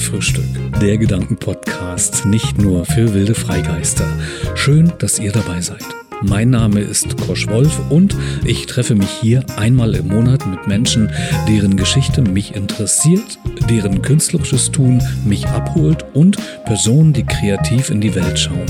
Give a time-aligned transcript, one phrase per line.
[0.00, 4.06] Katerfrühstück, der Gedankenpodcast nicht nur für wilde Freigeister.
[4.54, 5.84] Schön, dass ihr dabei seid.
[6.22, 8.16] Mein Name ist Kosch Wolf und
[8.46, 11.10] ich treffe mich hier einmal im Monat mit Menschen,
[11.46, 18.14] deren Geschichte mich interessiert, deren künstlerisches Tun mich abholt und Personen, die kreativ in die
[18.14, 18.66] Welt schauen,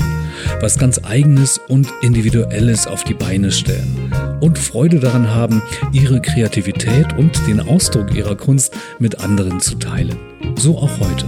[0.59, 4.11] was ganz eigenes und individuelles auf die Beine stellen
[4.41, 5.61] und Freude daran haben,
[5.93, 10.30] ihre Kreativität und den Ausdruck ihrer Kunst mit anderen zu teilen.
[10.55, 11.25] So auch heute.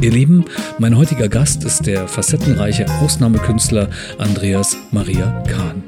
[0.00, 0.44] Ihr Lieben,
[0.78, 5.82] mein heutiger Gast ist der facettenreiche Ausnahmekünstler Andreas Maria Kahn.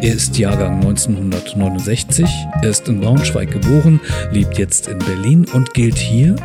[0.00, 2.30] Er ist Jahrgang 1969,
[2.62, 6.36] er ist in Braunschweig geboren, lebt jetzt in Berlin und gilt hier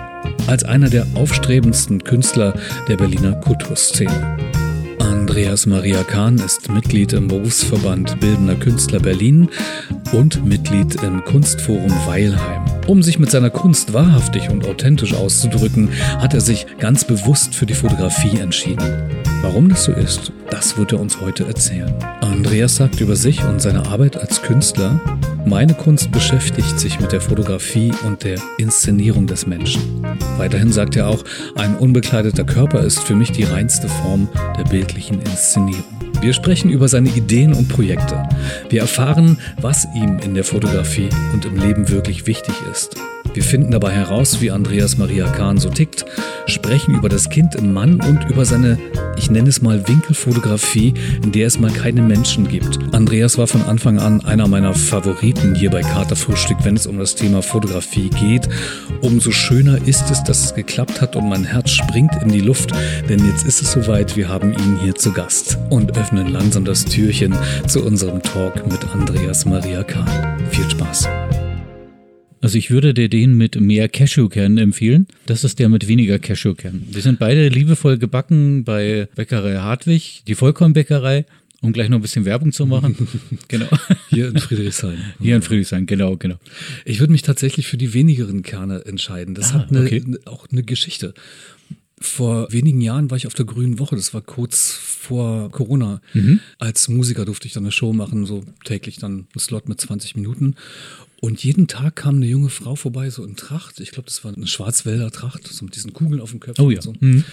[0.48, 2.54] als einer der aufstrebendsten Künstler
[2.88, 4.65] der Berliner Kulturszene.
[5.06, 9.50] Andreas Maria Kahn ist Mitglied im Berufsverband Bildender Künstler Berlin
[10.14, 12.66] und Mitglied im Kunstforum Weilheim.
[12.88, 17.68] Um sich mit seiner Kunst wahrhaftig und authentisch auszudrücken, hat er sich ganz bewusst für
[17.68, 19.04] die Fotografie entschieden.
[19.46, 21.94] Warum das so ist, das wird er uns heute erzählen.
[22.20, 25.00] Andreas sagt über sich und seine Arbeit als Künstler,
[25.46, 30.04] meine Kunst beschäftigt sich mit der Fotografie und der Inszenierung des Menschen.
[30.38, 31.24] Weiterhin sagt er auch,
[31.56, 35.84] ein unbekleideter Körper ist für mich die reinste Form der bildlichen Inszenierung.
[36.22, 38.28] Wir sprechen über seine Ideen und Projekte.
[38.70, 42.96] Wir erfahren, was ihm in der Fotografie und im Leben wirklich wichtig ist.
[43.36, 46.06] Wir finden dabei heraus, wie Andreas Maria Kahn so tickt,
[46.46, 48.78] sprechen über das Kind im Mann und über seine,
[49.18, 52.80] ich nenne es mal Winkelfotografie, in der es mal keine Menschen gibt.
[52.94, 57.16] Andreas war von Anfang an einer meiner Favoriten hier bei Katerfrühstück, wenn es um das
[57.16, 58.48] Thema Fotografie geht.
[59.02, 62.72] Umso schöner ist es, dass es geklappt hat und mein Herz springt in die Luft,
[63.10, 66.86] denn jetzt ist es soweit, wir haben ihn hier zu Gast und öffnen langsam das
[66.86, 67.36] Türchen
[67.68, 70.40] zu unserem Talk mit Andreas Maria Kahn.
[70.52, 71.10] Viel Spaß!
[72.42, 75.08] Also ich würde dir den mit mehr Cashewkernen empfehlen.
[75.26, 76.88] Das ist der mit weniger Cashewkernen.
[76.92, 81.26] Wir sind beide liebevoll gebacken bei Bäckerei Hartwig, die Vollkornbäckerei,
[81.62, 82.96] um gleich noch ein bisschen Werbung zu machen.
[83.48, 83.68] genau.
[84.10, 84.98] Hier in Friedrichshain.
[85.20, 86.36] Hier in Friedrichshain, genau, genau.
[86.84, 89.34] Ich würde mich tatsächlich für die wenigeren Kerne entscheiden.
[89.34, 90.04] Das ah, hat eine, okay.
[90.26, 91.14] auch eine Geschichte.
[92.00, 96.02] Vor wenigen Jahren war ich auf der Grünen Woche, das war kurz vor Corona.
[96.14, 96.42] Mhm.
[96.60, 100.16] Als Musiker durfte ich dann eine Show machen, so täglich dann ein Slot mit 20
[100.16, 100.56] Minuten.
[101.26, 103.80] Und jeden Tag kam eine junge Frau vorbei, so in Tracht.
[103.80, 106.64] Ich glaube, das war eine Schwarzwälder Tracht, so mit diesen Kugeln auf dem Köpfchen.
[106.64, 106.78] Oh ja.
[106.78, 106.94] Und, so.
[107.00, 107.24] mhm.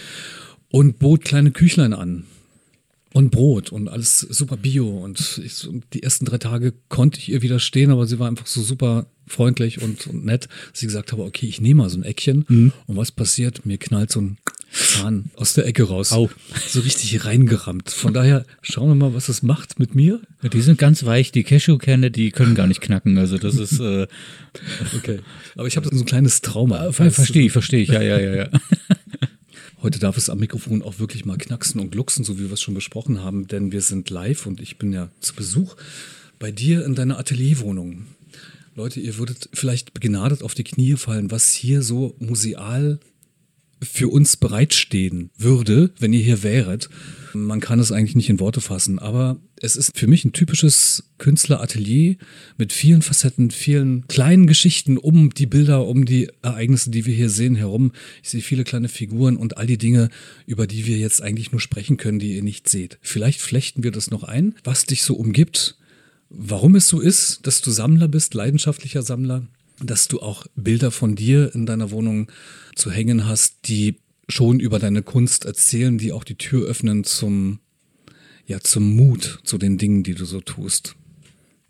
[0.71, 2.25] und bot kleine Küchlein an.
[3.13, 4.89] Und Brot und alles super bio.
[4.89, 8.47] Und, ich, und die ersten drei Tage konnte ich ihr widerstehen, aber sie war einfach
[8.47, 11.99] so super freundlich und, und nett, dass sie gesagt habe, okay, ich nehme mal so
[11.99, 12.47] ein Eckchen.
[12.49, 12.73] Mhm.
[12.87, 13.67] Und was passiert?
[13.67, 14.39] Mir knallt so ein
[14.73, 16.13] Zahn aus der Ecke raus.
[16.13, 16.31] Au.
[16.67, 17.91] So richtig reingerammt.
[17.91, 20.21] Von daher schauen wir mal, was das macht mit mir.
[20.43, 21.31] Ja, die sind ganz weich.
[21.31, 23.19] Die Cashewkerne, die können gar nicht knacken.
[23.19, 23.81] Also das ist.
[23.81, 24.07] Äh
[24.97, 25.21] okay.
[25.57, 26.93] Aber ich habe so ein kleines Trauma.
[26.93, 27.91] Ver verstehe ich, verstehe ich.
[27.91, 28.49] Ja, ja, ja, ja.
[29.83, 32.63] Heute darf es am Mikrofon auch wirklich mal knacksen und glucksen, so wie wir es
[32.63, 35.75] schon besprochen haben, denn wir sind live und ich bin ja zu Besuch
[36.39, 38.07] bei dir in deiner Atelierwohnung.
[38.77, 43.01] Leute, ihr würdet vielleicht begnadet auf die Knie fallen, was hier so museal
[43.83, 46.89] für uns bereitstehen würde, wenn ihr hier wäret.
[47.35, 51.05] Man kann es eigentlich nicht in Worte fassen, aber es ist für mich ein typisches
[51.19, 52.17] Künstleratelier
[52.59, 57.31] mit vielen Facetten, vielen kleinen Geschichten um die Bilder, um die Ereignisse, die wir hier
[57.31, 57.93] sehen, herum.
[58.23, 60.11] Ich sehe viele kleine Figuren und all die Dinge,
[60.47, 62.99] über die wir jetzt eigentlich nur sprechen können, die ihr nicht seht.
[63.01, 65.77] Vielleicht flechten wir das noch ein, was dich so umgibt,
[66.29, 69.47] warum es so ist, dass du Sammler bist, leidenschaftlicher Sammler,
[69.83, 72.31] dass du auch Bilder von dir in deiner Wohnung
[72.75, 73.97] zu hängen hast, die
[74.29, 77.61] schon über deine Kunst erzählen, die auch die Tür öffnen zum,
[78.47, 80.97] ja, zum Mut zu den Dingen, die du so tust.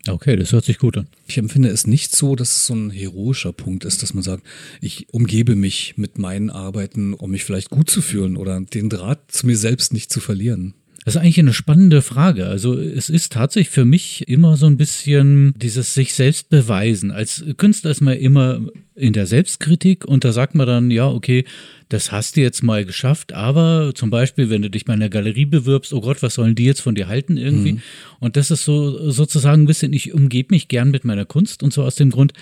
[0.07, 1.07] Okay, das hört sich gut an.
[1.27, 4.43] Ich empfinde es nicht so, dass es so ein heroischer Punkt ist, dass man sagt,
[4.81, 9.31] ich umgebe mich mit meinen Arbeiten, um mich vielleicht gut zu fühlen oder den Draht
[9.31, 10.73] zu mir selbst nicht zu verlieren.
[11.05, 12.47] Das ist eigentlich eine spannende Frage.
[12.47, 17.11] Also es ist tatsächlich für mich immer so ein bisschen dieses sich selbst beweisen.
[17.11, 18.61] Als Künstler ist man immer
[18.95, 21.45] in der Selbstkritik und da sagt man dann, ja, okay,
[21.89, 25.45] das hast du jetzt mal geschafft, aber zum Beispiel, wenn du dich bei einer Galerie
[25.45, 27.73] bewirbst, oh Gott, was sollen die jetzt von dir halten irgendwie?
[27.73, 27.81] Mhm.
[28.19, 31.71] Und das ist so sozusagen ein bisschen, ich umgebe mich gern mit meiner Kunst und
[31.71, 32.33] so aus dem Grund,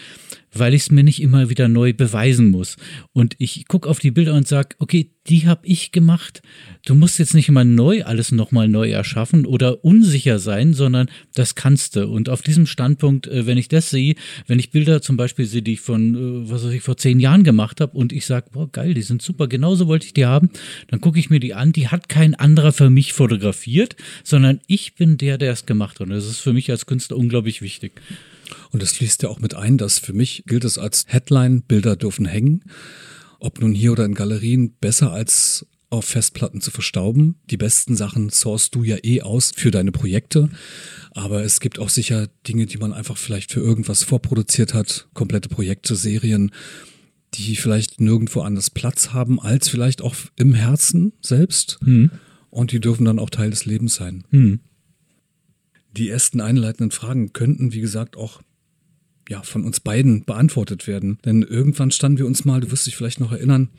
[0.53, 2.75] weil ich es mir nicht immer wieder neu beweisen muss.
[3.13, 6.41] Und ich gucke auf die Bilder und sage, okay, die habe ich gemacht.
[6.85, 11.55] Du musst jetzt nicht immer neu alles nochmal neu erschaffen oder unsicher sein, sondern das
[11.55, 12.07] kannst du.
[12.07, 14.15] Und auf diesem Standpunkt, äh, wenn ich das sehe,
[14.47, 17.43] wenn ich Bilder zum Beispiel sehe, die ich von, äh, was ich, vor zehn Jahren
[17.43, 20.49] gemacht habe und ich sage, boah, geil, die sind super, genauso wollte ich die haben,
[20.87, 24.95] dann gucke ich mir die an, die hat kein anderer für mich fotografiert, sondern ich
[24.95, 26.07] bin der, der es gemacht hat.
[26.07, 28.01] Und das ist für mich als Künstler unglaublich wichtig.
[28.71, 31.95] Und das fließt ja auch mit ein, dass für mich gilt es als Headline, Bilder
[31.95, 32.63] dürfen hängen.
[33.41, 37.35] ob nun hier oder in Galerien, besser als auf Festplatten zu verstauben.
[37.49, 40.49] Die besten Sachen sourst du ja eh aus für deine Projekte.
[41.11, 45.49] Aber es gibt auch sicher Dinge, die man einfach vielleicht für irgendwas vorproduziert hat, komplette
[45.49, 46.51] Projekte, Serien,
[47.33, 51.77] die vielleicht nirgendwo anders Platz haben, als vielleicht auch im Herzen selbst.
[51.81, 52.11] Mhm.
[52.49, 54.23] Und die dürfen dann auch Teil des Lebens sein.
[54.31, 54.61] Mhm.
[55.97, 58.41] Die ersten einleitenden Fragen könnten, wie gesagt, auch
[59.29, 61.19] ja, von uns beiden beantwortet werden.
[61.25, 63.69] Denn irgendwann standen wir uns mal, du wirst dich vielleicht noch erinnern,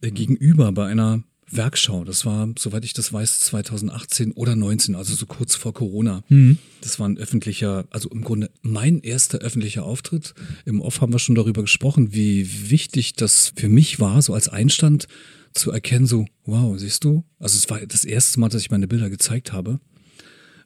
[0.00, 2.04] äh, gegenüber bei einer Werkschau.
[2.04, 6.22] Das war, soweit ich das weiß, 2018 oder 19, also so kurz vor Corona.
[6.28, 6.58] Mhm.
[6.80, 10.34] Das war ein öffentlicher, also im Grunde mein erster öffentlicher Auftritt.
[10.64, 14.48] Im Off haben wir schon darüber gesprochen, wie wichtig das für mich war, so als
[14.48, 15.06] Einstand
[15.54, 17.24] zu erkennen, so, wow, siehst du?
[17.38, 19.80] Also es war das erste Mal, dass ich meine Bilder gezeigt habe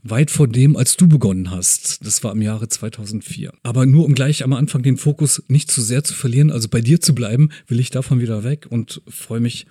[0.02, 2.04] weit vor dem, als du begonnen hast.
[2.04, 3.52] Das war im Jahre 2004.
[3.62, 6.80] Aber nur um gleich am Anfang den Fokus nicht zu sehr zu verlieren, also bei
[6.80, 9.66] dir zu bleiben, will ich davon wieder weg und freue mich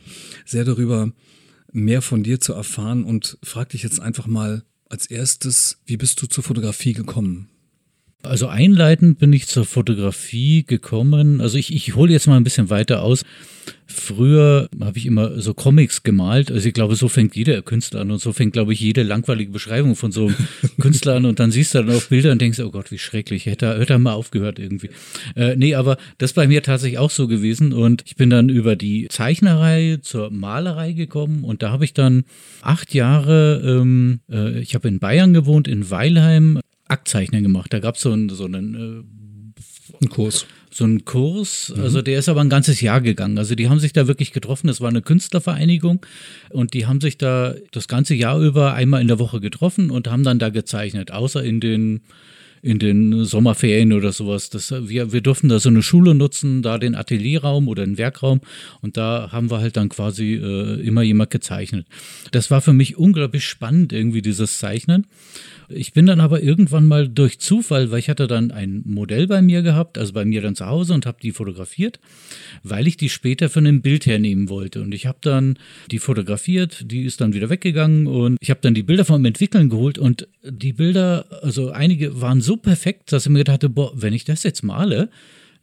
[0.46, 1.12] sehr darüber,
[1.72, 6.22] mehr von dir zu erfahren und frag dich jetzt einfach mal als erstes, wie bist
[6.22, 7.50] du zur Fotografie gekommen?
[8.22, 11.40] Also einleitend bin ich zur Fotografie gekommen.
[11.40, 13.24] Also ich, ich hole jetzt mal ein bisschen weiter aus.
[13.88, 16.52] Früher habe ich immer so Comics gemalt.
[16.52, 19.52] Also ich glaube, so fängt jeder Künstler an und so fängt, glaube ich, jede langweilige
[19.52, 20.36] Beschreibung von so einem
[20.82, 23.46] Künstler an und dann siehst du dann auf Bilder und denkst, oh Gott, wie schrecklich,
[23.46, 24.90] hätte er, hätte er mal aufgehört irgendwie.
[25.36, 28.50] Äh, nee, aber das ist bei mir tatsächlich auch so gewesen und ich bin dann
[28.50, 32.26] über die Zeichnerei zur Malerei gekommen und da habe ich dann
[32.62, 37.74] acht Jahre, ähm, äh, ich habe in Bayern gewohnt, in Weilheim, Aktzeichnen gemacht.
[37.74, 39.20] Da gab es so einen, so einen äh,
[40.02, 40.46] ein Kurs.
[40.72, 41.82] So einen Kurs, mhm.
[41.82, 43.38] also der ist aber ein ganzes Jahr gegangen.
[43.38, 46.06] Also die haben sich da wirklich getroffen, das war eine Künstlervereinigung
[46.50, 50.08] und die haben sich da das ganze Jahr über einmal in der Woche getroffen und
[50.08, 52.02] haben dann da gezeichnet, außer in den
[52.62, 54.50] in den Sommerferien oder sowas.
[54.50, 58.42] Das, wir, wir durften da so eine Schule nutzen, da den Atelierraum oder den Werkraum
[58.82, 61.88] und da haben wir halt dann quasi äh, immer jemand gezeichnet.
[62.32, 65.08] Das war für mich unglaublich spannend, irgendwie dieses Zeichnen.
[65.70, 69.42] Ich bin dann aber irgendwann mal durch Zufall, weil ich hatte dann ein Modell bei
[69.42, 72.00] mir gehabt, also bei mir dann zu Hause und habe die fotografiert,
[72.64, 74.82] weil ich die später für ein Bild hernehmen wollte.
[74.82, 75.60] Und ich habe dann
[75.92, 79.70] die fotografiert, die ist dann wieder weggegangen und ich habe dann die Bilder vom Entwickeln
[79.70, 83.92] geholt und die Bilder, also einige waren so perfekt, dass ich mir gedacht habe, boah,
[83.94, 85.10] wenn ich das jetzt male,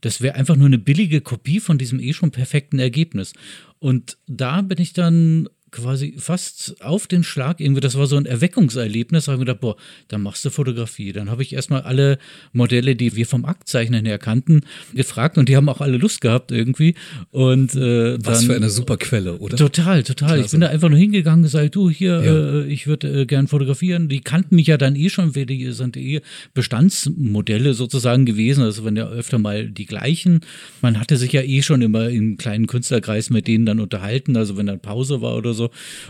[0.00, 3.32] das wäre einfach nur eine billige Kopie von diesem eh schon perfekten Ergebnis.
[3.78, 8.26] Und da bin ich dann quasi fast auf den Schlag irgendwie, das war so ein
[8.26, 9.76] Erweckungserlebnis, da habe ich gedacht, boah,
[10.08, 11.12] dann machst du Fotografie.
[11.12, 12.18] Dann habe ich erstmal alle
[12.52, 14.62] Modelle, die wir vom Aktzeichnen her kannten,
[14.94, 16.94] gefragt und die haben auch alle Lust gehabt irgendwie.
[17.30, 19.56] Und, äh, Was für eine super Quelle, oder?
[19.56, 20.28] Total, total.
[20.28, 20.44] Klasse.
[20.44, 22.60] Ich bin da einfach nur hingegangen und gesagt, du hier, ja.
[22.60, 24.08] äh, ich würde äh, gern fotografieren.
[24.08, 26.22] Die kannten mich ja dann eh schon, wir die sind eh
[26.54, 30.40] Bestandsmodelle sozusagen gewesen, also wenn ja öfter mal die gleichen.
[30.80, 34.56] Man hatte sich ja eh schon immer im kleinen Künstlerkreis mit denen dann unterhalten, also
[34.56, 35.65] wenn dann Pause war oder so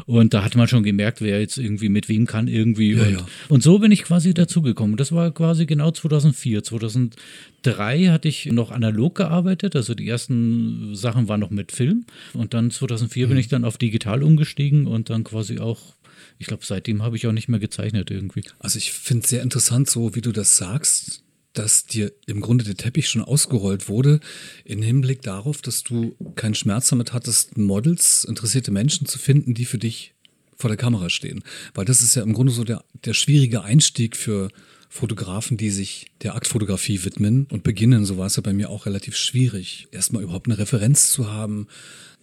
[0.06, 2.94] und da hat man schon gemerkt, wer jetzt irgendwie mit wem kann irgendwie.
[2.94, 3.26] Ja, und, ja.
[3.49, 4.97] und, so bin ich quasi dazugekommen.
[4.97, 6.62] Das war quasi genau 2004.
[6.62, 9.76] 2003 hatte ich noch analog gearbeitet.
[9.76, 12.05] Also die ersten Sachen waren noch mit Film.
[12.32, 13.31] Und dann 2004 mhm.
[13.31, 15.97] bin ich dann auf digital umgestiegen und dann quasi auch
[16.38, 18.43] ich glaube, seitdem habe ich auch nicht mehr gezeichnet irgendwie.
[18.59, 21.23] Also ich finde es sehr interessant, so wie du das sagst,
[21.58, 24.20] dass dir im Grunde der Teppich schon ausgerollt wurde,
[24.64, 29.64] im Hinblick darauf, dass du keinen Schmerz damit hattest, Models, interessierte Menschen zu finden, die
[29.64, 30.14] für dich
[30.57, 31.42] vor der Kamera stehen.
[31.75, 34.49] Weil das ist ja im Grunde so der, der schwierige Einstieg für
[34.88, 38.04] Fotografen, die sich der Aktfotografie widmen und beginnen.
[38.04, 41.66] So war es ja bei mir auch relativ schwierig, erstmal überhaupt eine Referenz zu haben,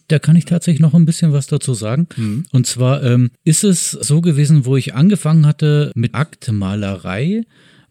[0.07, 2.07] da kann ich tatsächlich noch ein bisschen was dazu sagen.
[2.17, 2.45] Mhm.
[2.51, 7.43] Und zwar ähm, ist es so gewesen, wo ich angefangen hatte mit Aktmalerei,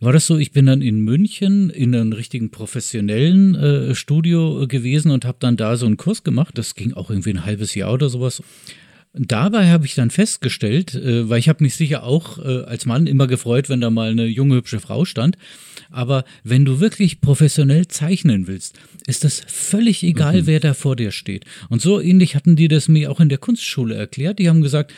[0.02, 5.10] war das so, ich bin dann in München in einem richtigen professionellen äh, Studio gewesen
[5.10, 6.58] und habe dann da so einen Kurs gemacht.
[6.58, 8.42] Das ging auch irgendwie ein halbes Jahr oder sowas.
[9.14, 13.06] Dabei habe ich dann festgestellt, äh, weil ich habe mich sicher auch äh, als Mann
[13.06, 15.36] immer gefreut, wenn da mal eine junge, hübsche Frau stand.
[15.90, 20.46] Aber wenn du wirklich professionell zeichnen willst, ist das völlig egal, mhm.
[20.46, 21.44] wer da vor dir steht.
[21.68, 24.38] Und so ähnlich hatten die das mir auch in der Kunstschule erklärt.
[24.38, 24.92] Die haben gesagt,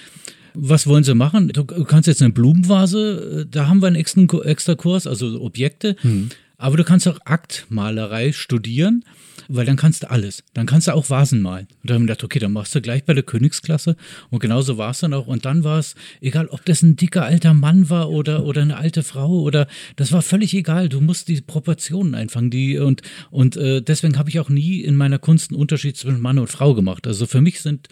[0.54, 1.48] was wollen sie machen?
[1.48, 5.96] Du kannst jetzt eine Blumenvase, äh, da haben wir einen extra, Kurs, also Objekte.
[6.02, 6.30] Mhm.
[6.56, 9.04] Aber du kannst auch Aktmalerei studieren,
[9.48, 10.44] weil dann kannst du alles.
[10.54, 11.66] Dann kannst du auch Vasen malen.
[11.82, 13.96] Und dann haben wir gedacht, okay, dann machst du gleich bei der Königsklasse.
[14.30, 15.26] Und genauso war es dann auch.
[15.26, 18.76] Und dann war es, egal ob das ein dicker alter Mann war oder, oder eine
[18.76, 20.88] alte Frau oder das war völlig egal.
[20.88, 22.50] Du musst die Proportionen einfangen.
[22.50, 26.20] Die, und und äh, deswegen habe ich auch nie in meiner Kunst einen Unterschied zwischen
[26.20, 27.06] Mann und Frau gemacht.
[27.06, 27.88] Also für mich sind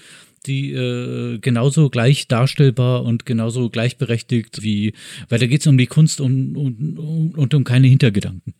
[0.46, 4.92] die äh, genauso gleich darstellbar und genauso gleichberechtigt wie,
[5.28, 6.98] weil da geht es um die Kunst und, und,
[7.36, 8.54] und um keine Hintergedanken.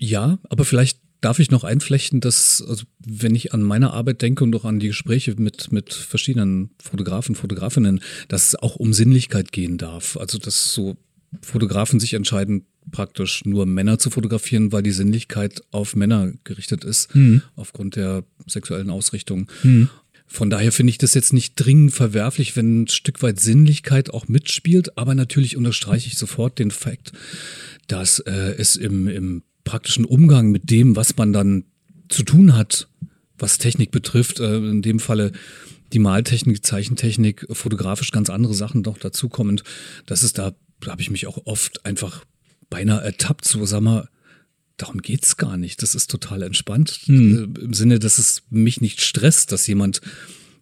[0.00, 4.44] Ja, aber vielleicht darf ich noch einflechten, dass, also wenn ich an meine Arbeit denke
[4.44, 9.52] und auch an die Gespräche mit, mit verschiedenen Fotografen, Fotografinnen, dass es auch um Sinnlichkeit
[9.52, 10.16] gehen darf.
[10.16, 10.96] Also dass so
[11.42, 17.14] Fotografen sich entscheiden, praktisch nur Männer zu fotografieren, weil die Sinnlichkeit auf Männer gerichtet ist,
[17.14, 17.42] mhm.
[17.56, 19.50] aufgrund der sexuellen Ausrichtung.
[19.62, 19.88] Mhm.
[20.26, 24.28] Von daher finde ich das jetzt nicht dringend verwerflich, wenn ein Stück weit Sinnlichkeit auch
[24.28, 27.12] mitspielt, aber natürlich unterstreiche ich sofort den Fakt,
[27.86, 31.64] dass äh, es im, im praktischen Umgang mit dem, was man dann
[32.08, 32.88] zu tun hat,
[33.38, 35.32] was Technik betrifft, äh, in dem Falle
[35.92, 39.62] die Maltechnik, Zeichentechnik, fotografisch ganz andere Sachen noch dazukommend,
[40.06, 42.24] dass es da, da habe ich mich auch oft einfach
[42.68, 44.08] beinahe ertappt, so sag mal,
[44.76, 45.82] darum geht's gar nicht.
[45.82, 47.00] Das ist total entspannt.
[47.06, 47.54] Hm.
[47.60, 50.00] Im Sinne, dass es mich nicht stresst, dass jemand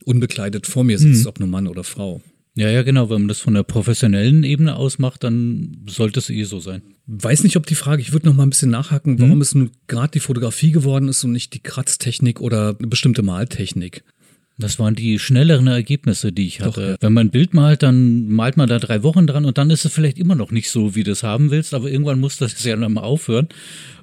[0.05, 1.29] unbekleidet vor mir sitzt, hm.
[1.29, 2.23] ob nur Mann oder Frau.
[2.57, 3.11] Ja, ja, genau.
[3.11, 6.83] Wenn man das von der professionellen Ebene aus macht, dann sollte es eh so sein.
[7.07, 9.41] Weiß nicht, ob die Frage, ich würde noch mal ein bisschen nachhaken, warum hm.
[9.41, 14.05] es nun gerade die Fotografie geworden ist und nicht die Kratztechnik oder eine bestimmte Maltechnik.
[14.57, 16.81] Das waren die schnelleren Ergebnisse, die ich hatte.
[16.81, 16.97] Doch, ja.
[17.01, 19.85] Wenn man ein Bild malt, dann malt man da drei Wochen dran und dann ist
[19.85, 22.63] es vielleicht immer noch nicht so, wie du es haben willst, aber irgendwann muss das
[22.63, 23.49] ja dann mal aufhören.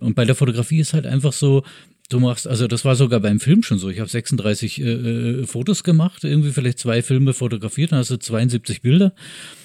[0.01, 1.63] Und bei der Fotografie ist halt einfach so,
[2.11, 3.89] Du machst, also das war sogar beim Film schon so.
[3.89, 8.17] Ich habe 36 äh, äh, Fotos gemacht, irgendwie vielleicht zwei Filme fotografiert, dann hast du
[8.17, 9.13] 72 Bilder.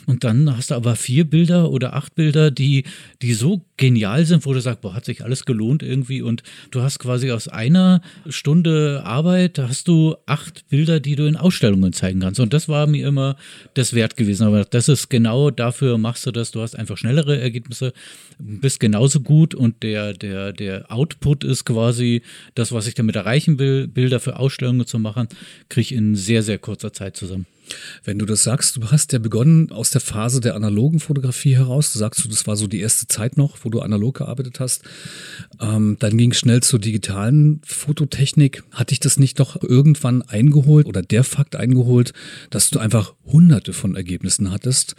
[0.07, 2.85] Und dann hast du aber vier Bilder oder acht Bilder, die,
[3.23, 6.23] die so genial sind, wo du sagst, boah, hat sich alles gelohnt irgendwie.
[6.23, 11.37] Und du hast quasi aus einer Stunde Arbeit, hast du acht Bilder, die du in
[11.37, 12.39] Ausstellungen zeigen kannst.
[12.39, 13.37] Und das war mir immer
[13.75, 14.47] das wert gewesen.
[14.47, 16.53] Aber das ist genau dafür machst du das.
[16.53, 17.93] Du hast einfach schnellere Ergebnisse,
[18.39, 22.23] bist genauso gut und der, der, der Output ist quasi
[22.55, 25.29] das, was ich damit erreichen will, Bilder für Ausstellungen zu machen,
[25.69, 27.47] kriege ich in sehr, sehr kurzer Zeit zusammen.
[28.05, 31.93] Wenn du das sagst, du hast ja begonnen aus der Phase der analogen Fotografie heraus.
[31.93, 34.83] Du sagst, das war so die erste Zeit noch, wo du analog gearbeitet hast.
[35.61, 38.63] Ähm, dann ging es schnell zur digitalen Fototechnik.
[38.71, 42.13] Hat dich das nicht doch irgendwann eingeholt oder der Fakt eingeholt,
[42.51, 44.97] dass du einfach hunderte von Ergebnissen hattest?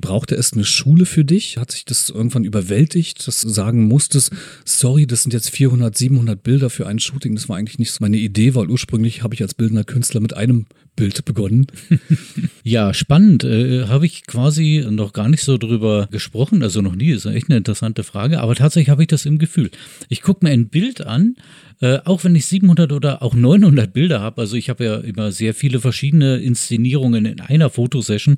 [0.00, 1.58] Brauchte es eine Schule für dich?
[1.58, 4.32] Hat sich das irgendwann überwältigt, dass du sagen musstest,
[4.64, 7.34] sorry, das sind jetzt 400, 700 Bilder für ein Shooting.
[7.34, 10.34] Das war eigentlich nicht so meine Idee, weil ursprünglich habe ich als bildender Künstler mit
[10.34, 10.66] einem
[10.98, 11.68] Bild begonnen.
[12.64, 13.44] ja, spannend.
[13.44, 17.48] Äh, habe ich quasi noch gar nicht so drüber gesprochen, also noch nie, ist echt
[17.48, 19.70] eine interessante Frage, aber tatsächlich habe ich das im Gefühl.
[20.08, 21.36] Ich gucke mir ein Bild an,
[21.80, 25.30] äh, auch wenn ich 700 oder auch 900 Bilder habe, also ich habe ja immer
[25.30, 28.36] sehr viele verschiedene Inszenierungen in einer Fotosession,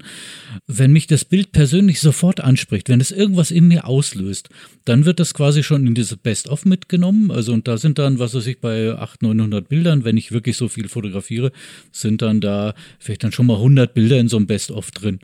[0.67, 4.51] wenn mich das Bild persönlich sofort anspricht, wenn es irgendwas in mir auslöst,
[4.85, 7.31] dann wird das quasi schon in dieses Best-of mitgenommen.
[7.31, 10.57] Also und da sind dann, was weiß ich, bei 800, 900 Bildern, wenn ich wirklich
[10.57, 11.53] so viel fotografiere,
[11.93, 15.21] sind dann da vielleicht dann schon mal 100 Bilder in so einem Best-of drin.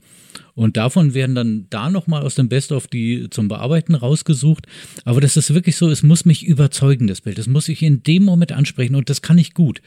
[0.55, 4.67] Und davon werden dann da nochmal aus dem Best-of die zum Bearbeiten rausgesucht.
[5.05, 7.39] Aber das ist wirklich so, es muss mich überzeugen, das Bild.
[7.39, 9.83] Das muss ich in dem Moment ansprechen und das kann ich gut.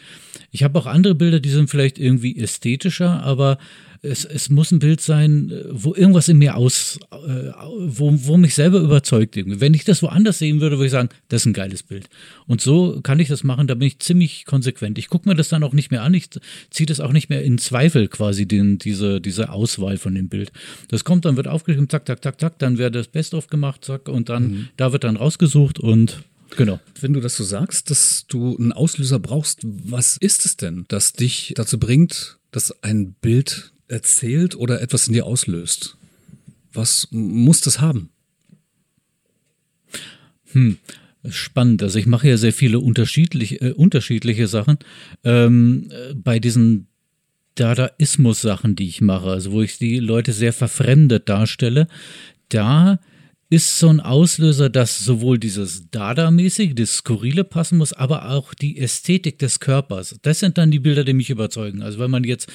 [0.51, 3.57] Ich habe auch andere Bilder, die sind vielleicht irgendwie ästhetischer, aber
[4.01, 8.37] es, es muss ein Bild sein, äh, wo irgendwas in mir aus, äh, wo, wo
[8.37, 9.35] mich selber überzeugt.
[9.35, 9.59] Irgendwie.
[9.59, 12.09] Wenn ich das woanders sehen würde, würde ich sagen, das ist ein geiles Bild.
[12.47, 14.97] Und so kann ich das machen, da bin ich ziemlich konsequent.
[14.97, 16.29] Ich gucke mir das dann auch nicht mehr an, ich
[16.69, 20.51] ziehe das auch nicht mehr in Zweifel quasi, den, diese, diese Auswahl von dem Bild.
[20.89, 24.07] Das kommt, dann wird aufgeschrieben, zack, zack, zack, zack, dann wird das Best-of gemacht, zack,
[24.07, 24.67] und dann, mhm.
[24.77, 26.23] da wird dann rausgesucht und
[26.57, 26.79] Genau.
[26.99, 31.13] Wenn du das so sagst, dass du einen Auslöser brauchst, was ist es denn, das
[31.13, 35.97] dich dazu bringt, dass ein Bild erzählt oder etwas in dir auslöst?
[36.73, 38.09] Was muss das haben?
[40.51, 40.77] Hm.
[41.27, 41.83] Spannend.
[41.83, 44.77] Also ich mache ja sehr viele unterschiedliche, äh, unterschiedliche Sachen.
[45.25, 46.87] Ähm, äh, bei diesen
[47.55, 51.87] Dadaismus-Sachen, die ich mache, also wo ich die Leute sehr verfremdet darstelle,
[52.47, 52.99] da
[53.49, 58.77] ist so ein Auslöser, dass sowohl dieses Dada-mäßige, das Skurrile passen muss, aber auch die
[58.77, 60.19] Ästhetik des Körpers.
[60.21, 61.81] Das sind dann die Bilder, die mich überzeugen.
[61.81, 62.49] Also wenn man jetzt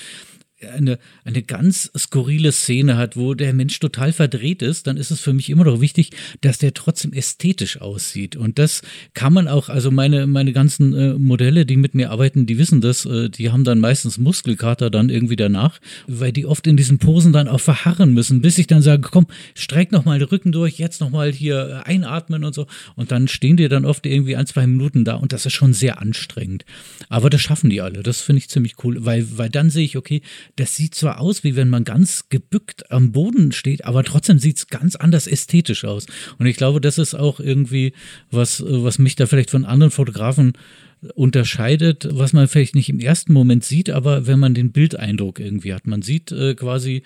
[0.66, 5.20] eine, eine ganz skurrile Szene hat, wo der Mensch total verdreht ist, dann ist es
[5.20, 8.36] für mich immer noch wichtig, dass der trotzdem ästhetisch aussieht.
[8.36, 8.82] Und das
[9.14, 12.80] kann man auch, also meine, meine ganzen äh, Modelle, die mit mir arbeiten, die wissen
[12.80, 16.98] das, äh, die haben dann meistens Muskelkater dann irgendwie danach, weil die oft in diesen
[16.98, 20.78] Posen dann auch verharren müssen, bis ich dann sage, komm, streck nochmal den Rücken durch,
[20.78, 22.66] jetzt nochmal hier äh, einatmen und so.
[22.96, 25.72] Und dann stehen die dann oft irgendwie ein, zwei Minuten da und das ist schon
[25.72, 26.64] sehr anstrengend.
[27.08, 28.02] Aber das schaffen die alle.
[28.02, 30.22] Das finde ich ziemlich cool, weil, weil dann sehe ich, okay,
[30.56, 34.56] das sieht zwar aus, wie wenn man ganz gebückt am Boden steht, aber trotzdem sieht
[34.58, 36.06] es ganz anders ästhetisch aus.
[36.38, 37.92] Und ich glaube, das ist auch irgendwie
[38.30, 40.52] was, was mich da vielleicht von anderen Fotografen
[41.14, 45.74] unterscheidet, was man vielleicht nicht im ersten Moment sieht, aber wenn man den Bildeindruck irgendwie
[45.74, 45.86] hat.
[45.86, 47.02] Man sieht äh, quasi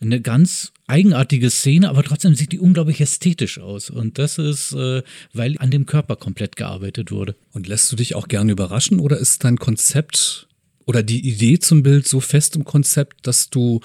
[0.00, 3.88] eine ganz eigenartige Szene, aber trotzdem sieht die unglaublich ästhetisch aus.
[3.88, 7.36] Und das ist, äh, weil an dem Körper komplett gearbeitet wurde.
[7.52, 10.48] Und lässt du dich auch gerne überraschen oder ist dein Konzept
[10.86, 13.80] oder die Idee zum Bild so fest im Konzept, dass du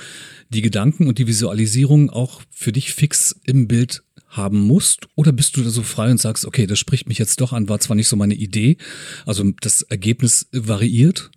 [0.49, 5.07] die Gedanken und die Visualisierung auch für dich fix im Bild haben musst?
[5.15, 7.69] Oder bist du da so frei und sagst, okay, das spricht mich jetzt doch an,
[7.69, 8.77] war zwar nicht so meine Idee,
[9.25, 11.31] also das Ergebnis variiert,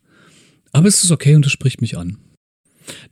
[0.73, 2.19] aber es ist okay und es spricht mich an.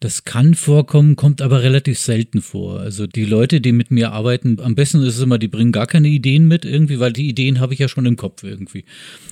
[0.01, 2.81] Das kann vorkommen, kommt aber relativ selten vor.
[2.81, 5.87] Also die Leute, die mit mir arbeiten, am besten ist es immer, die bringen gar
[5.87, 8.85] keine Ideen mit irgendwie, weil die Ideen habe ich ja schon im Kopf irgendwie.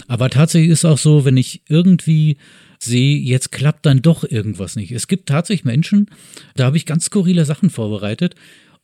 [0.07, 2.37] Aber tatsächlich ist auch so, wenn ich irgendwie
[2.79, 4.93] sehe, jetzt klappt dann doch irgendwas nicht.
[4.93, 6.11] Es gibt tatsächlich Menschen,
[6.55, 8.35] da habe ich ganz skurrile Sachen vorbereitet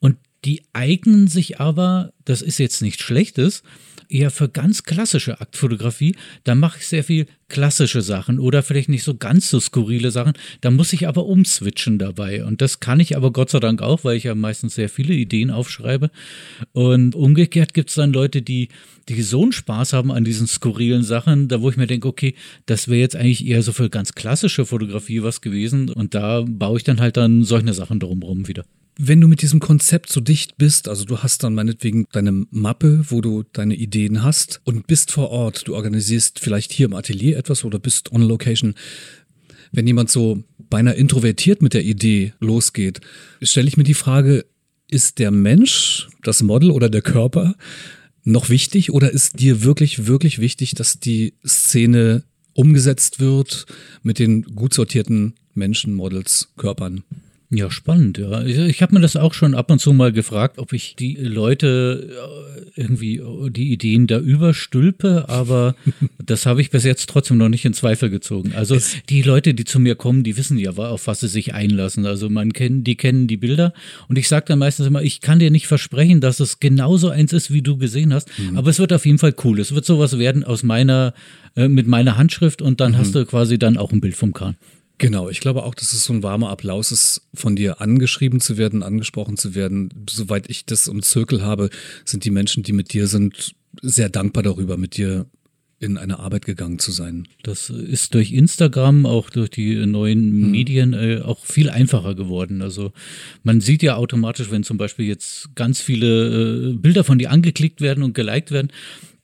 [0.01, 3.63] und die eignen sich aber, das ist jetzt nichts Schlechtes,
[4.12, 6.14] eher für ganz klassische Aktfotografie.
[6.45, 10.33] Da mache ich sehr viel klassische Sachen oder vielleicht nicht so ganz so skurrile Sachen.
[10.62, 12.45] Da muss ich aber umswitchen dabei.
[12.45, 15.14] Und das kann ich aber Gott sei Dank auch, weil ich ja meistens sehr viele
[15.14, 16.11] Ideen aufschreibe.
[16.73, 18.69] Und umgekehrt gibt es dann Leute, die,
[19.09, 22.35] die so einen Spaß haben an diesen skurrilen Sachen, da wo ich mir denke, okay,
[22.66, 25.90] das wäre jetzt eigentlich eher so für ganz klassische Fotografie was gewesen.
[25.90, 28.64] Und da baue ich dann halt dann solche Sachen drumherum wieder
[28.97, 33.05] wenn du mit diesem Konzept so dicht bist, also du hast dann meinetwegen deine Mappe,
[33.09, 37.39] wo du deine Ideen hast und bist vor Ort, du organisierst vielleicht hier im Atelier
[37.39, 38.75] etwas oder bist on location.
[39.73, 43.01] Wenn jemand so beinahe introvertiert mit der Idee losgeht,
[43.41, 44.45] stelle ich mir die Frage,
[44.89, 47.55] ist der Mensch, das Model oder der Körper
[48.25, 53.65] noch wichtig oder ist dir wirklich, wirklich wichtig, dass die Szene umgesetzt wird
[54.03, 57.05] mit den gut sortierten Menschen, Models, Körpern?
[57.55, 58.43] Ja, spannend, ja.
[58.45, 61.17] Ich, ich habe mir das auch schon ab und zu mal gefragt, ob ich die
[61.17, 62.09] Leute
[62.75, 65.75] äh, irgendwie äh, die Ideen da überstülpe, aber
[66.25, 68.55] das habe ich bis jetzt trotzdem noch nicht in Zweifel gezogen.
[68.55, 68.79] Also
[69.11, 72.07] die Leute, die zu mir kommen, die wissen ja, auf was sie sich einlassen.
[72.07, 73.75] Also man kennt, die kennen die Bilder
[74.09, 77.35] und ich sage dann meistens immer, ich kann dir nicht versprechen, dass es genauso eins
[77.35, 78.57] ist, wie du gesehen hast, mhm.
[78.57, 79.61] aber es wird auf jeden Fall cool.
[79.61, 81.13] Es wird sowas werden aus meiner,
[81.55, 82.97] äh, mit meiner Handschrift und dann mhm.
[82.97, 84.57] hast du quasi dann auch ein Bild vom Kahn.
[85.03, 88.57] Genau, ich glaube auch, dass es so ein warmer Applaus ist, von dir angeschrieben zu
[88.57, 89.93] werden, angesprochen zu werden.
[90.09, 91.71] Soweit ich das im Zirkel habe,
[92.05, 95.27] sind die Menschen, die mit dir sind, sehr dankbar darüber, mit dir
[95.81, 97.27] in eine Arbeit gegangen zu sein.
[97.43, 100.51] Das ist durch Instagram, auch durch die neuen hm.
[100.53, 102.62] Medien äh, auch viel einfacher geworden.
[102.62, 102.93] Also
[103.43, 107.81] man sieht ja automatisch, wenn zum Beispiel jetzt ganz viele äh, Bilder von dir angeklickt
[107.81, 108.71] werden und geliked werden,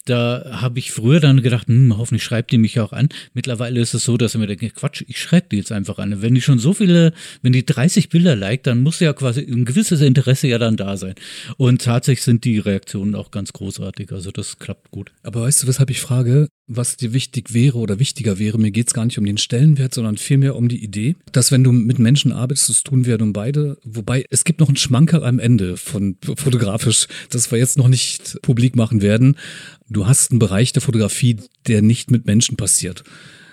[0.08, 3.08] da habe ich früher dann gedacht, hm, hoffentlich schreibt die mich auch an.
[3.34, 6.22] Mittlerweile ist es so, dass ich mir denke, Quatsch, ich schreibe die jetzt einfach an.
[6.22, 9.64] Wenn die schon so viele, wenn die 30 Bilder liked, dann muss ja quasi ein
[9.64, 11.14] gewisses Interesse ja dann da sein.
[11.56, 14.12] Und tatsächlich sind die Reaktionen auch ganz großartig.
[14.12, 15.12] Also das klappt gut.
[15.22, 18.58] Aber weißt du, weshalb ich frage, was dir wichtig wäre oder wichtiger wäre?
[18.58, 21.64] Mir geht es gar nicht um den Stellenwert, sondern vielmehr um die Idee, dass wenn
[21.64, 23.78] du mit Menschen arbeitest, das tun wir nun beide.
[23.84, 28.38] Wobei es gibt noch einen Schmankerl am Ende von fotografisch, das wir jetzt noch nicht
[28.42, 29.36] publik machen werden
[29.88, 33.04] du hast einen Bereich der Fotografie, der nicht mit Menschen passiert.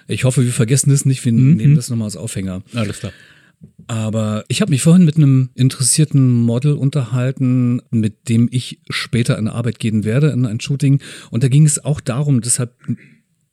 [0.07, 1.55] Ich hoffe, wir vergessen das nicht, wir mhm.
[1.55, 2.61] nehmen das nochmal als Aufhänger.
[2.73, 3.13] Alles klar.
[3.87, 9.47] Aber ich habe mich vorhin mit einem interessierten Model unterhalten, mit dem ich später in
[9.47, 11.01] Arbeit gehen werde, in ein Shooting.
[11.29, 12.75] Und da ging es auch darum, deshalb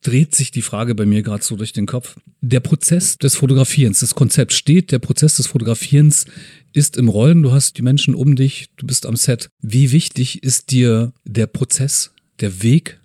[0.02, 2.16] dreht sich die Frage bei mir gerade so durch den Kopf.
[2.40, 6.26] Der Prozess des Fotografierens, das Konzept steht, der Prozess des Fotografierens
[6.72, 9.48] ist im Rollen, du hast die Menschen um dich, du bist am Set.
[9.60, 13.00] Wie wichtig ist dir der Prozess der Weg?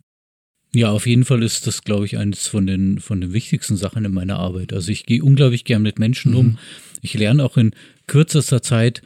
[0.73, 4.03] Ja, auf jeden Fall ist das, glaube ich, eines von den, von den wichtigsten Sachen
[4.03, 4.73] in meiner Arbeit.
[4.73, 6.37] Also ich gehe unglaublich gern mit Menschen mhm.
[6.37, 6.57] um.
[7.01, 7.71] Ich lerne auch in
[8.07, 9.01] kürzester Zeit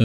[0.00, 0.04] äh,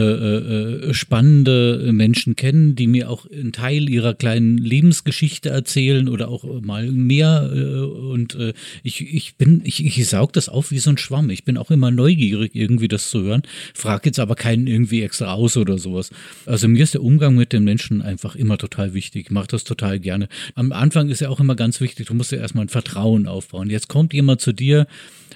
[0.88, 6.44] äh, spannende Menschen kennen, die mir auch einen Teil ihrer kleinen Lebensgeschichte erzählen oder auch
[6.60, 7.50] mal mehr.
[7.50, 11.30] Äh, und äh, ich, ich bin, ich, ich saug das auf wie so ein Schwamm.
[11.30, 13.40] Ich bin auch immer neugierig, irgendwie das zu hören.
[13.72, 16.10] Frag jetzt aber keinen irgendwie extra aus oder sowas.
[16.44, 19.26] Also mir ist der Umgang mit den Menschen einfach immer total wichtig.
[19.26, 20.28] Ich mache das total gerne.
[20.54, 23.70] Am Anfang ist ja auch immer ganz wichtig, du musst ja erstmal ein Vertrauen aufbauen.
[23.70, 24.86] Jetzt kommt jemand zu dir,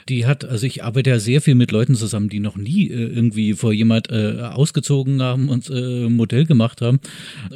[0.08, 3.06] die hat, also ich arbeite ja sehr viel mit Leuten zusammen, die noch nie äh,
[3.06, 7.00] irgendwie vor jemand äh, ausgezogen haben und äh, Modell gemacht haben.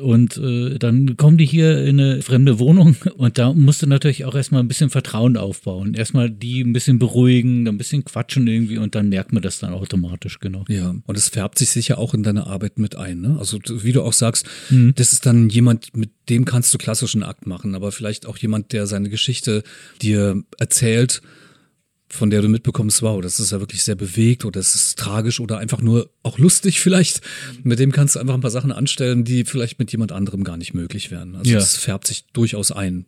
[0.00, 4.24] Und äh, dann kommen die hier in eine fremde Wohnung und da musst du natürlich
[4.24, 5.94] auch erstmal ein bisschen Vertrauen aufbauen.
[5.94, 9.58] Erstmal die ein bisschen beruhigen, dann ein bisschen quatschen irgendwie und dann merkt man das
[9.58, 10.64] dann automatisch, genau.
[10.68, 13.20] Ja, und es färbt sich sicher auch in deine Arbeit mit ein.
[13.20, 13.36] Ne?
[13.38, 14.94] Also wie du auch sagst, mhm.
[14.96, 18.72] das ist dann jemand, mit dem kannst du klassischen Akt machen, aber vielleicht auch jemand,
[18.72, 19.62] der seine Geschichte
[20.00, 21.22] dir erzählt
[22.14, 25.40] von der du mitbekommst, wow, das ist ja wirklich sehr bewegt oder das ist tragisch
[25.40, 27.20] oder einfach nur auch lustig vielleicht.
[27.62, 30.56] Mit dem kannst du einfach ein paar Sachen anstellen, die vielleicht mit jemand anderem gar
[30.56, 31.34] nicht möglich wären.
[31.34, 31.80] Also es ja.
[31.80, 33.06] färbt sich durchaus ein.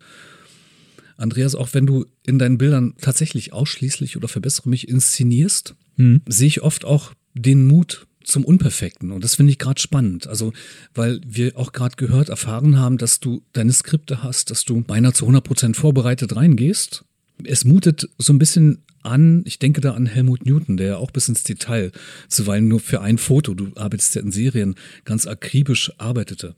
[1.17, 6.23] Andreas, auch wenn du in deinen Bildern tatsächlich ausschließlich oder verbessere mich inszenierst, hm.
[6.27, 9.13] sehe ich oft auch den Mut zum Unperfekten.
[9.13, 10.27] Und das finde ich gerade spannend.
[10.27, 10.53] Also,
[10.95, 15.13] weil wir auch gerade gehört, erfahren haben, dass du deine Skripte hast, dass du beinahe
[15.13, 17.05] zu 100 Prozent vorbereitet reingehst.
[17.45, 21.11] Es mutet so ein bisschen an, ich denke da an Helmut Newton, der ja auch
[21.11, 21.93] bis ins Detail,
[22.29, 26.55] zuweilen nur für ein Foto, du arbeitest ja in Serien, ganz akribisch arbeitete.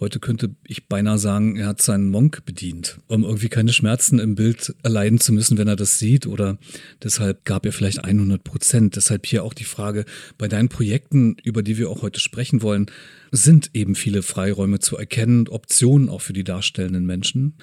[0.00, 4.34] Heute könnte ich beinahe sagen, er hat seinen Monk bedient, um irgendwie keine Schmerzen im
[4.34, 6.26] Bild erleiden zu müssen, wenn er das sieht.
[6.26, 6.56] Oder
[7.02, 8.96] deshalb gab er vielleicht 100 Prozent.
[8.96, 10.06] Deshalb hier auch die Frage,
[10.38, 12.86] bei deinen Projekten, über die wir auch heute sprechen wollen,
[13.30, 17.58] sind eben viele Freiräume zu erkennen Optionen auch für die darstellenden Menschen.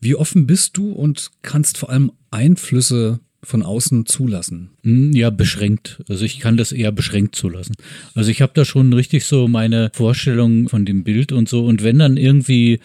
[0.00, 4.70] Wie offen bist du und kannst vor allem Einflüsse von außen zulassen?
[4.82, 6.02] Hm, ja, beschränkt.
[6.08, 7.74] Also ich kann das eher beschränkt zulassen.
[8.14, 11.64] Also ich habe da schon richtig so meine Vorstellung von dem Bild und so.
[11.64, 12.80] Und wenn dann irgendwie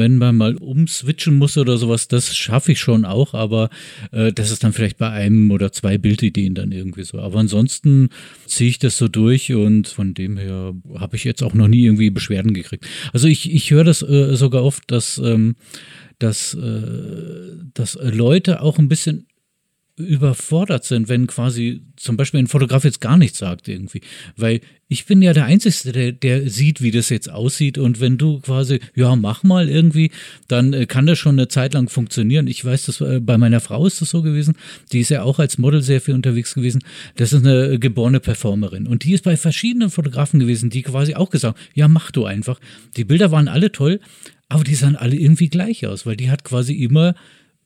[0.00, 3.68] wenn man mal umswitchen muss oder sowas, das schaffe ich schon auch, aber
[4.12, 7.18] äh, das ist dann vielleicht bei einem oder zwei Bildideen dann irgendwie so.
[7.18, 8.08] Aber ansonsten
[8.46, 11.84] ziehe ich das so durch und von dem her habe ich jetzt auch noch nie
[11.84, 12.86] irgendwie Beschwerden gekriegt.
[13.12, 15.56] Also ich, ich höre das äh, sogar oft, dass, ähm,
[16.18, 19.26] dass, äh, dass Leute auch ein bisschen
[20.00, 24.00] überfordert sind, wenn quasi zum Beispiel ein Fotograf jetzt gar nichts sagt irgendwie.
[24.36, 27.78] Weil ich bin ja der Einzige, der, der sieht, wie das jetzt aussieht.
[27.78, 30.10] Und wenn du quasi, ja, mach mal irgendwie,
[30.48, 32.48] dann äh, kann das schon eine Zeit lang funktionieren.
[32.48, 34.56] Ich weiß, dass äh, bei meiner Frau ist das so gewesen.
[34.92, 36.82] Die ist ja auch als Model sehr viel unterwegs gewesen.
[37.16, 38.88] Das ist eine geborene Performerin.
[38.88, 42.58] Und die ist bei verschiedenen Fotografen gewesen, die quasi auch gesagt, ja, mach du einfach.
[42.96, 44.00] Die Bilder waren alle toll,
[44.48, 47.14] aber die sahen alle irgendwie gleich aus, weil die hat quasi immer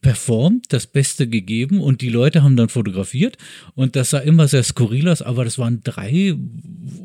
[0.05, 3.39] performt, das Beste gegeben und die Leute haben dann fotografiert
[3.75, 6.37] und das sah immer sehr skurril aus, aber das waren drei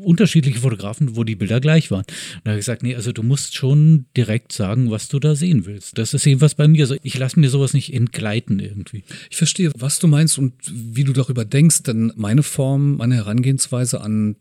[0.02, 2.04] unterschiedliche Fotografen, wo die Bilder gleich waren.
[2.04, 5.34] Und da habe ich gesagt, nee, also du musst schon direkt sagen, was du da
[5.34, 5.96] sehen willst.
[5.96, 6.82] Das ist jedenfalls bei mir.
[6.82, 9.02] Also ich lasse mir sowas nicht entgleiten irgendwie.
[9.30, 14.02] Ich verstehe, was du meinst und wie du darüber denkst, denn meine Form, meine Herangehensweise
[14.02, 14.36] an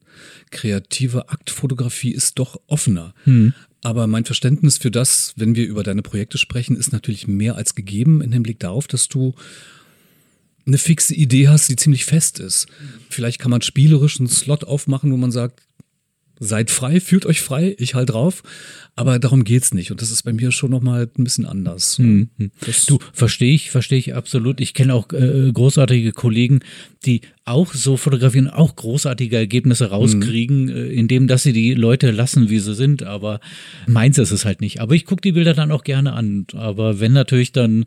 [0.52, 3.14] kreative Aktfotografie ist doch offener.
[3.24, 3.54] Hm.
[3.82, 7.76] Aber mein Verständnis für das, wenn wir über deine Projekte sprechen, ist natürlich mehr als
[7.76, 9.36] gegeben im Hinblick darauf, dass du
[10.66, 12.68] eine fixe Idee hast, die ziemlich fest ist.
[13.10, 15.62] Vielleicht kann man spielerisch einen Slot aufmachen, wo man sagt,
[16.40, 18.44] seid frei, fühlt euch frei, ich halt drauf.
[18.96, 19.92] Aber darum geht's nicht.
[19.92, 21.98] Und das ist bei mir schon nochmal ein bisschen anders.
[21.98, 22.52] Hm, hm.
[22.88, 24.60] Du, verstehe ich, verstehe ich absolut.
[24.60, 26.60] Ich kenne auch äh, großartige Kollegen,
[27.06, 30.70] die auch so fotografieren, auch großartige Ergebnisse rauskriegen, mhm.
[30.70, 33.04] äh, indem dass sie die Leute lassen, wie sie sind.
[33.04, 33.40] Aber
[33.88, 34.82] meins ist es halt nicht.
[34.82, 36.46] Aber ich gucke die Bilder dann auch gerne an.
[36.54, 37.86] Aber wenn natürlich dann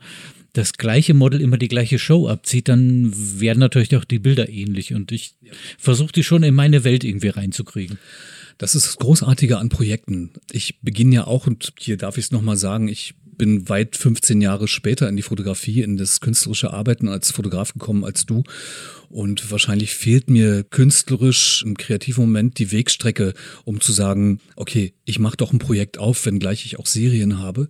[0.52, 4.94] das gleiche Model immer die gleiche Show abzieht, dann werden natürlich auch die Bilder ähnlich.
[4.94, 5.34] Und ich
[5.78, 7.98] versuche die schon in meine Welt irgendwie reinzukriegen.
[8.58, 10.30] Das ist das Großartige an Projekten.
[10.50, 14.40] Ich beginne ja auch, und hier darf ich es nochmal sagen, ich bin weit 15
[14.40, 18.44] Jahre später in die Fotografie, in das künstlerische Arbeiten als Fotograf gekommen als du.
[19.08, 23.34] Und wahrscheinlich fehlt mir künstlerisch im kreativen Moment die Wegstrecke,
[23.64, 27.68] um zu sagen, okay, ich mache doch ein Projekt auf, wenngleich ich auch Serien habe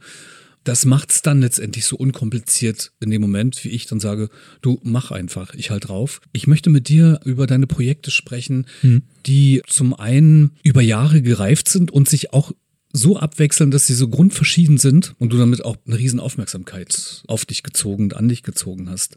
[0.65, 5.11] das macht's dann letztendlich so unkompliziert in dem Moment, wie ich dann sage, du mach
[5.11, 6.21] einfach, ich halt drauf.
[6.33, 9.03] Ich möchte mit dir über deine Projekte sprechen, mhm.
[9.27, 12.53] die zum einen über Jahre gereift sind und sich auch
[12.93, 17.47] so abwechseln, dass sie so grundverschieden sind und du damit auch eine riesen Aufmerksamkeit auf
[17.47, 19.17] dich gezogen und an dich gezogen hast.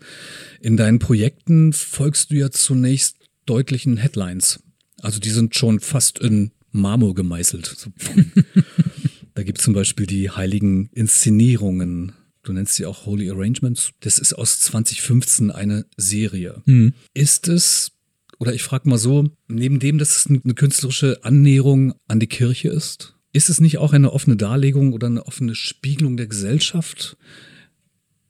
[0.61, 4.61] In deinen Projekten folgst du ja zunächst deutlichen Headlines.
[5.01, 7.75] Also die sind schon fast in Marmor gemeißelt.
[9.35, 12.13] Da gibt es zum Beispiel die heiligen Inszenierungen.
[12.41, 13.91] Du nennst sie auch Holy Arrangements.
[13.99, 16.63] Das ist aus 2015 eine Serie.
[16.65, 16.93] Mhm.
[17.13, 17.91] Ist es,
[18.39, 22.69] oder ich frage mal so, neben dem, dass es eine künstlerische Annäherung an die Kirche
[22.69, 27.17] ist, ist es nicht auch eine offene Darlegung oder eine offene Spiegelung der Gesellschaft?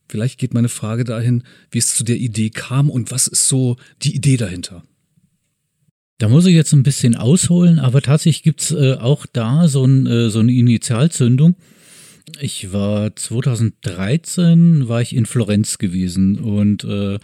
[0.09, 3.77] Vielleicht geht meine Frage dahin, wie es zu der Idee kam und was ist so
[4.01, 4.83] die Idee dahinter?
[6.17, 10.07] Da muss ich jetzt ein bisschen ausholen, aber tatsächlich gibt's äh, auch da so, ein,
[10.07, 11.55] äh, so eine Initialzündung.
[12.39, 17.19] Ich war 2013 war ich in Florenz gewesen und äh,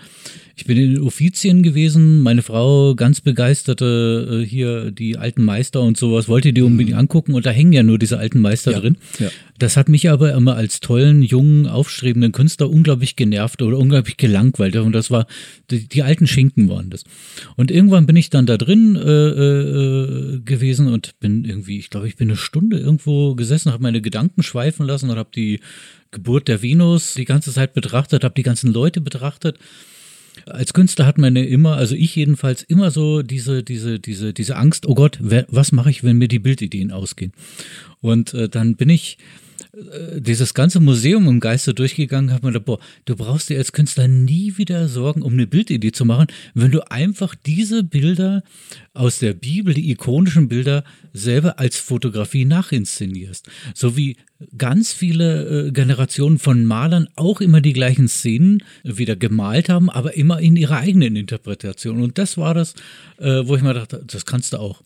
[0.56, 2.22] ich bin in den Offizien gewesen.
[2.22, 7.00] Meine Frau ganz begeisterte äh, hier die alten Meister und sowas, wollte die unbedingt mhm.
[7.00, 8.98] angucken und da hängen ja nur diese alten Meister ja, drin.
[9.18, 9.30] Ja.
[9.62, 14.76] Das hat mich aber immer als tollen, jungen, aufstrebenden Künstler unglaublich genervt oder unglaublich gelangweilt.
[14.76, 15.28] Und das war,
[15.70, 17.04] die, die alten Schinken waren das.
[17.58, 22.08] Und irgendwann bin ich dann da drin äh, äh, gewesen und bin irgendwie, ich glaube,
[22.08, 25.60] ich bin eine Stunde irgendwo gesessen, habe meine Gedanken schweifen lassen und habe die
[26.10, 29.60] Geburt der Venus die ganze Zeit betrachtet, habe die ganzen Leute betrachtet
[30.46, 34.56] als Künstler hat man ja immer, also ich jedenfalls, immer so diese, diese, diese, diese
[34.56, 37.34] Angst, oh Gott, wer, was mache ich, wenn mir die Bildideen ausgehen?
[38.00, 39.18] Und äh, dann bin ich
[39.74, 44.08] dieses ganze Museum im Geiste durchgegangen, habe mir gedacht, boah, du brauchst dir als Künstler
[44.08, 48.44] nie wieder Sorgen, um eine Bildidee zu machen, wenn du einfach diese Bilder
[48.94, 53.50] aus der Bibel, die ikonischen Bilder, selber als Fotografie nachinszenierst.
[53.74, 54.18] So wie
[54.58, 60.16] ganz viele äh, Generationen von Malern auch immer die gleichen Szenen wieder gemalt haben, aber
[60.16, 62.02] immer in ihrer eigenen Interpretation.
[62.02, 62.74] Und das war das,
[63.20, 64.82] äh, wo ich mir dachte, das kannst du auch.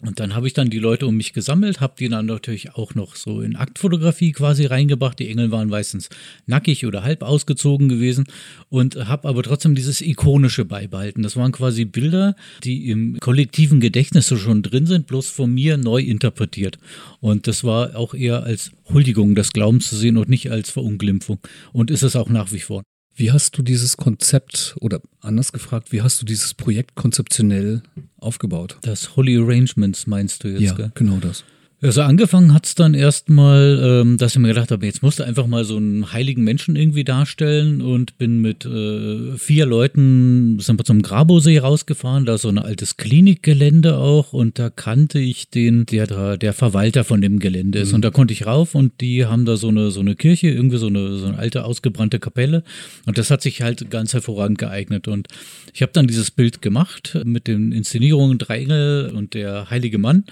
[0.00, 2.94] Und dann habe ich dann die Leute um mich gesammelt, habe die dann natürlich auch
[2.94, 5.18] noch so in Aktfotografie quasi reingebracht.
[5.18, 6.08] Die Engel waren meistens
[6.46, 8.26] nackig oder halb ausgezogen gewesen
[8.68, 11.22] und habe aber trotzdem dieses Ikonische beibehalten.
[11.22, 15.76] Das waren quasi Bilder, die im kollektiven Gedächtnis so schon drin sind, bloß von mir
[15.76, 16.78] neu interpretiert.
[17.20, 21.38] Und das war auch eher als Huldigung des Glaubens zu sehen und nicht als Verunglimpfung.
[21.72, 22.82] Und ist es auch nach wie vor.
[23.16, 27.82] Wie hast du dieses Konzept oder anders gefragt, wie hast du dieses Projekt konzeptionell
[28.18, 28.78] aufgebaut?
[28.82, 30.62] Das Holy Arrangements meinst du jetzt?
[30.62, 30.92] Ja, gell?
[30.94, 31.44] genau das.
[31.84, 35.22] Also angefangen hat es dann erstmal, ähm, dass ich mir gedacht habe, jetzt musst du
[35.22, 40.80] einfach mal so einen heiligen Menschen irgendwie darstellen und bin mit äh, vier Leuten sind
[40.80, 45.50] wir zum Grabosee rausgefahren, da ist so ein altes Klinikgelände auch und da kannte ich
[45.50, 47.90] den, der da der Verwalter von dem Gelände ist.
[47.90, 47.96] Mhm.
[47.96, 50.78] und da konnte ich rauf und die haben da so eine so eine Kirche, irgendwie
[50.78, 52.64] so eine so eine alte ausgebrannte Kapelle.
[53.04, 55.06] Und das hat sich halt ganz hervorragend geeignet.
[55.06, 55.28] Und
[55.74, 60.24] ich habe dann dieses Bild gemacht mit den Inszenierungen Drei Engel und der heilige Mann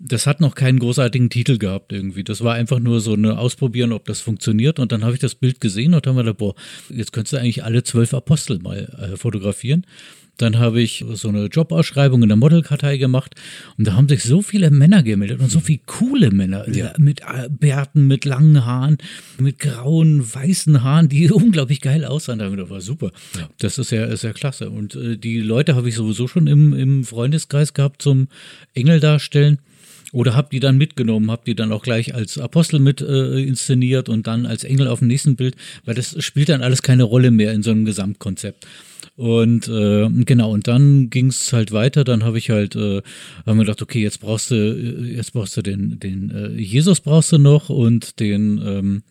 [0.00, 2.24] das hat noch keinen großartigen Titel gehabt irgendwie.
[2.24, 4.78] Das war einfach nur so eine Ausprobieren, ob das funktioniert.
[4.78, 6.54] Und dann habe ich das Bild gesehen und dann habe ich gedacht, boah,
[6.88, 9.84] jetzt könntest du eigentlich alle zwölf Apostel mal äh, fotografieren.
[10.38, 13.34] Dann habe ich so eine Jobausschreibung in der Modelkartei gemacht
[13.76, 16.94] und da haben sich so viele Männer gemeldet und so viele coole Männer ja.
[16.96, 18.96] mit äh, Bärten, mit langen Haaren,
[19.38, 22.38] mit grauen, weißen Haaren, die unglaublich geil aussahen.
[22.38, 23.10] Da war super.
[23.36, 23.50] Ja.
[23.58, 24.70] Das ist ja, ist ja klasse.
[24.70, 28.28] Und äh, die Leute habe ich sowieso schon im, im Freundeskreis gehabt zum
[28.72, 29.58] Engel darstellen.
[30.12, 34.08] Oder habt ihr dann mitgenommen, habt ihr dann auch gleich als Apostel mit äh, inszeniert
[34.08, 37.30] und dann als Engel auf dem nächsten Bild, weil das spielt dann alles keine Rolle
[37.30, 38.66] mehr in so einem Gesamtkonzept.
[39.16, 42.04] Und äh, genau, und dann ging es halt weiter.
[42.04, 43.02] Dann habe ich halt, äh,
[43.46, 47.00] haben wir gedacht, okay, jetzt brauchst du, äh, jetzt brauchst du den, den äh, Jesus
[47.00, 49.02] brauchst du noch und den ähm,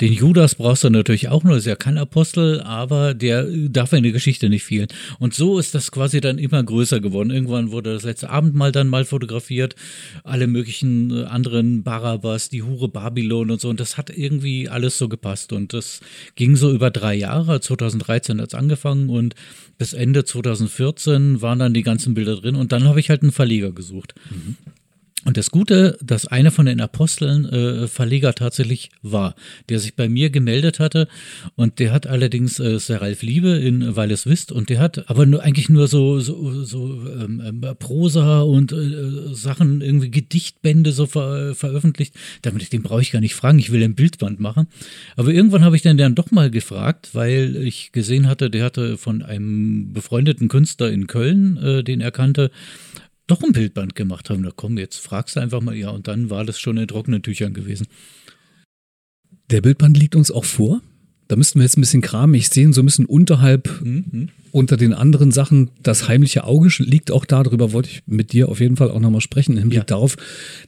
[0.00, 4.02] den Judas brauchst du natürlich auch nur, ist ja kein Apostel, aber der darf in
[4.02, 4.88] der Geschichte nicht fehlen.
[5.18, 7.30] Und so ist das quasi dann immer größer geworden.
[7.30, 9.74] Irgendwann wurde das letzte Abendmahl dann mal fotografiert,
[10.24, 13.68] alle möglichen äh, anderen Barabbas, die Hure Babylon und so.
[13.68, 15.52] Und das hat irgendwie alles so gepasst.
[15.52, 16.00] Und das
[16.36, 17.60] ging so über drei Jahre.
[17.60, 19.34] 2013 hat es angefangen und
[19.78, 22.56] bis Ende 2014 waren dann die ganzen Bilder drin.
[22.56, 24.14] Und dann habe ich halt einen Verleger gesucht.
[24.30, 24.56] Mhm.
[25.28, 29.34] Und das Gute, dass einer von den Aposteln äh, Verleger tatsächlich war,
[29.68, 31.06] der sich bei mir gemeldet hatte
[31.54, 35.10] und der hat allerdings äh, ist Ralf Liebe in Weil es wisst und der hat
[35.10, 40.92] aber nur eigentlich nur so so, so ähm, ähm Prosa und äh, Sachen irgendwie Gedichtbände
[40.92, 42.14] so ver veröffentlicht.
[42.40, 44.68] Damit den brauche ich gar nicht fragen, ich will ein Bildband machen.
[45.16, 48.96] Aber irgendwann habe ich dann dann doch mal gefragt, weil ich gesehen hatte, der hatte
[48.96, 52.50] von einem befreundeten Künstler in Köln, äh, den er kannte,
[53.28, 54.42] doch ein Bildband gemacht haben.
[54.42, 57.22] Da komm, jetzt fragst du einfach mal, ja, und dann war das schon in trockenen
[57.22, 57.86] Tüchern gewesen.
[59.50, 60.82] Der Bildband liegt uns auch vor.
[61.28, 62.34] Da müssten wir jetzt ein bisschen kramen.
[62.34, 64.30] Ich sehe so ein bisschen unterhalb, mhm.
[64.50, 65.70] unter den anderen Sachen.
[65.82, 67.42] Das heimliche Auge liegt auch da.
[67.42, 69.52] Darüber wollte ich mit dir auf jeden Fall auch nochmal sprechen.
[69.52, 69.84] Im Hinblick ja.
[69.84, 70.16] darauf,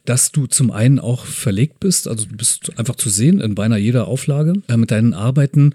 [0.04, 2.08] dass du zum einen auch verlegt bist.
[2.08, 5.74] Also du bist einfach zu sehen in beinahe jeder Auflage äh, mit deinen Arbeiten.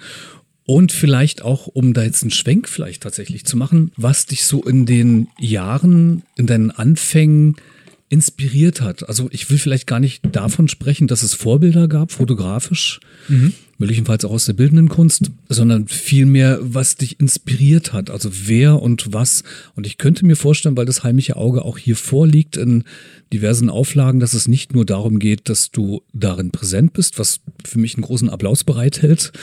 [0.67, 4.63] Und vielleicht auch, um da jetzt einen Schwenk vielleicht tatsächlich zu machen, was dich so
[4.63, 7.55] in den Jahren, in deinen Anfängen
[8.15, 9.09] inspiriert hat.
[9.09, 13.51] Also ich will vielleicht gar nicht davon sprechen, dass es Vorbilder gab, fotografisch, mhm.
[13.77, 18.09] möglicherweise auch aus der bildenden Kunst, sondern vielmehr, was dich inspiriert hat.
[18.09, 19.43] Also wer und was.
[19.75, 22.85] Und ich könnte mir vorstellen, weil das heimliche Auge auch hier vorliegt in
[23.33, 27.79] diversen Auflagen, dass es nicht nur darum geht, dass du darin präsent bist, was für
[27.79, 29.33] mich einen großen Applaus bereithält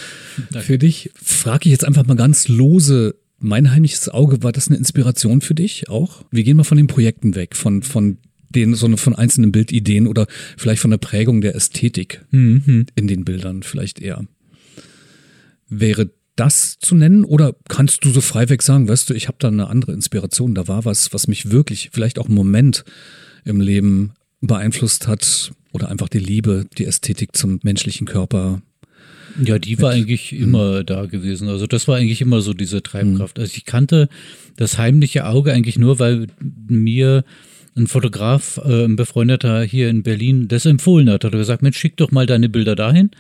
[0.51, 0.67] Danke.
[0.67, 1.11] für dich.
[1.15, 5.55] Frage ich jetzt einfach mal ganz lose, mein heimliches Auge, war das eine Inspiration für
[5.55, 6.25] dich auch?
[6.31, 8.17] Wir gehen mal von den Projekten weg, von, von
[8.53, 12.87] den, sondern von einzelnen Bildideen oder vielleicht von der Prägung der Ästhetik mhm.
[12.95, 14.25] in den Bildern vielleicht eher.
[15.69, 19.49] Wäre das zu nennen oder kannst du so freiweg sagen, weißt du, ich habe da
[19.49, 22.85] eine andere Inspiration, da war was, was mich wirklich, vielleicht auch einen Moment
[23.45, 28.63] im Leben beeinflusst hat oder einfach die Liebe, die Ästhetik zum menschlichen Körper
[29.43, 31.49] ja, die war eigentlich immer da gewesen.
[31.49, 33.39] Also das war eigentlich immer so diese Treibkraft.
[33.39, 34.09] Also ich kannte
[34.57, 36.27] das heimliche Auge eigentlich nur, weil
[36.69, 37.25] mir
[37.77, 41.25] ein Fotograf, äh, ein Befreundeter hier in Berlin, das empfohlen hat.
[41.25, 43.11] Hat er gesagt, Mensch, schick doch mal deine Bilder dahin.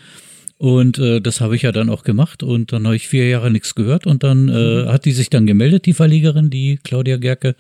[0.59, 3.51] Und äh, das habe ich ja dann auch gemacht und dann habe ich vier Jahre
[3.51, 4.53] nichts gehört und dann äh,
[4.85, 4.89] mhm.
[4.93, 7.57] hat die sich dann gemeldet, die Verlegerin, die Claudia Gerke.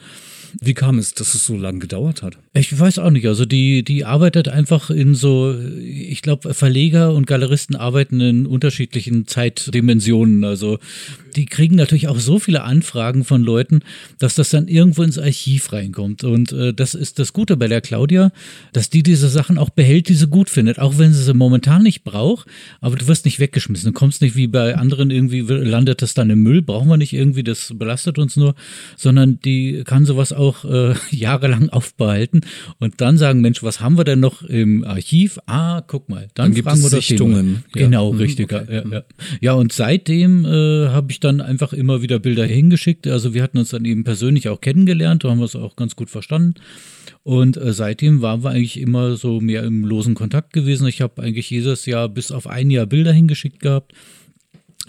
[0.60, 2.38] Wie kam es, dass es so lange gedauert hat?
[2.52, 3.26] Ich weiß auch nicht.
[3.26, 9.26] Also die, die arbeitet einfach in so, ich glaube, Verleger und Galeristen arbeiten in unterschiedlichen
[9.26, 10.44] Zeitdimensionen.
[10.44, 10.78] Also
[11.36, 13.80] die kriegen natürlich auch so viele Anfragen von Leuten,
[14.18, 16.24] dass das dann irgendwo ins Archiv reinkommt.
[16.24, 18.32] Und äh, das ist das Gute bei der Claudia,
[18.72, 21.82] dass die diese Sachen auch behält, die sie gut findet, auch wenn sie sie momentan
[21.82, 22.46] nicht braucht.
[22.80, 23.92] Aber du wirst nicht weggeschmissen.
[23.92, 27.12] Du kommst nicht wie bei anderen irgendwie, landet das dann im Müll, brauchen wir nicht
[27.12, 28.54] irgendwie, das belastet uns nur,
[28.96, 32.42] sondern die kann sowas auch äh, jahrelang aufbehalten
[32.78, 35.38] und dann sagen, Mensch, was haben wir denn noch im Archiv?
[35.46, 37.64] Ah, guck mal, dann, dann gibt es wir Sichtungen.
[37.74, 37.82] Ja.
[37.82, 38.52] Genau, mhm, richtig.
[38.52, 38.64] Okay.
[38.68, 39.02] Ja, ja.
[39.40, 43.06] ja, und seitdem äh, habe ich dann einfach immer wieder Bilder hingeschickt.
[43.06, 45.96] Also wir hatten uns dann eben persönlich auch kennengelernt, da haben wir es auch ganz
[45.96, 46.54] gut verstanden.
[47.22, 50.86] Und äh, seitdem waren wir eigentlich immer so mehr im losen Kontakt gewesen.
[50.86, 53.92] Ich habe eigentlich jedes Jahr bis auf ein Jahr Bilder hingeschickt gehabt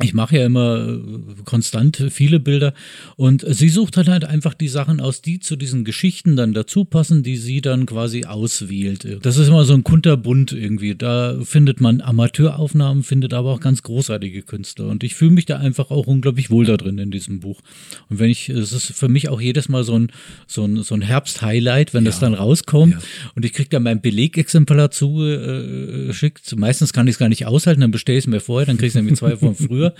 [0.01, 0.99] ich mache ja immer äh,
[1.45, 2.73] konstant viele Bilder
[3.15, 6.83] und sie sucht dann halt einfach die Sachen aus, die zu diesen Geschichten dann dazu
[6.83, 9.19] passen, die sie dann quasi auswählt.
[9.21, 10.95] Das ist immer so ein kunterbund irgendwie.
[10.95, 15.57] Da findet man Amateuraufnahmen, findet aber auch ganz großartige Künstler und ich fühle mich da
[15.57, 17.61] einfach auch unglaublich wohl da drin in diesem Buch.
[18.09, 20.11] Und wenn ich, es ist für mich auch jedes Mal so ein,
[20.47, 22.09] so ein, so ein Herbst-Highlight, wenn ja.
[22.09, 22.99] das dann rauskommt ja.
[23.35, 26.51] und ich kriege dann mein Belegexemplar zugeschickt.
[26.51, 28.77] Äh, Meistens kann ich es gar nicht aushalten, dann bestelle ich es mir vorher, dann
[28.77, 29.93] kriege ich es nämlich zwei von früher früher.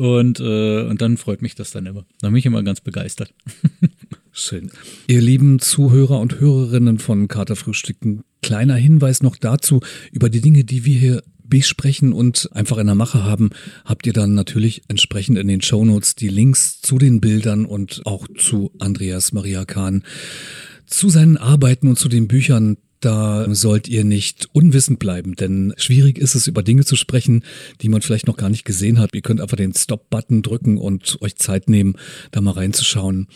[0.00, 2.04] Und, äh, und dann freut mich das dann immer.
[2.20, 3.32] Da bin ich immer ganz begeistert.
[4.32, 4.70] Schön.
[5.08, 9.80] Ihr lieben Zuhörer und Hörerinnen von Katerfrühstücken, kleiner Hinweis noch dazu,
[10.12, 13.50] über die Dinge, die wir hier besprechen und einfach in der Mache haben,
[13.84, 18.28] habt ihr dann natürlich entsprechend in den Shownotes die Links zu den Bildern und auch
[18.38, 20.04] zu Andreas Maria Kahn,
[20.86, 26.18] zu seinen Arbeiten und zu den Büchern da sollt ihr nicht unwissend bleiben, denn schwierig
[26.18, 27.44] ist es, über Dinge zu sprechen,
[27.80, 29.14] die man vielleicht noch gar nicht gesehen hat.
[29.14, 31.96] Ihr könnt einfach den Stop-Button drücken und euch Zeit nehmen,
[32.30, 33.28] da mal reinzuschauen.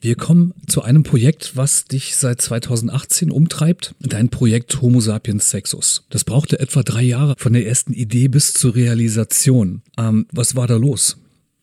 [0.00, 3.94] Wir kommen zu einem Projekt, was dich seit 2018 umtreibt.
[4.00, 6.04] Dein Projekt Homo sapiens Sexus.
[6.10, 9.82] Das brauchte etwa drei Jahre von der ersten Idee bis zur Realisation.
[9.96, 11.18] Ähm, was war da los?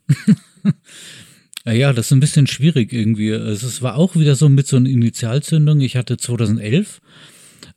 [1.66, 3.34] Ja, das ist ein bisschen schwierig irgendwie.
[3.34, 5.82] Also es war auch wieder so mit so einer Initialzündung.
[5.82, 7.02] Ich hatte 2011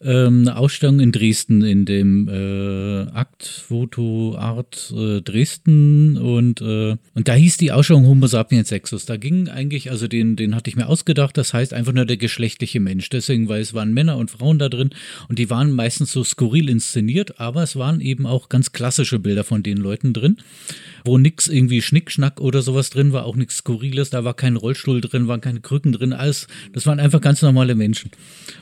[0.04, 6.96] ähm, eine Ausstellung in Dresden in dem äh, Akt Foto Art äh, Dresden und äh,
[7.14, 9.06] und da hieß die Ausstellung Homo sapiens sexus.
[9.06, 11.36] Da ging eigentlich, also den den hatte ich mir ausgedacht.
[11.36, 13.08] Das heißt einfach nur der geschlechtliche Mensch.
[13.10, 14.90] Deswegen, weil es waren Männer und Frauen da drin
[15.28, 19.44] und die waren meistens so skurril inszeniert, aber es waren eben auch ganz klassische Bilder
[19.44, 20.38] von den Leuten drin,
[21.04, 24.10] wo nix irgendwie Schnickschnack oder sowas drin war, auch nichts Skurriles.
[24.10, 26.46] Da war kein Rollstuhl drin, waren keine Krücken drin, alles.
[26.72, 28.10] Das waren einfach ganz normale Menschen.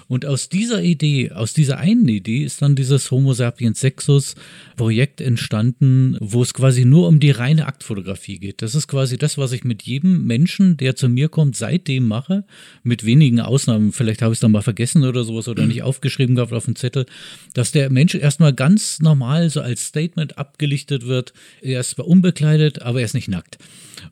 [0.08, 4.34] Und aus dieser Idee, aus dieser einen Idee ist dann dieses Homo sapiens sexus
[4.76, 8.62] Projekt entstanden, wo es quasi nur um die reine Aktfotografie geht.
[8.62, 12.44] Das ist quasi das, was ich mit jedem Menschen, der zu mir kommt, seitdem mache,
[12.82, 13.92] mit wenigen Ausnahmen.
[13.92, 16.76] Vielleicht habe ich es dann mal vergessen oder sowas oder nicht aufgeschrieben gehabt auf dem
[16.76, 17.06] Zettel,
[17.54, 21.32] dass der Mensch erstmal ganz normal so als Statement abgelichtet wird.
[21.62, 21.94] Er ist
[22.34, 23.58] zwar unbekleidet, aber er ist nicht nackt.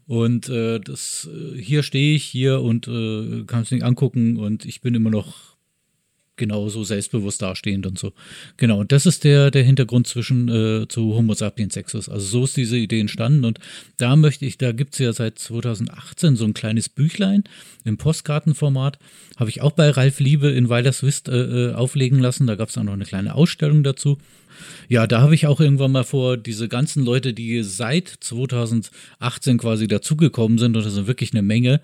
[0.07, 4.65] Und äh, das, äh, hier stehe ich hier und äh, kann es nicht angucken und
[4.65, 5.57] ich bin immer noch
[6.37, 8.13] genauso selbstbewusst dastehend und so.
[8.59, 12.09] Genau, und das ist der, der Hintergrund zwischen äh, zu Homo sapiens sexus.
[12.09, 13.59] Also so ist diese Idee entstanden und
[13.97, 17.43] da möchte ich, da gibt es ja seit 2018 so ein kleines Büchlein
[17.85, 19.01] im Postkartenformat.
[19.37, 22.47] Habe ich auch bei Ralf Liebe in Weilers Wist äh, äh auflegen lassen.
[22.47, 24.19] Da gab es auch noch eine kleine Ausstellung dazu.
[24.89, 29.89] Ja, da habe ich auch irgendwann mal vor, diese ganzen Leute, die seit 2018 quasi
[29.89, 31.81] dazugekommen sind, und das sind wirklich eine Menge,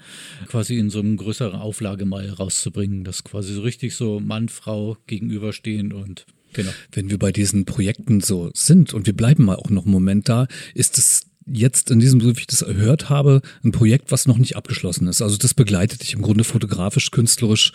[0.48, 4.96] quasi in so einer größeren Auflage mal rauszubringen, dass quasi so richtig so Mann, Frau
[5.06, 6.70] gegenüberstehen und Genau.
[6.92, 10.28] Wenn wir bei diesen Projekten so sind und wir bleiben mal auch noch einen Moment
[10.28, 14.26] da, ist es jetzt in diesem, so wie ich das gehört habe, ein Projekt, was
[14.26, 15.20] noch nicht abgeschlossen ist.
[15.20, 17.72] Also das begleitet dich im Grunde fotografisch, künstlerisch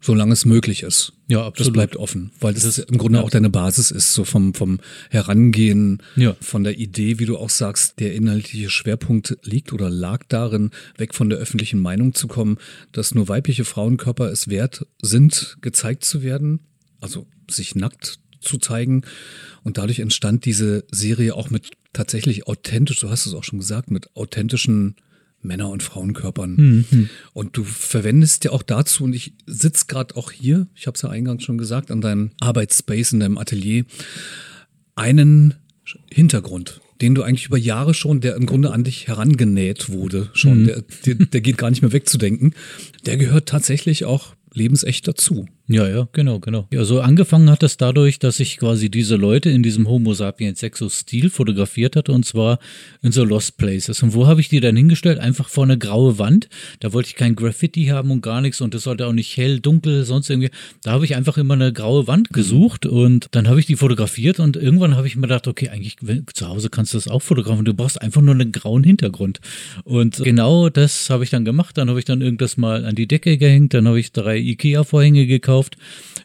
[0.00, 1.12] solange es möglich ist.
[1.26, 1.68] Ja, absolut.
[1.68, 3.24] Das bleibt offen, weil das, das ist im Grunde ja.
[3.24, 4.80] auch deine Basis ist, so vom, vom
[5.10, 6.36] Herangehen, ja.
[6.40, 11.14] von der Idee, wie du auch sagst, der inhaltliche Schwerpunkt liegt oder lag darin, weg
[11.14, 12.58] von der öffentlichen Meinung zu kommen,
[12.92, 16.60] dass nur weibliche Frauenkörper es wert sind, gezeigt zu werden,
[17.00, 19.02] also sich nackt zu zeigen.
[19.64, 23.90] Und dadurch entstand diese Serie auch mit tatsächlich authentisch, du hast es auch schon gesagt,
[23.90, 24.96] mit authentischen
[25.40, 26.54] Männer- und Frauenkörpern.
[26.90, 27.08] Mhm.
[27.32, 31.02] Und du verwendest ja auch dazu, und ich sitze gerade auch hier, ich habe es
[31.02, 33.84] ja eingangs schon gesagt, an deinem Arbeitsspace, in deinem Atelier,
[34.94, 35.54] einen
[36.10, 40.62] Hintergrund, den du eigentlich über Jahre schon, der im Grunde an dich herangenäht wurde, schon,
[40.62, 40.66] mhm.
[40.66, 42.54] der, der, der geht gar nicht mehr wegzudenken.
[43.06, 45.46] Der gehört tatsächlich auch lebensecht dazu.
[45.70, 46.66] Ja, ja, genau, genau.
[46.74, 51.00] Also angefangen hat es dadurch, dass ich quasi diese Leute in diesem Homo sapiens sexus
[51.00, 52.58] Stil fotografiert hatte und zwar
[53.02, 54.02] in so Lost Places.
[54.02, 55.18] Und wo habe ich die dann hingestellt?
[55.18, 56.48] Einfach vor eine graue Wand.
[56.80, 59.60] Da wollte ich kein Graffiti haben und gar nichts und es sollte auch nicht hell,
[59.60, 60.50] dunkel, sonst irgendwie.
[60.84, 64.40] Da habe ich einfach immer eine graue Wand gesucht und dann habe ich die fotografiert
[64.40, 65.96] und irgendwann habe ich mir gedacht, okay, eigentlich
[66.32, 67.66] zu Hause kannst du das auch fotografieren.
[67.66, 69.40] Du brauchst einfach nur einen grauen Hintergrund.
[69.84, 71.76] Und genau das habe ich dann gemacht.
[71.76, 73.74] Dann habe ich dann irgendwas mal an die Decke gehängt.
[73.74, 75.76] Dann habe ich drei Ikea-Vorhänge gekauft gekauft,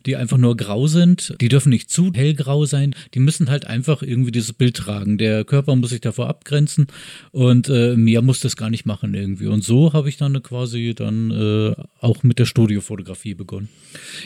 [0.06, 1.36] die einfach nur grau sind.
[1.42, 2.96] Die dürfen nicht zu hellgrau sein.
[3.14, 5.18] Die müssen halt einfach irgendwie dieses Bild tragen.
[5.18, 6.88] Der Körper muss sich davor abgrenzen
[7.32, 9.48] und äh, mehr muss das gar nicht machen irgendwie.
[9.48, 13.70] Und so habe ich dann quasi dann äh, auch mit der Studiofotografie begonnen.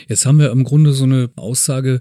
[0.08, 2.00] Jetzt haben wir im Grunde so eine Aussage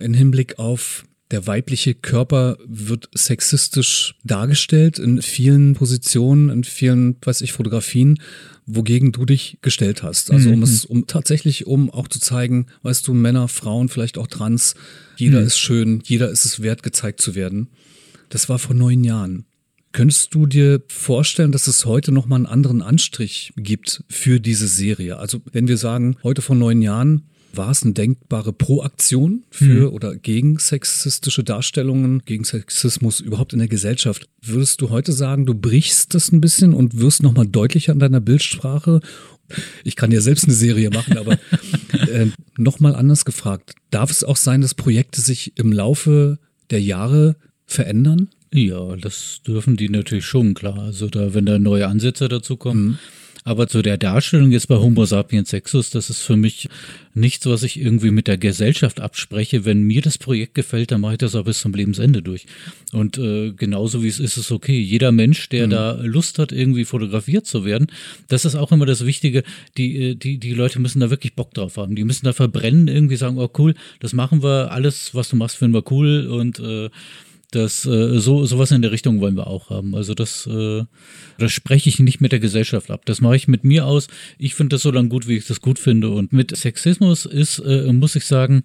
[0.00, 7.42] im Hinblick auf der weibliche Körper wird sexistisch dargestellt in vielen Positionen, in vielen, weiß
[7.42, 8.18] ich, Fotografien
[8.68, 10.30] wogegen du dich gestellt hast.
[10.30, 10.96] Also um es, mhm.
[10.96, 14.74] um tatsächlich, um auch zu zeigen, weißt du, Männer, Frauen, vielleicht auch Trans,
[15.16, 15.46] jeder mhm.
[15.46, 17.68] ist schön, jeder ist es wert, gezeigt zu werden.
[18.28, 19.46] Das war vor neun Jahren.
[19.92, 25.16] Könntest du dir vorstellen, dass es heute nochmal einen anderen Anstrich gibt für diese Serie?
[25.16, 27.22] Also wenn wir sagen, heute vor neun Jahren,
[27.52, 29.92] war es eine denkbare Proaktion für mhm.
[29.94, 34.28] oder gegen sexistische Darstellungen, gegen Sexismus überhaupt in der Gesellschaft?
[34.42, 38.20] Würdest du heute sagen, du brichst das ein bisschen und wirst nochmal deutlicher an deiner
[38.20, 39.00] Bildsprache?
[39.82, 41.32] Ich kann ja selbst eine Serie machen, aber
[42.12, 42.26] äh,
[42.56, 43.74] nochmal anders gefragt.
[43.90, 46.38] Darf es auch sein, dass Projekte sich im Laufe
[46.70, 47.36] der Jahre
[47.66, 48.28] verändern?
[48.52, 50.78] Ja, das dürfen die natürlich schon, klar.
[50.78, 52.86] Also da, wenn da neue Ansätze dazu kommen.
[52.86, 52.98] Mhm.
[53.48, 56.68] Aber zu der Darstellung jetzt bei Homo sapiens sexus, das ist für mich
[57.14, 59.64] nichts, was ich irgendwie mit der Gesellschaft abspreche.
[59.64, 62.44] Wenn mir das Projekt gefällt, dann mache ich das auch bis zum Lebensende durch.
[62.92, 64.78] Und äh, genauso wie es ist, ist es okay.
[64.78, 65.70] Jeder Mensch, der mhm.
[65.70, 67.86] da Lust hat, irgendwie fotografiert zu werden,
[68.28, 69.44] das ist auch immer das Wichtige.
[69.78, 71.96] Die, äh, die, die Leute müssen da wirklich Bock drauf haben.
[71.96, 75.56] Die müssen da verbrennen, irgendwie sagen, oh cool, das machen wir, alles, was du machst,
[75.56, 76.90] finden wir cool und äh,
[77.50, 79.94] das äh, so sowas in der Richtung wollen wir auch haben.
[79.94, 80.84] Also das äh,
[81.38, 83.06] das spreche ich nicht mit der Gesellschaft ab.
[83.06, 84.08] Das mache ich mit mir aus.
[84.38, 86.10] Ich finde das so lange gut, wie ich das gut finde.
[86.10, 88.64] Und mit Sexismus ist, äh, muss ich sagen,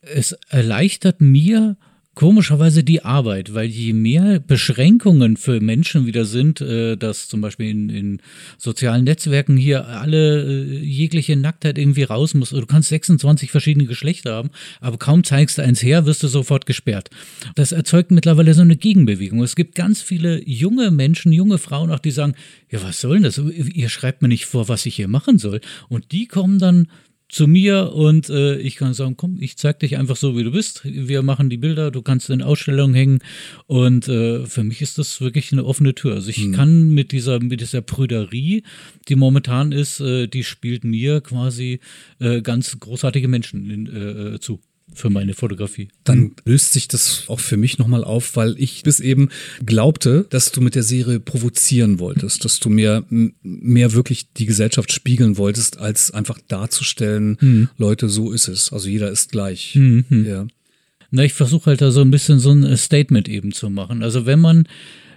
[0.00, 1.76] es erleichtert mir
[2.18, 7.70] komischerweise die Arbeit, weil je mehr Beschränkungen für Menschen wieder sind, äh, dass zum Beispiel
[7.70, 8.18] in, in
[8.56, 12.50] sozialen Netzwerken hier alle äh, jegliche Nacktheit irgendwie raus muss.
[12.50, 14.50] Du kannst 26 verschiedene Geschlechter haben,
[14.80, 17.08] aber kaum zeigst du eins her, wirst du sofort gesperrt.
[17.54, 19.40] Das erzeugt mittlerweile so eine Gegenbewegung.
[19.44, 22.34] Es gibt ganz viele junge Menschen, junge Frauen auch, die sagen,
[22.68, 23.38] ja, was soll denn das?
[23.38, 25.60] Ihr schreibt mir nicht vor, was ich hier machen soll.
[25.88, 26.88] Und die kommen dann
[27.28, 30.50] zu mir und äh, ich kann sagen, komm, ich zeig dich einfach so, wie du
[30.50, 30.82] bist.
[30.84, 33.18] Wir machen die Bilder, du kannst in Ausstellungen hängen
[33.66, 36.14] und äh, für mich ist das wirklich eine offene Tür.
[36.14, 36.52] Also ich mhm.
[36.52, 38.62] kann mit dieser mit dieser Prüderie,
[39.08, 41.80] die momentan ist, äh, die spielt mir quasi
[42.18, 44.60] äh, ganz großartige Menschen in, äh, äh, zu
[44.94, 45.88] für meine Fotografie.
[46.04, 49.28] Dann löst sich das auch für mich nochmal auf, weil ich bis eben
[49.64, 54.92] glaubte, dass du mit der Serie provozieren wolltest, dass du mehr, mehr wirklich die Gesellschaft
[54.92, 57.68] spiegeln wolltest, als einfach darzustellen, mhm.
[57.76, 58.72] Leute, so ist es.
[58.72, 59.74] Also jeder ist gleich.
[59.74, 60.04] Mhm.
[60.26, 60.46] Ja.
[61.10, 64.02] Na, ich versuche halt da so ein bisschen so ein Statement eben zu machen.
[64.02, 64.68] Also wenn man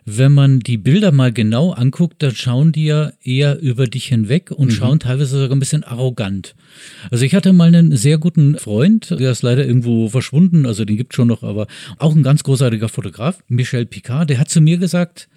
[0.06, 4.52] wenn man die Bilder mal genau anguckt, dann schauen die ja eher über dich hinweg
[4.52, 4.72] und mhm.
[4.72, 6.56] schauen teilweise sogar ein bisschen arrogant.
[7.12, 10.98] Also ich hatte mal einen sehr guten Freund, der ist leider irgendwo verschwunden, also den
[10.98, 14.78] gibt schon noch, aber auch ein ganz großartiger Fotograf, Michel Picard, der hat zu mir
[14.78, 15.28] gesagt,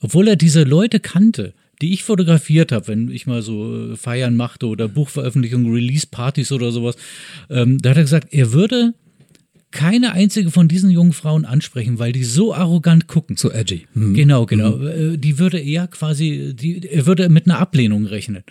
[0.00, 4.36] obwohl er diese Leute kannte, die ich fotografiert habe, wenn ich mal so äh, Feiern
[4.36, 6.96] machte oder Buchveröffentlichungen, Release-Partys oder sowas,
[7.50, 8.94] ähm, da hat er gesagt, er würde
[9.74, 13.36] keine einzige von diesen jungen Frauen ansprechen, weil die so arrogant gucken.
[13.36, 13.86] So edgy.
[13.92, 14.14] Mhm.
[14.14, 14.76] Genau, genau.
[14.76, 15.20] Mhm.
[15.20, 18.44] Die würde eher quasi, die, er würde mit einer Ablehnung rechnen.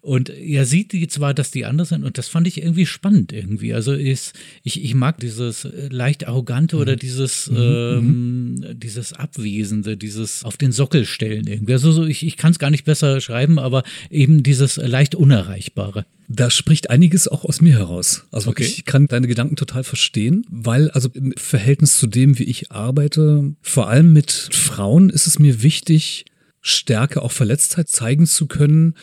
[0.00, 3.32] Und er sieht die zwar, dass die anders sind, und das fand ich irgendwie spannend
[3.34, 3.74] irgendwie.
[3.74, 6.82] Also ist, ich, ich mag dieses leicht arrogante mhm.
[6.82, 7.56] oder dieses, mhm.
[7.58, 8.80] ähm, mhm.
[8.80, 11.74] dieses Abwesende, dieses auf den Sockel stellen irgendwie.
[11.74, 16.06] Also so, ich, ich kann es gar nicht besser schreiben, aber eben dieses leicht Unerreichbare.
[16.32, 18.24] Da spricht einiges auch aus mir heraus.
[18.30, 18.62] Also okay.
[18.62, 23.54] ich kann deine Gedanken total verstehen, weil also im Verhältnis zu dem, wie ich arbeite,
[23.60, 26.24] vor allem mit Frauen ist es mir wichtig,
[26.60, 28.94] Stärke, auch Verletztheit zeigen zu können.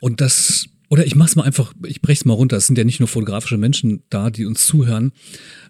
[0.00, 2.56] Und das, oder ich mach's mal einfach, ich brech's mal runter.
[2.56, 5.12] Es sind ja nicht nur fotografische Menschen da, die uns zuhören.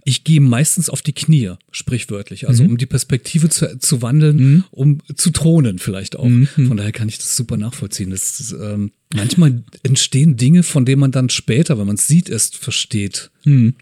[0.04, 2.70] Ich gehe meistens auf die Knie, sprichwörtlich, also mhm.
[2.70, 4.64] um die Perspektive zu, zu wandeln, mhm.
[4.70, 6.28] um zu thronen vielleicht auch.
[6.28, 6.48] Mhm.
[6.68, 8.10] Von daher kann ich das super nachvollziehen.
[8.10, 12.30] Das ist, ähm, manchmal entstehen Dinge, von denen man dann später, wenn man es sieht,
[12.30, 13.74] erst versteht, mhm.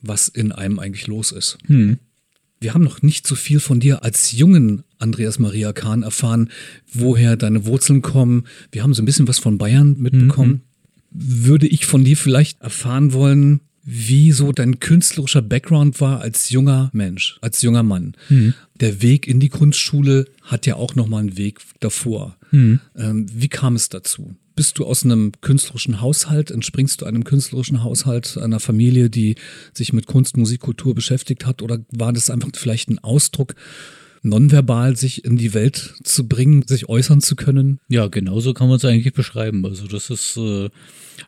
[0.00, 1.58] Was in einem eigentlich los ist.
[1.68, 1.98] Mhm.
[2.60, 6.50] Wir haben noch nicht so viel von dir als jungen Andreas Maria Kahn erfahren,
[6.92, 8.44] woher deine Wurzeln kommen.
[8.72, 10.62] Wir haben so ein bisschen was von Bayern mitbekommen.
[11.10, 16.90] würde ich von dir vielleicht erfahren wollen, wie so dein künstlerischer Background war als junger
[16.92, 18.14] Mensch, als junger Mann.
[18.28, 18.52] Mhm.
[18.80, 22.36] Der Weg in die Kunstschule hat ja auch nochmal einen Weg davor.
[22.50, 22.80] Mhm.
[22.96, 24.36] Ähm, wie kam es dazu?
[24.58, 26.50] Bist du aus einem künstlerischen Haushalt?
[26.50, 29.36] Entspringst du einem künstlerischen Haushalt, einer Familie, die
[29.72, 31.62] sich mit Kunst, Musik, Kultur beschäftigt hat?
[31.62, 33.54] Oder war das einfach vielleicht ein Ausdruck
[34.22, 37.78] nonverbal sich in die Welt zu bringen, sich äußern zu können?
[37.86, 39.64] Ja, genauso kann man es eigentlich beschreiben.
[39.64, 40.70] Also das ist, äh,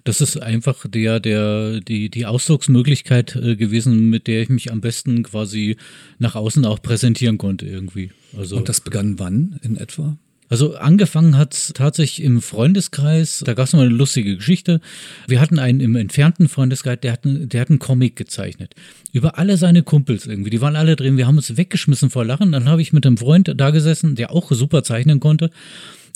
[0.02, 4.80] das ist einfach der, der, die, die Ausdrucksmöglichkeit äh, gewesen, mit der ich mich am
[4.80, 5.76] besten quasi
[6.18, 8.10] nach außen auch präsentieren konnte irgendwie.
[8.36, 10.18] Also Und das begann wann in etwa?
[10.50, 14.80] Also angefangen hat tatsächlich im Freundeskreis, da gab es mal eine lustige Geschichte.
[15.28, 18.74] Wir hatten einen im entfernten Freundeskreis, der hat, einen, der hat einen Comic gezeichnet.
[19.12, 20.50] Über alle seine Kumpels irgendwie.
[20.50, 21.16] Die waren alle drin.
[21.16, 22.50] Wir haben uns weggeschmissen vor Lachen.
[22.50, 25.50] Dann habe ich mit einem Freund da gesessen, der auch super zeichnen konnte.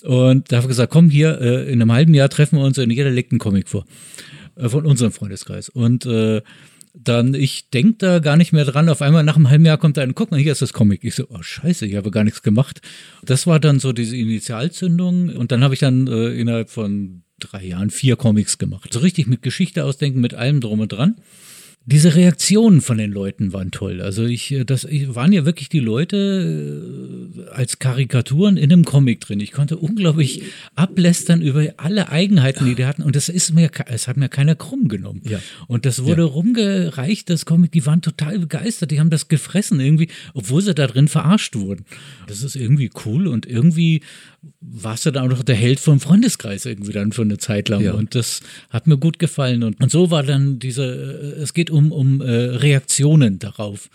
[0.03, 2.77] Und da habe ich gesagt, komm hier, äh, in einem halben Jahr treffen wir uns
[2.77, 3.85] und jeder legt einen Comic vor.
[4.55, 5.69] Äh, von unserem Freundeskreis.
[5.69, 6.41] Und äh,
[6.97, 8.89] dann, ich denke da gar nicht mehr dran.
[8.89, 11.03] Auf einmal nach einem halben Jahr kommt ein, guck mal, hier ist das Comic.
[11.03, 12.81] Ich so, oh scheiße, ich habe gar nichts gemacht.
[13.23, 15.29] Das war dann so diese Initialzündung.
[15.29, 18.93] Und dann habe ich dann äh, innerhalb von drei Jahren vier Comics gemacht.
[18.93, 21.15] So richtig mit Geschichte ausdenken, mit allem drum und dran
[21.87, 24.01] diese Reaktionen von den Leuten waren toll.
[24.01, 29.21] Also ich, äh, das waren ja wirklich die Leute äh, als Karikaturen in einem Comic
[29.21, 29.39] drin.
[29.39, 30.41] Ich konnte unglaublich
[30.73, 33.03] ablästern über alle Eigenheiten, die die hatten.
[33.03, 35.21] Und das ist mir, es hat mir keiner krumm genommen.
[35.25, 35.39] Ja.
[35.67, 36.27] Und das wurde ja.
[36.27, 40.87] rumgereicht, das Comic, die waren total begeistert, die haben das gefressen irgendwie, obwohl sie da
[40.87, 41.85] drin verarscht wurden.
[42.25, 44.01] Das ist irgendwie cool und irgendwie
[44.61, 47.81] warst du dann auch noch der Held vom Freundeskreis irgendwie dann für eine Zeit lang.
[47.81, 47.93] Ja.
[47.93, 49.63] Und das hat mir gut gefallen.
[49.63, 53.89] Und, und so war dann diese, äh, es geht um, um äh, Reaktionen darauf.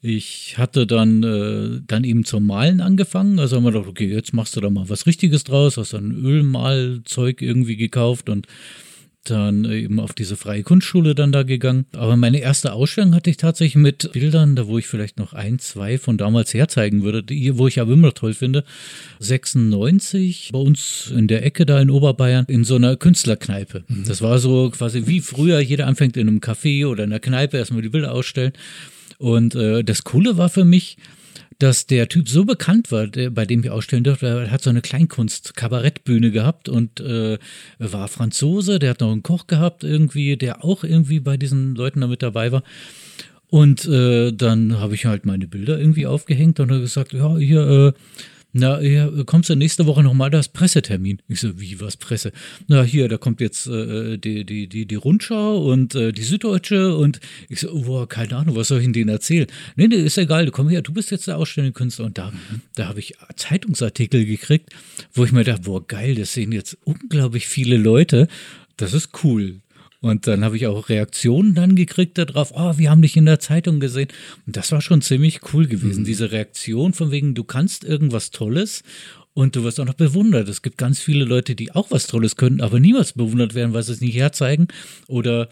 [0.00, 3.38] Ich hatte dann, äh, dann eben zum Malen angefangen.
[3.38, 6.12] Also haben wir gedacht, okay, jetzt machst du da mal was Richtiges draus, hast dann
[6.12, 8.46] Ölmalzeug irgendwie gekauft und
[9.24, 11.86] dann eben auf diese freie Kunstschule dann da gegangen.
[11.92, 15.58] Aber meine erste Ausstellung hatte ich tatsächlich mit Bildern, da wo ich vielleicht noch ein,
[15.58, 18.64] zwei von damals herzeigen würde, die, wo ich aber immer toll finde.
[19.20, 23.84] 96 bei uns in der Ecke da in Oberbayern in so einer Künstlerkneipe.
[23.88, 24.04] Mhm.
[24.06, 27.56] Das war so quasi wie früher, jeder anfängt in einem Café oder in einer Kneipe
[27.56, 28.52] erstmal die Bilder ausstellen.
[29.18, 30.96] Und äh, das Coole war für mich,
[31.58, 34.26] dass der Typ so bekannt war, der, bei dem wir ausstellen durften.
[34.26, 37.38] Er hat so eine Kleinkunst-Kabarettbühne gehabt und äh,
[37.78, 38.78] war Franzose.
[38.78, 42.22] Der hat noch einen Koch gehabt, irgendwie, der auch irgendwie bei diesen Leuten da mit
[42.22, 42.62] dabei war.
[43.48, 47.92] Und äh, dann habe ich halt meine Bilder irgendwie aufgehängt und gesagt, ja, hier, äh,
[48.56, 51.20] na, ja, kommst du nächste Woche nochmal, da ist Pressetermin.
[51.26, 52.30] Ich so, wie, was Presse?
[52.68, 56.96] Na, hier, da kommt jetzt äh, die, die, die, die Rundschau und äh, die Süddeutsche
[56.96, 59.48] und ich so, boah, keine Ahnung, was soll ich denen erzählen?
[59.74, 62.04] Nee, nee, ist egal, komm her, du bist jetzt der ausstellende Künstler.
[62.04, 62.32] Und da,
[62.76, 64.70] da habe ich Zeitungsartikel gekriegt,
[65.12, 68.28] wo ich mir dachte, boah, geil, das sehen jetzt unglaublich viele Leute.
[68.76, 69.62] Das ist cool.
[70.04, 73.40] Und dann habe ich auch Reaktionen dann gekriegt darauf, oh, wir haben dich in der
[73.40, 74.08] Zeitung gesehen.
[74.46, 76.04] Und das war schon ziemlich cool gewesen, mhm.
[76.04, 78.82] diese Reaktion von wegen, du kannst irgendwas Tolles
[79.32, 80.46] und du wirst auch noch bewundert.
[80.50, 83.82] Es gibt ganz viele Leute, die auch was Tolles können, aber niemals bewundert werden, weil
[83.82, 84.68] sie es nicht herzeigen
[85.08, 85.48] oder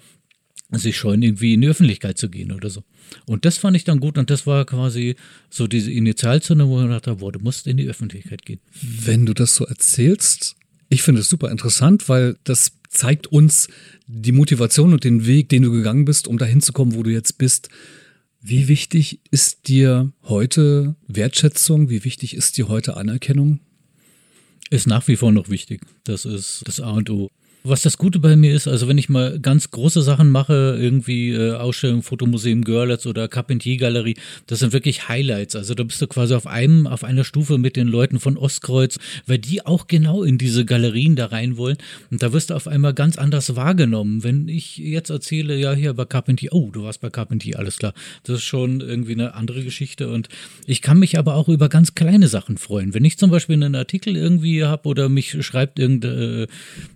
[0.70, 2.84] sich scheuen, irgendwie in die Öffentlichkeit zu gehen oder so.
[3.24, 5.16] Und das fand ich dann gut und das war quasi
[5.48, 8.61] so diese Initialzündung, wo ich dachte, boah, du musst in die Öffentlichkeit gehen.
[8.82, 10.57] Wenn du das so erzählst,
[10.90, 13.68] ich finde es super interessant, weil das zeigt uns
[14.07, 17.11] die Motivation und den Weg, den du gegangen bist, um dahin zu kommen, wo du
[17.11, 17.68] jetzt bist.
[18.40, 21.90] Wie wichtig ist dir heute Wertschätzung?
[21.90, 23.61] Wie wichtig ist dir heute Anerkennung?
[24.70, 25.82] Ist nach wie vor noch wichtig.
[26.05, 27.30] Das ist das A und O.
[27.65, 31.31] Was das Gute bei mir ist, also wenn ich mal ganz große Sachen mache, irgendwie
[31.31, 34.17] äh, Ausstellung, Fotomuseum Görlitz oder Carpentier Galerie,
[34.49, 35.55] das sind wirklich Highlights.
[35.55, 38.99] Also da bist du quasi auf einem, auf einer Stufe mit den Leuten von Ostkreuz,
[39.27, 41.77] weil die auch genau in diese Galerien da rein wollen.
[42.11, 44.25] Und da wirst du auf einmal ganz anders wahrgenommen.
[44.25, 47.95] Wenn ich jetzt erzähle, ja, hier bei Carpentier, oh, du warst bei Carpentier, alles klar.
[48.25, 50.11] Das ist schon irgendwie eine andere Geschichte.
[50.11, 50.29] Und
[50.67, 52.93] ich kann mich aber auch über ganz kleine Sachen freuen.
[52.93, 56.49] Wenn ich zum Beispiel einen Artikel irgendwie habe oder mich schreibt irgendein,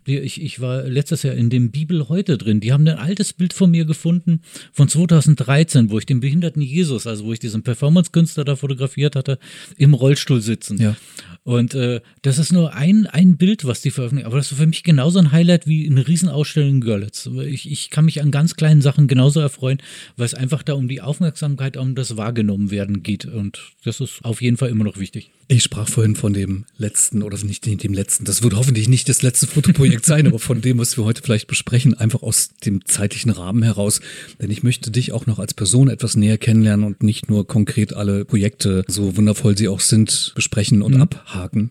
[0.07, 2.61] äh, ich, ich ich war letztes Jahr in dem Bibel heute drin.
[2.61, 4.40] Die haben ein altes Bild von mir gefunden
[4.72, 9.38] von 2013, wo ich den behinderten Jesus, also wo ich diesen Performance-Künstler da fotografiert hatte,
[9.76, 10.80] im Rollstuhl sitzen.
[10.80, 10.96] Ja.
[11.44, 14.26] Und äh, das ist nur ein, ein Bild, was die veröffentlichen.
[14.26, 17.28] Aber das ist für mich genauso ein Highlight wie eine Riesenausstellung in Görlitz.
[17.44, 19.78] Ich, ich kann mich an ganz kleinen Sachen genauso erfreuen,
[20.16, 23.26] weil es einfach da um die Aufmerksamkeit, um das wahrgenommen werden geht.
[23.26, 25.30] Und das ist auf jeden Fall immer noch wichtig.
[25.49, 28.24] Ich sprach vorhin von dem letzten oder nicht dem letzten.
[28.24, 31.47] Das wird hoffentlich nicht das letzte Fotoprojekt sein, aber von dem, was wir heute vielleicht
[31.47, 34.01] besprechen, einfach aus dem zeitlichen Rahmen heraus.
[34.40, 37.92] Denn ich möchte dich auch noch als Person etwas näher kennenlernen und nicht nur konkret
[37.92, 41.03] alle Projekte, so wundervoll sie auch sind, besprechen und mhm.
[41.03, 41.70] abhaken.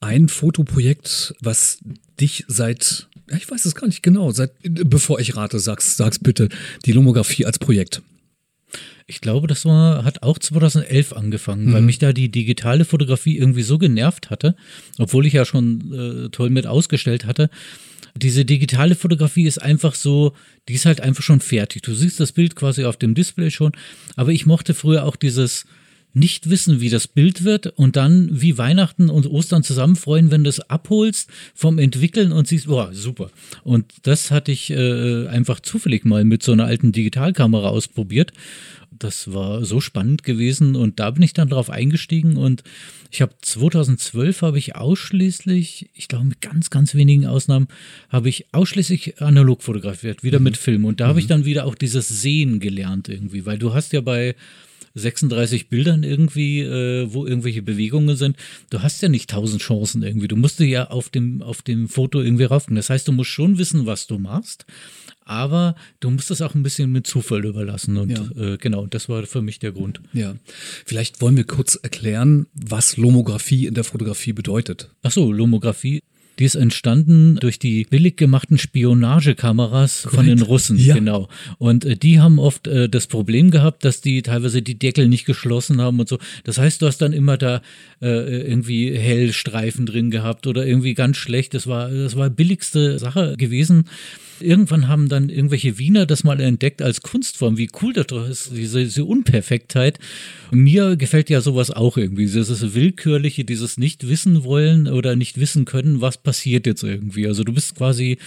[0.00, 1.78] Ein Fotoprojekt, was
[2.20, 4.30] dich seit ich weiß es gar nicht genau.
[4.30, 6.48] Seit, bevor ich rate, sag's, sag's bitte.
[6.84, 8.02] Die Lomographie als Projekt.
[9.06, 11.72] Ich glaube, das war, hat auch 2011 angefangen, mhm.
[11.72, 14.56] weil mich da die digitale Fotografie irgendwie so genervt hatte,
[14.98, 17.48] obwohl ich ja schon äh, toll mit ausgestellt hatte.
[18.16, 20.34] Diese digitale Fotografie ist einfach so,
[20.68, 21.82] die ist halt einfach schon fertig.
[21.82, 23.72] Du siehst das Bild quasi auf dem Display schon,
[24.16, 25.66] aber ich mochte früher auch dieses,
[26.16, 30.44] nicht wissen, wie das Bild wird und dann wie Weihnachten und Ostern zusammen freuen, wenn
[30.44, 33.30] du es abholst vom Entwickeln und siehst, boah, super.
[33.64, 38.32] Und das hatte ich äh, einfach zufällig mal mit so einer alten Digitalkamera ausprobiert.
[38.90, 42.62] Das war so spannend gewesen und da bin ich dann drauf eingestiegen und
[43.10, 47.68] ich habe 2012 habe ich ausschließlich, ich glaube mit ganz, ganz wenigen Ausnahmen,
[48.08, 50.44] habe ich ausschließlich analog fotografiert, wieder mhm.
[50.44, 50.86] mit Film.
[50.86, 51.30] Und da habe ich mhm.
[51.30, 54.34] dann wieder auch dieses Sehen gelernt irgendwie, weil du hast ja bei
[54.96, 58.36] 36 Bildern irgendwie, äh, wo irgendwelche Bewegungen sind.
[58.70, 60.28] Du hast ja nicht tausend Chancen irgendwie.
[60.28, 62.76] Du musst ja auf dem, auf dem Foto irgendwie raufgehen.
[62.76, 64.64] Das heißt, du musst schon wissen, was du machst.
[65.26, 67.96] Aber du musst das auch ein bisschen mit Zufall überlassen.
[67.96, 68.30] Und ja.
[68.36, 70.00] äh, genau, das war für mich der Grund.
[70.12, 70.36] Ja.
[70.84, 74.90] Vielleicht wollen wir kurz erklären, was Lomographie in der Fotografie bedeutet.
[75.02, 76.00] Ach so, Lomographie
[76.38, 80.16] die ist entstanden durch die billig gemachten Spionagekameras Korrekt.
[80.16, 80.94] von den Russen, ja.
[80.94, 81.28] genau.
[81.58, 85.24] Und äh, die haben oft äh, das Problem gehabt, dass die teilweise die Deckel nicht
[85.24, 86.18] geschlossen haben und so.
[86.44, 87.62] Das heißt, du hast dann immer da
[88.02, 91.54] äh, irgendwie Hellstreifen drin gehabt oder irgendwie ganz schlecht.
[91.54, 93.84] Das war, das war billigste Sache gewesen.
[94.38, 97.56] Irgendwann haben dann irgendwelche Wiener das mal entdeckt als Kunstform.
[97.56, 99.98] Wie cool das doch ist, diese, diese Unperfektheit.
[100.50, 102.26] Mir gefällt ja sowas auch irgendwie.
[102.26, 107.28] Dieses Willkürliche, dieses nicht wissen wollen oder nicht wissen können, was passiert jetzt irgendwie.
[107.28, 108.18] Also du bist quasi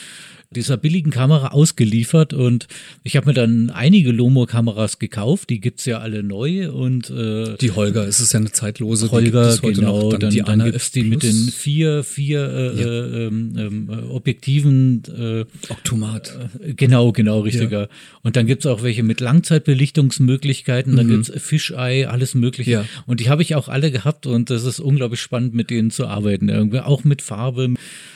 [0.55, 2.67] dieser billigen Kamera ausgeliefert und
[3.03, 7.55] ich habe mir dann einige Lomo-Kameras gekauft, die gibt es ja alle neu und äh,
[7.57, 10.09] Die Holger, es ist ja eine zeitlose, Holger, die genau.
[10.09, 13.27] Dann, dann, die dann gibt es die mit den vier, vier äh, ja.
[13.27, 16.35] ähm, ähm, Objektiven äh, Oktomat.
[16.59, 17.81] Äh, genau, genau, richtiger.
[17.81, 17.87] Ja.
[18.23, 21.11] Und dann gibt es auch welche mit Langzeitbelichtungsmöglichkeiten, dann mhm.
[21.11, 22.71] gibt es Fisheye, alles mögliche.
[22.71, 22.85] Ja.
[23.05, 26.07] Und die habe ich auch alle gehabt und das ist unglaublich spannend, mit denen zu
[26.07, 26.49] arbeiten.
[26.49, 27.75] Irgendwie auch mit Farbe.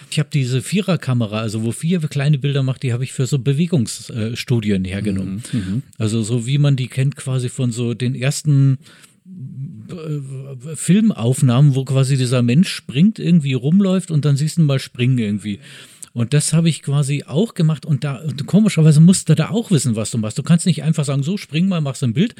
[0.10, 3.39] Ich habe diese Viererkamera, also wo vier kleine Bilder macht, die habe ich für so
[3.39, 5.43] Bewegungsstudien hergenommen.
[5.51, 8.78] Mhm, mhm, also so wie man die kennt quasi von so den ersten
[9.89, 14.80] äh, Filmaufnahmen, wo quasi dieser Mensch springt, irgendwie rumläuft und dann siehst du ihn mal
[14.80, 15.60] springen irgendwie.
[16.14, 19.95] Und das habe ich quasi auch gemacht und da komischerweise musst du da auch wissen,
[19.95, 20.38] was du machst.
[20.38, 22.36] Du kannst nicht einfach sagen, so spring mal, machst ein Bild,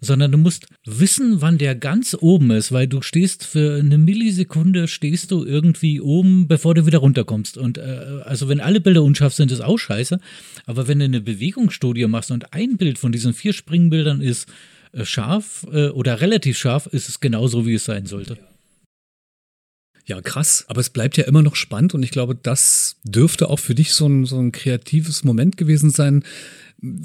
[0.00, 4.86] sondern du musst wissen, wann der ganz oben ist, weil du stehst für eine Millisekunde
[4.86, 7.58] stehst du irgendwie oben, bevor du wieder runterkommst.
[7.58, 10.20] Und äh, also wenn alle Bilder unscharf sind, ist auch scheiße.
[10.66, 14.48] Aber wenn du eine Bewegungsstudie machst und ein Bild von diesen vier Springbildern ist
[14.92, 18.34] äh, scharf äh, oder relativ scharf, ist es genauso, wie es sein sollte.
[18.34, 18.55] Ja,
[20.22, 20.64] krass.
[20.68, 23.92] Aber es bleibt ja immer noch spannend und ich glaube, das dürfte auch für dich
[23.92, 26.24] so ein, so ein kreatives Moment gewesen sein.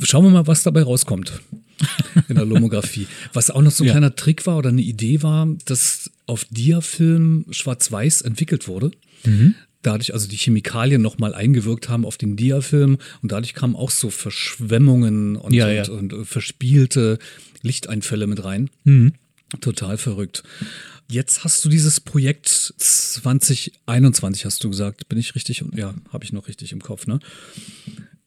[0.03, 1.41] Schauen wir mal, was dabei rauskommt
[2.29, 3.07] in der Lomographie.
[3.33, 3.93] Was auch noch so ein ja.
[3.93, 8.91] kleiner Trick war oder eine Idee war, dass auf Diafilm schwarz-weiß entwickelt wurde.
[9.25, 9.55] Mhm.
[9.81, 14.11] Dadurch also die Chemikalien nochmal eingewirkt haben auf den Diafilm und dadurch kamen auch so
[14.11, 15.89] Verschwemmungen und, ja, ja.
[15.89, 17.17] und, und verspielte
[17.63, 18.69] Lichteinfälle mit rein.
[18.83, 19.13] Mhm.
[19.59, 20.43] Total verrückt.
[21.11, 25.09] Jetzt hast du dieses Projekt 2021, hast du gesagt.
[25.09, 25.61] Bin ich richtig?
[25.75, 27.19] Ja, habe ich noch richtig im Kopf, ne?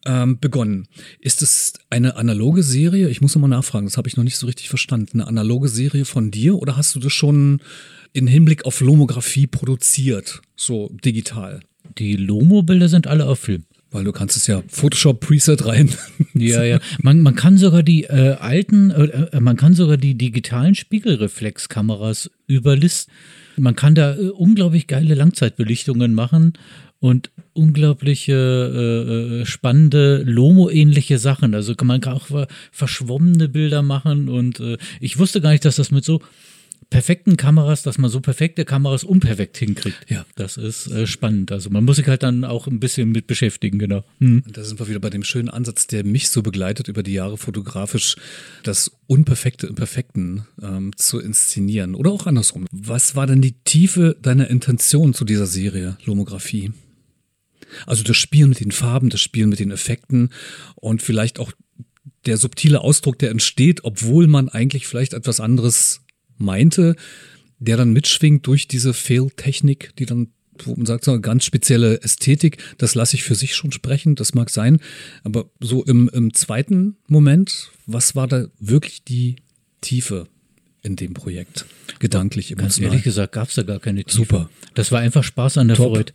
[0.04, 0.86] Ähm, begonnen.
[1.18, 3.08] Ist es eine analoge Serie?
[3.08, 5.22] Ich muss nochmal nachfragen, das habe ich noch nicht so richtig verstanden.
[5.22, 7.62] Eine analoge Serie von dir oder hast du das schon
[8.12, 11.60] in Hinblick auf Lomographie produziert, so digital?
[11.96, 13.64] Die Lomo-Bilder sind alle auf Film.
[13.94, 15.88] Weil du kannst es ja Photoshop Preset rein.
[16.36, 16.80] Ja, ja.
[17.00, 22.28] Man, man kann sogar die äh, alten, äh, äh, man kann sogar die digitalen Spiegelreflexkameras
[22.48, 23.14] überlisten.
[23.56, 26.54] Man kann da äh, unglaublich geile Langzeitbelichtungen machen
[26.98, 31.54] und unglaubliche äh, äh spannende Lomo-ähnliche Sachen.
[31.54, 35.92] Also man kann auch verschwommene Bilder machen und äh, ich wusste gar nicht, dass das
[35.92, 36.20] mit so
[36.94, 40.08] perfekten Kameras, dass man so perfekte Kameras unperfekt hinkriegt.
[40.08, 40.24] Ja.
[40.36, 41.50] Das ist äh, spannend.
[41.50, 44.04] Also man muss sich halt dann auch ein bisschen mit beschäftigen, genau.
[44.20, 44.44] Hm.
[44.46, 47.14] Und da sind wir wieder bei dem schönen Ansatz, der mich so begleitet über die
[47.14, 48.14] Jahre fotografisch,
[48.62, 51.96] das Unperfekte im Perfekten ähm, zu inszenieren.
[51.96, 52.64] Oder auch andersrum.
[52.70, 56.70] Was war denn die Tiefe deiner Intention zu dieser Serie Lomographie?
[57.86, 60.30] Also das Spielen mit den Farben, das Spielen mit den Effekten
[60.76, 61.50] und vielleicht auch
[62.24, 66.03] der subtile Ausdruck, der entsteht, obwohl man eigentlich vielleicht etwas anderes
[66.38, 66.96] meinte,
[67.58, 70.28] der dann mitschwingt durch diese Fail-Technik, die dann,
[70.64, 74.14] wo man sagt, so eine ganz spezielle Ästhetik, das lasse ich für sich schon sprechen,
[74.14, 74.80] das mag sein.
[75.22, 79.36] Aber so im, im zweiten Moment, was war da wirklich die
[79.80, 80.26] Tiefe
[80.84, 81.66] in dem Projekt?
[81.98, 82.68] Gedanklich, emotional.
[82.68, 84.16] Ganz ehrlich gesagt, gab es da gar keine Tiefe.
[84.16, 84.50] Super.
[84.74, 85.94] Das war einfach Spaß an der Top.
[85.94, 86.12] Freude.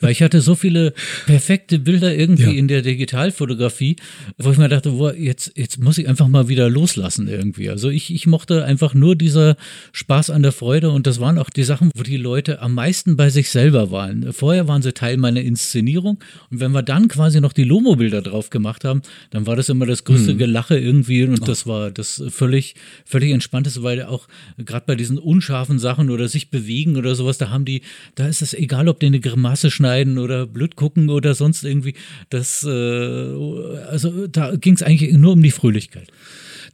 [0.00, 0.92] Weil ich hatte so viele
[1.26, 2.50] perfekte Bilder irgendwie ja.
[2.50, 3.96] in der Digitalfotografie,
[4.38, 7.70] wo ich mir dachte, boah, jetzt, jetzt muss ich einfach mal wieder loslassen irgendwie.
[7.70, 9.56] Also ich, ich mochte einfach nur dieser
[9.92, 13.16] Spaß an der Freude und das waren auch die Sachen, wo die Leute am meisten
[13.16, 14.32] bei sich selber waren.
[14.32, 16.18] Vorher waren sie Teil meiner Inszenierung
[16.50, 19.86] und wenn wir dann quasi noch die Lomo-Bilder drauf gemacht haben, dann war das immer
[19.86, 20.38] das größte hm.
[20.38, 25.78] Gelache irgendwie und das war das völlig, völlig entspanntes, weil auch gerade bei diesen unscharfen
[25.78, 27.82] Sachen oder sich bewegen oder sowas, da haben die,
[28.14, 31.94] da ist es egal, ob die eine Grimasse schneiden oder blöd gucken oder sonst irgendwie.
[32.28, 36.08] Das, äh, also da ging es eigentlich nur um die Fröhlichkeit.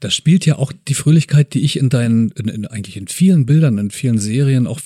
[0.01, 3.47] Da spielt ja auch die Fröhlichkeit, die ich in deinen, in, in, eigentlich in vielen
[3.47, 4.81] Bildern, in vielen Serien, auch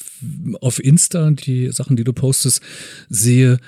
[0.61, 2.63] auf Insta, die Sachen, die du postest,
[3.09, 3.59] sehe,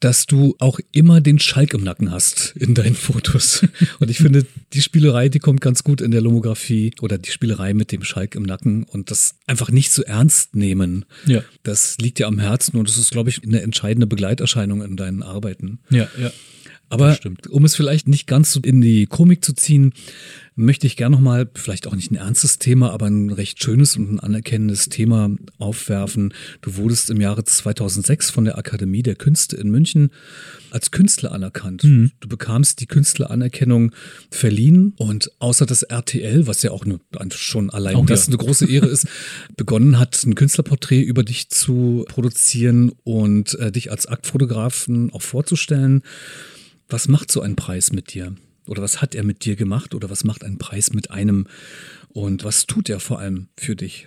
[0.00, 3.66] dass du auch immer den Schalk im Nacken hast in deinen Fotos.
[4.00, 7.72] Und ich finde, die Spielerei, die kommt ganz gut in der Lomografie oder die Spielerei
[7.74, 11.04] mit dem Schalk im Nacken und das einfach nicht so ernst nehmen.
[11.26, 11.42] Ja.
[11.62, 15.22] Das liegt dir am Herzen und das ist, glaube ich, eine entscheidende Begleiterscheinung in deinen
[15.22, 15.78] Arbeiten.
[15.90, 16.30] Ja, ja.
[16.90, 17.18] Aber
[17.50, 19.94] um es vielleicht nicht ganz so in die Komik zu ziehen,
[20.56, 24.12] möchte ich gerne nochmal, vielleicht auch nicht ein ernstes Thema, aber ein recht schönes und
[24.12, 26.32] ein anerkennendes Thema aufwerfen.
[26.60, 30.10] Du wurdest im Jahre 2006 von der Akademie der Künste in München
[30.70, 31.84] als Künstler anerkannt.
[31.84, 32.12] Mhm.
[32.20, 33.92] Du bekamst die Künstleranerkennung
[34.30, 37.00] verliehen und außer das RTL, was ja auch eine,
[37.32, 38.28] schon allein oh, das ja.
[38.28, 39.06] eine große Ehre ist,
[39.56, 46.02] begonnen hat, ein Künstlerporträt über dich zu produzieren und äh, dich als Aktfotografen auch vorzustellen.
[46.88, 48.34] Was macht so ein Preis mit dir?
[48.66, 49.94] Oder was hat er mit dir gemacht?
[49.94, 51.46] Oder was macht ein Preis mit einem?
[52.14, 54.06] Und was tut er vor allem für dich?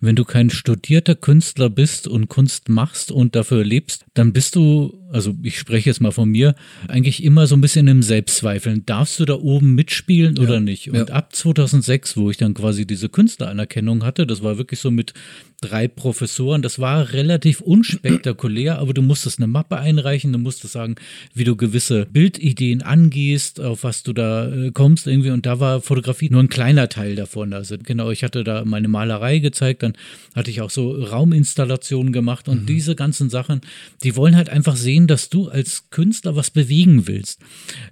[0.00, 4.98] Wenn du kein studierter Künstler bist und Kunst machst und dafür lebst, dann bist du,
[5.16, 6.54] also ich spreche jetzt mal von mir,
[6.88, 8.84] eigentlich immer so ein bisschen im Selbstzweifeln.
[8.84, 10.42] Darfst du da oben mitspielen ja.
[10.42, 10.90] oder nicht?
[10.90, 11.14] Und ja.
[11.14, 15.14] ab 2006, wo ich dann quasi diese Künstleranerkennung hatte, das war wirklich so mit
[15.60, 16.62] drei Professoren.
[16.62, 20.96] Das war relativ unspektakulär, aber du musstest eine Mappe einreichen, du musstest sagen,
[21.34, 25.30] wie du gewisse Bildideen angehst, auf was du da äh, kommst irgendwie.
[25.30, 27.52] Und da war Fotografie nur ein kleiner Teil davon.
[27.52, 29.94] Also genau, ich hatte da meine Malerei gezeigt, dann
[30.34, 32.66] hatte ich auch so Rauminstallationen gemacht und mhm.
[32.66, 33.62] diese ganzen Sachen,
[34.02, 37.40] die wollen halt einfach sehen, dass du als Künstler was bewegen willst.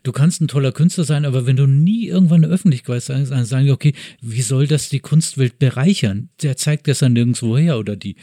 [0.03, 3.45] Du kannst ein toller Künstler sein, aber wenn du nie irgendwann eine Öffentlichkeit sagst, dann
[3.45, 6.31] sagen okay, wie soll das die Kunstwelt bereichern?
[6.43, 8.17] Der zeigt das ja nirgendwo her oder die.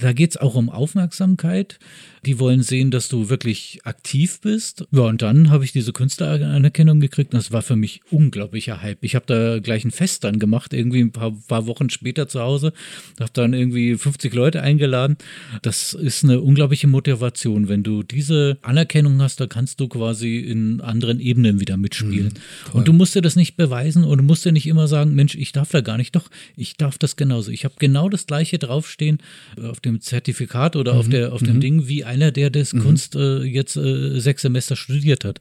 [0.00, 1.78] Da geht es auch um Aufmerksamkeit.
[2.26, 4.84] Die wollen sehen, dass du wirklich aktiv bist.
[4.90, 8.98] Ja, und dann habe ich diese Künstleranerkennung gekriegt und das war für mich unglaublicher Hype.
[9.02, 12.40] Ich habe da gleich ein Fest dann gemacht, irgendwie ein paar, paar Wochen später zu
[12.40, 12.72] Hause.
[13.20, 15.16] Habe dann irgendwie 50 Leute eingeladen.
[15.62, 17.68] Das ist eine unglaubliche Motivation.
[17.68, 22.34] Wenn du diese Anerkennung hast, da kannst du quasi in anderen Ebenen wieder mitspielen.
[22.72, 25.14] Mhm, und du musst dir das nicht beweisen und du musst dir nicht immer sagen,
[25.14, 26.14] Mensch, ich darf da gar nicht.
[26.16, 27.50] Doch, ich darf das genauso.
[27.52, 29.18] Ich habe genau das gleiche draufstehen
[29.62, 31.60] auf dem Zertifikat oder mhm, auf, der, auf dem mhm.
[31.60, 32.80] Ding wie einer, der das mhm.
[32.80, 35.40] Kunst äh, jetzt äh, sechs Semester studiert hat.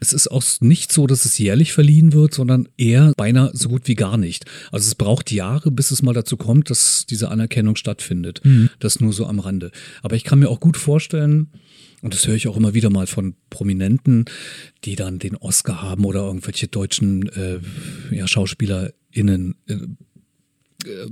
[0.00, 3.88] Es ist auch nicht so, dass es jährlich verliehen wird, sondern eher beinahe so gut
[3.88, 4.44] wie gar nicht.
[4.72, 8.40] Also es braucht Jahre, bis es mal dazu kommt, dass diese Anerkennung stattfindet.
[8.44, 8.70] Mhm.
[8.78, 9.70] Das nur so am Rande.
[10.02, 11.48] Aber ich kann mir auch gut vorstellen,
[12.02, 14.26] und das höre ich auch immer wieder mal von Prominenten,
[14.84, 17.58] die dann den Oscar haben oder irgendwelche deutschen äh,
[18.10, 19.72] ja, SchauspielerInnen, äh,
[20.88, 21.10] äh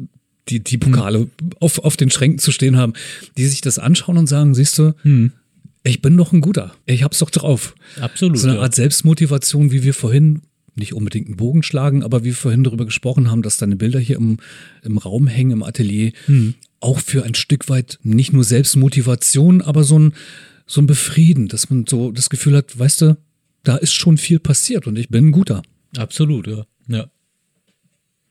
[0.49, 1.30] die, die Pokale hm.
[1.61, 2.95] auf, auf den Schränken zu stehen haben,
[3.36, 5.32] die sich das anschauen und sagen, siehst du, hm.
[5.82, 6.74] ich bin doch ein Guter.
[6.86, 7.74] Ich hab's doch drauf.
[8.01, 8.38] Absolut.
[8.38, 10.42] So eine Art Selbstmotivation, wie wir vorhin
[10.76, 14.01] nicht unbedingt einen Bogen schlagen, aber wie wir vorhin darüber gesprochen haben, dass deine Bilder
[14.01, 14.38] hier im,
[14.82, 16.55] im Raum hängen, im Atelier, hm.
[16.80, 20.12] auch für ein Stück weit nicht nur Selbstmotivation, aber so ein,
[20.66, 23.16] so ein Befrieden, dass man so das Gefühl hat, weißt du,
[23.62, 25.62] da ist schon viel passiert und ich bin ein Guter.
[25.97, 26.66] Absolut, ja.
[26.88, 27.07] Ja.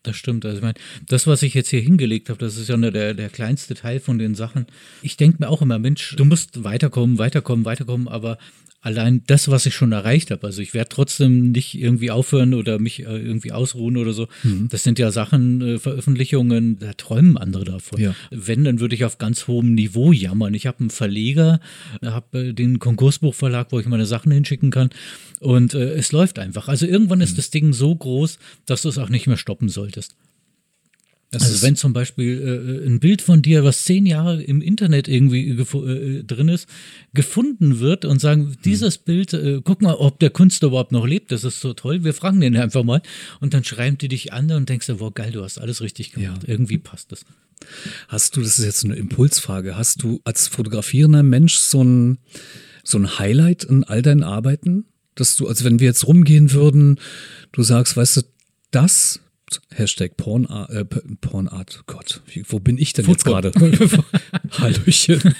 [0.04, 0.46] Das stimmt.
[0.46, 0.76] Also ich meine,
[1.08, 4.02] das, was ich jetzt hier hingelegt habe, das ist ja nur der, der kleinste Teil
[4.02, 4.68] von den Sachen.
[5.02, 8.38] Ich denke mir auch immer, Mensch, du musst weiterkommen, weiterkommen, weiterkommen, aber
[8.84, 12.80] allein das, was ich schon erreicht habe, also ich werde trotzdem nicht irgendwie aufhören oder
[12.80, 14.28] mich äh, irgendwie ausruhen oder so.
[14.44, 14.68] Mhm.
[14.70, 18.00] Das sind ja Sachen, äh, Veröffentlichungen, da träumen andere davon.
[18.00, 18.14] Ja.
[18.30, 20.54] Wenn, dann würde ich auf ganz hohem Niveau jammern.
[20.54, 21.62] Ich habe einen Verleger,
[22.04, 24.90] habe äh, den Konkursbuchverlag, wo ich meine Sachen hinschicken kann
[25.40, 26.68] und äh, es läuft einfach.
[26.68, 27.38] Also irgendwann ist mhm.
[27.38, 30.14] das Ding so groß, dass du es auch nicht mehr stoppen solltest.
[31.42, 35.50] Also wenn zum Beispiel äh, ein Bild von dir, was zehn Jahre im Internet irgendwie
[35.50, 36.68] äh, drin ist,
[37.14, 38.58] gefunden wird und sagen, hm.
[38.64, 39.02] dieses hm.
[39.06, 42.14] Bild, äh, guck mal, ob der Künstler überhaupt noch lebt, das ist so toll, wir
[42.14, 43.02] fragen den einfach mal
[43.40, 46.12] und dann schreiben die dich an und denkst du, wow, geil, du hast alles richtig
[46.14, 46.50] gemacht, ja.
[46.50, 47.26] irgendwie passt das.
[48.08, 52.18] Hast du, das ist jetzt eine Impulsfrage, hast du als fotografierender Mensch so ein,
[52.84, 54.86] so ein Highlight in all deinen Arbeiten?
[55.16, 57.00] Dass du, also wenn wir jetzt rumgehen würden,
[57.52, 58.22] du sagst, weißt du,
[58.72, 59.20] das
[59.74, 63.44] Hashtag Pornart, äh, Pornart, Gott, wie, wo bin ich denn Foodporn.
[63.44, 64.04] jetzt gerade?
[64.52, 65.36] Hallöchen.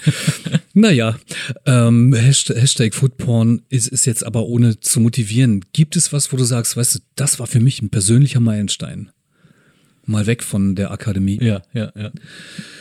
[0.74, 1.18] naja,
[1.66, 5.64] ähm, Hashtag, Hashtag Foodporn ist, ist jetzt aber ohne zu motivieren.
[5.72, 9.10] Gibt es was, wo du sagst, weißt du, das war für mich ein persönlicher Meilenstein?
[10.06, 11.38] Mal weg von der Akademie.
[11.42, 12.10] Ja, ja, ja.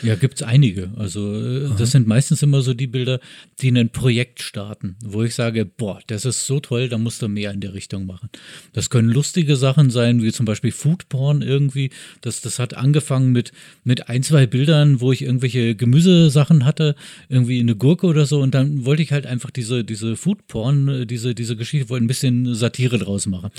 [0.01, 0.91] Ja, gibt's einige.
[0.95, 3.19] Also äh, das sind meistens immer so die Bilder,
[3.61, 7.27] die ein Projekt starten, wo ich sage, boah, das ist so toll, da musst du
[7.27, 8.29] mehr in der Richtung machen.
[8.73, 11.89] Das können lustige Sachen sein, wie zum Beispiel Foodporn irgendwie.
[12.21, 13.51] Das, das hat angefangen mit,
[13.83, 16.95] mit ein, zwei Bildern, wo ich irgendwelche Gemüsesachen hatte,
[17.29, 18.41] irgendwie eine Gurke oder so.
[18.41, 22.07] Und dann wollte ich halt einfach diese, diese Foodporn, äh, diese, diese Geschichte, wollte ein
[22.07, 23.51] bisschen Satire draus machen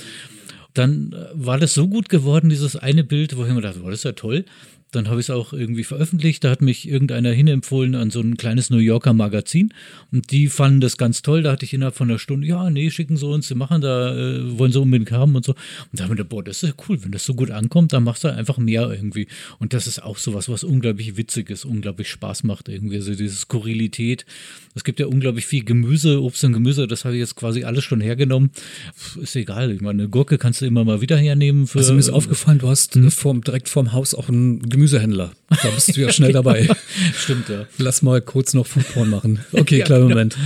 [0.74, 3.90] dann äh, war das so gut geworden, dieses eine Bild, wo ich mir dachte, oh,
[3.90, 4.44] das ist ja toll.
[4.94, 6.44] Dann habe ich es auch irgendwie veröffentlicht.
[6.44, 9.72] Da hat mich irgendeiner hinempfohlen an so ein kleines New Yorker Magazin.
[10.12, 11.42] Und die fanden das ganz toll.
[11.42, 14.16] Da hatte ich innerhalb von einer Stunde, ja, nee, schicken sie uns, sie machen da,
[14.16, 15.52] äh, wollen sie unbedingt haben und so.
[15.52, 15.58] Und
[15.92, 17.02] da haben wir gedacht, boah, das ist ja cool.
[17.02, 19.26] Wenn das so gut ankommt, dann machst du einfach mehr irgendwie.
[19.58, 22.96] Und das ist auch sowas, was unglaublich witzig ist, unglaublich Spaß macht irgendwie.
[22.96, 24.24] Also diese Skurrilität.
[24.74, 26.86] Es gibt ja unglaublich viel Gemüse, Obst und Gemüse.
[26.86, 28.50] Das habe ich jetzt quasi alles schon hergenommen.
[29.20, 29.70] Ist egal.
[29.70, 31.66] Ich meine, eine Gurke kannst du immer mal wieder hernehmen.
[31.66, 33.10] Für, also mir ist aufgefallen, du hast hm?
[33.10, 35.32] vorm, direkt vorm Haus auch ein Gemüse Gemüsehändler.
[35.48, 36.68] Da bist du ja schnell dabei.
[37.16, 37.66] Stimmt, ja.
[37.78, 39.40] Lass mal kurz noch Foodporn machen.
[39.52, 40.36] Okay, ja, kleinen Moment.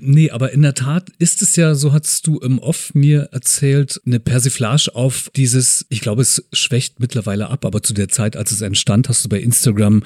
[0.00, 4.00] Nee, aber in der Tat ist es ja, so hast du im Off mir erzählt,
[4.06, 8.52] eine Persiflage auf dieses, ich glaube, es schwächt mittlerweile ab, aber zu der Zeit, als
[8.52, 10.02] es entstand, hast du bei Instagram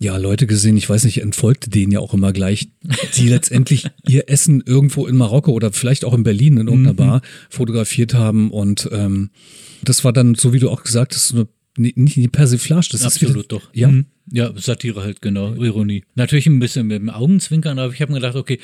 [0.00, 2.68] ja, Leute gesehen, ich weiß nicht, entfolgte denen ja auch immer gleich,
[3.16, 6.96] die letztendlich ihr Essen irgendwo in Marokko oder vielleicht auch in Berlin in irgendeiner mhm.
[6.96, 8.50] Bar fotografiert haben.
[8.50, 9.30] Und ähm,
[9.82, 11.46] das war dann, so wie du auch gesagt hast, eine
[11.76, 13.70] nicht die Persiflage, das Absolut ist wieder, doch.
[13.72, 13.88] Ja.
[13.88, 14.06] Mhm.
[14.30, 16.04] Ja, Satire halt, genau, Ironie.
[16.14, 18.58] Natürlich ein bisschen mit dem Augenzwinkern, aber ich habe mir gedacht, okay,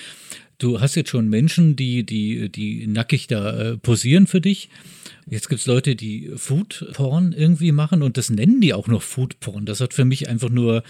[0.59, 4.69] du hast jetzt schon Menschen, die, die, die nackig da äh, posieren für dich.
[5.29, 9.67] Jetzt gibt es Leute, die Food-Porn irgendwie machen und das nennen die auch noch Food-Porn.
[9.67, 10.83] Das hat für mich einfach nur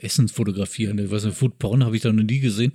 [0.00, 0.98] Essen fotografieren.
[0.98, 2.72] Ich weiß nicht, Food-Porn habe ich da noch nie gesehen.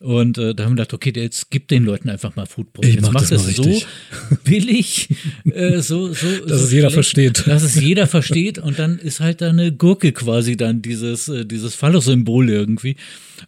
[0.00, 2.84] Und äh, da haben wir gedacht, okay, jetzt gibt den Leuten einfach mal Foodbrot.
[2.84, 3.64] Ich jetzt mach macht es so
[4.44, 5.08] billig,
[5.44, 7.46] äh, so, so, dass so es jeder versteht.
[7.48, 11.44] Dass es jeder versteht und dann ist halt da eine Gurke quasi dann dieses, äh,
[11.44, 12.94] dieses Phallus-Symbol irgendwie.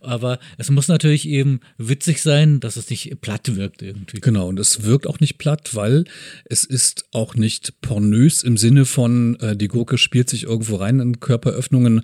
[0.01, 4.21] Aber es muss natürlich eben witzig sein, dass es nicht platt wirkt irgendwie.
[4.21, 6.05] Genau, und es wirkt auch nicht platt, weil
[6.45, 11.01] es ist auch nicht pornös im Sinne von, äh, die Gurke spielt sich irgendwo rein
[11.01, 12.03] in Körperöffnungen,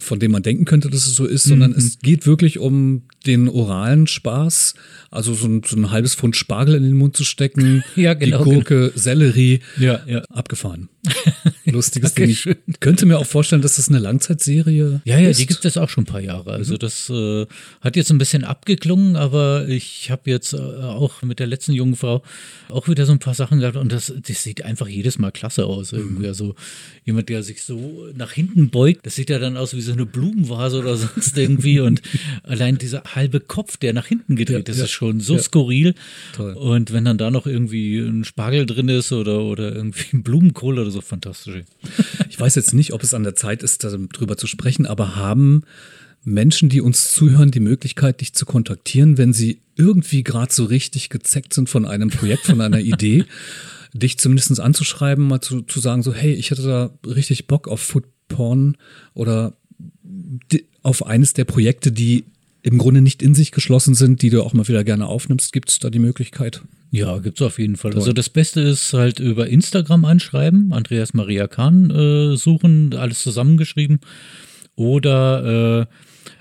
[0.00, 1.50] von denen man denken könnte, dass es so ist, mhm.
[1.50, 4.74] sondern es geht wirklich um den oralen Spaß,
[5.10, 8.44] also so ein, so ein halbes Pfund Spargel in den Mund zu stecken, ja, genau,
[8.44, 8.92] die Gurke, genau.
[8.98, 10.22] Sellerie, ja, ja.
[10.30, 10.88] abgefahren.
[11.64, 12.28] Lustiges Ding.
[12.28, 12.48] Ich
[12.80, 15.40] könnte mir auch vorstellen, dass das eine Langzeitserie Ja, ja, ist.
[15.40, 16.52] die gibt es auch schon ein paar Jahre.
[16.52, 16.78] Also mhm.
[16.78, 17.46] das äh,
[17.80, 21.96] hat jetzt ein bisschen abgeklungen, aber ich habe jetzt äh, auch mit der letzten jungen
[21.96, 22.22] Frau
[22.68, 25.66] auch wieder so ein paar Sachen gehabt und das, das sieht einfach jedes Mal klasse
[25.66, 25.92] aus.
[25.92, 26.22] Irgendwie.
[26.22, 26.28] Mhm.
[26.28, 26.54] Also
[27.04, 30.06] jemand, der sich so nach hinten beugt, das sieht ja dann aus wie so eine
[30.06, 32.02] Blumenvase oder sonst irgendwie und
[32.42, 34.84] allein dieser halbe Kopf, der nach hinten gedreht ja, ist, ja.
[34.84, 35.42] ist schon so ja.
[35.42, 35.94] skurril.
[36.34, 36.54] Toll.
[36.54, 40.78] Und wenn dann da noch irgendwie ein Spargel drin ist oder, oder irgendwie ein Blumenkohl
[40.78, 41.64] oder so, fantastisch.
[42.28, 45.62] Ich weiß jetzt nicht, ob es an der Zeit ist, darüber zu sprechen, aber haben
[46.22, 51.08] Menschen, die uns zuhören, die Möglichkeit, dich zu kontaktieren, wenn sie irgendwie gerade so richtig
[51.08, 53.24] gezeckt sind von einem Projekt, von einer Idee,
[53.92, 57.80] dich zumindest anzuschreiben, mal zu, zu sagen, so, hey, ich hätte da richtig Bock auf
[57.80, 58.76] Food Porn
[59.14, 59.56] oder
[60.82, 62.24] auf eines der Projekte, die
[62.62, 65.52] im Grunde nicht in sich geschlossen sind, die du auch mal wieder gerne aufnimmst.
[65.52, 66.62] Gibt es da die Möglichkeit?
[66.90, 67.92] Ja, gibt's auf jeden Fall.
[67.92, 68.00] Toll.
[68.00, 74.00] Also das Beste ist halt über Instagram anschreiben, Andreas Maria Kahn äh, suchen, alles zusammengeschrieben.
[74.74, 75.94] Oder äh,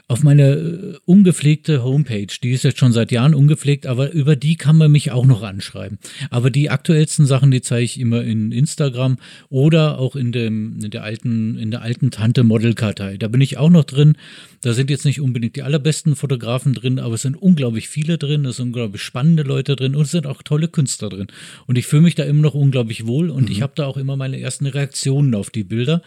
[0.09, 2.27] auf meine äh, ungepflegte Homepage.
[2.41, 5.43] Die ist jetzt schon seit Jahren ungepflegt, aber über die kann man mich auch noch
[5.43, 5.99] anschreiben.
[6.31, 9.17] Aber die aktuellsten Sachen, die zeige ich immer in Instagram
[9.49, 13.17] oder auch in, dem, in der alten, in der alten Tante Modelkartei.
[13.17, 14.17] Da bin ich auch noch drin.
[14.61, 18.45] Da sind jetzt nicht unbedingt die allerbesten Fotografen drin, aber es sind unglaublich viele drin,
[18.45, 21.27] es sind unglaublich spannende Leute drin und es sind auch tolle Künstler drin.
[21.67, 23.51] Und ich fühle mich da immer noch unglaublich wohl und mhm.
[23.51, 26.01] ich habe da auch immer meine ersten Reaktionen auf die Bilder.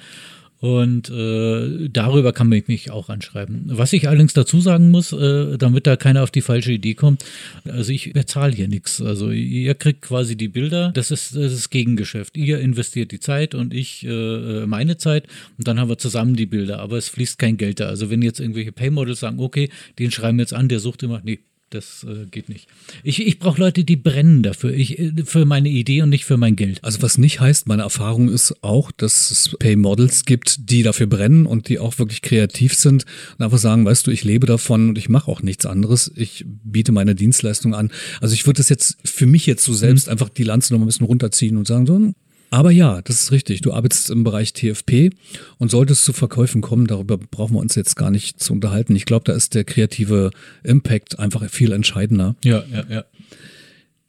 [0.63, 3.65] Und äh, darüber kann man mich auch anschreiben.
[3.67, 7.25] Was ich allerdings dazu sagen muss, äh, damit da keiner auf die falsche Idee kommt,
[7.65, 9.03] also ich bezahle hier nichts.
[9.03, 12.37] Also ihr kriegt quasi die Bilder, das ist das Gegengeschäft.
[12.37, 15.27] Ihr investiert die Zeit und ich äh, meine Zeit
[15.59, 17.89] und dann haben wir zusammen die Bilder, aber es fließt kein Geld da.
[17.89, 21.21] Also wenn jetzt irgendwelche Paymodels sagen, okay, den schreiben wir jetzt an, der sucht immer,
[21.25, 21.41] nee,
[21.75, 22.69] das äh, geht nicht.
[23.03, 26.37] Ich, ich brauche Leute, die brennen dafür, ich, äh, für meine Idee und nicht für
[26.37, 26.83] mein Geld.
[26.83, 31.47] Also was nicht heißt, meine Erfahrung ist auch, dass es Pay-Models gibt, die dafür brennen
[31.47, 33.05] und die auch wirklich kreativ sind
[33.39, 36.13] und einfach sagen, weißt du, ich lebe davon und ich mache auch nichts anderes.
[36.17, 37.91] Ich biete meine Dienstleistung an.
[38.21, 40.13] Also ich würde das jetzt für mich jetzt so selbst mhm.
[40.13, 42.13] einfach die Lanze noch mal ein bisschen runterziehen und sagen, so,
[42.53, 43.63] Aber ja, das ist richtig.
[43.63, 45.09] Du arbeitest im Bereich TFP
[45.57, 48.95] und solltest zu Verkäufen kommen, darüber brauchen wir uns jetzt gar nicht zu unterhalten.
[48.95, 50.31] Ich glaube, da ist der kreative
[50.63, 52.37] Impact einfach viel entscheidender.
[52.45, 53.05] Ja, ja, ja.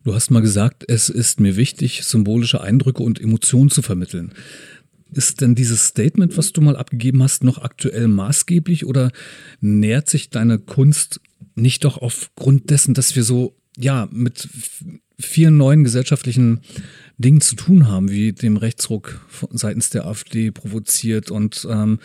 [0.04, 4.34] Du hast mal gesagt, es ist mir wichtig, symbolische Eindrücke und Emotionen zu vermitteln.
[5.14, 9.14] Ist denn dieses Statement, was du mal abgegeben hast, noch aktuell maßgeblich oder
[9.62, 11.22] nähert sich deine Kunst
[11.56, 14.50] nicht doch aufgrund dessen, dass wir so, ja, mit
[15.18, 16.60] vielen neuen gesellschaftlichen
[17.24, 21.99] Dingen zu tun haben, wie dem Rechtsruck seitens der AfD provoziert und ähm,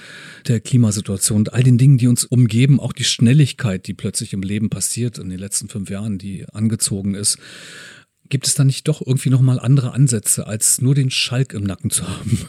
[0.46, 4.42] der Klimasituation und all den Dingen, die uns umgeben, auch die Schnelligkeit, die plötzlich im
[4.42, 7.38] Leben passiert in den letzten fünf Jahren, die angezogen ist.
[8.30, 11.90] Gibt es da nicht doch irgendwie nochmal andere Ansätze, als nur den Schalk im Nacken
[11.90, 12.46] zu haben?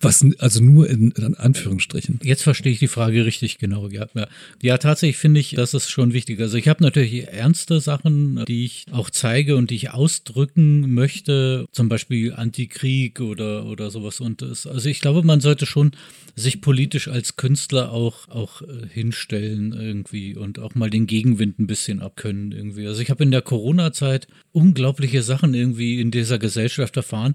[0.00, 2.20] Was, also nur in, in, Anführungsstrichen.
[2.22, 3.88] Jetzt verstehe ich die Frage richtig genau.
[3.88, 4.28] Ja, ja.
[4.62, 6.40] ja tatsächlich finde ich, das ist schon wichtig.
[6.40, 11.66] Also ich habe natürlich ernste Sachen, die ich auch zeige und die ich ausdrücken möchte,
[11.72, 14.20] zum Beispiel Antikrieg oder, oder sowas.
[14.20, 15.92] Und das, also ich glaube, man sollte schon
[16.36, 21.66] sich politisch als Künstler auch, auch äh, hinstellen irgendwie und auch mal den Gegenwind ein
[21.66, 22.86] bisschen abkönnen irgendwie.
[22.86, 27.34] Also ich habe in der Corona-Zeit unglaubliche Sachen irgendwie in dieser Gesellschaft erfahren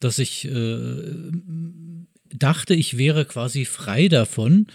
[0.00, 1.32] dass ich äh,
[2.32, 4.66] dachte, ich wäre quasi frei davon,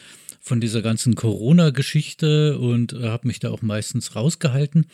[0.45, 4.85] von dieser ganzen Corona-Geschichte und äh, habe mich da auch meistens rausgehalten.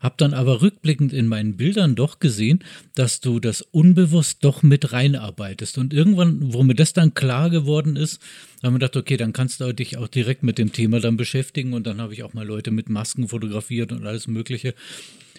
[0.00, 2.64] Habe dann aber rückblickend in meinen Bildern doch gesehen,
[2.96, 5.78] dass du das unbewusst doch mit reinarbeitest.
[5.78, 8.20] Und irgendwann, wo mir das dann klar geworden ist,
[8.64, 11.72] haben wir gedacht, okay, dann kannst du dich auch direkt mit dem Thema dann beschäftigen.
[11.72, 14.74] Und dann habe ich auch mal Leute mit Masken fotografiert und alles Mögliche.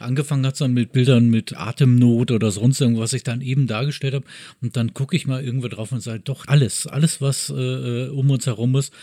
[0.02, 3.68] Angefangen hat es dann mit Bildern mit Atemnot oder sonst irgendwas, was ich dann eben
[3.68, 4.26] dargestellt habe.
[4.62, 8.10] Und dann gucke ich mal irgendwo drauf und sage, doch, alles, alles, was äh, äh,
[8.10, 8.94] um uns herum ist,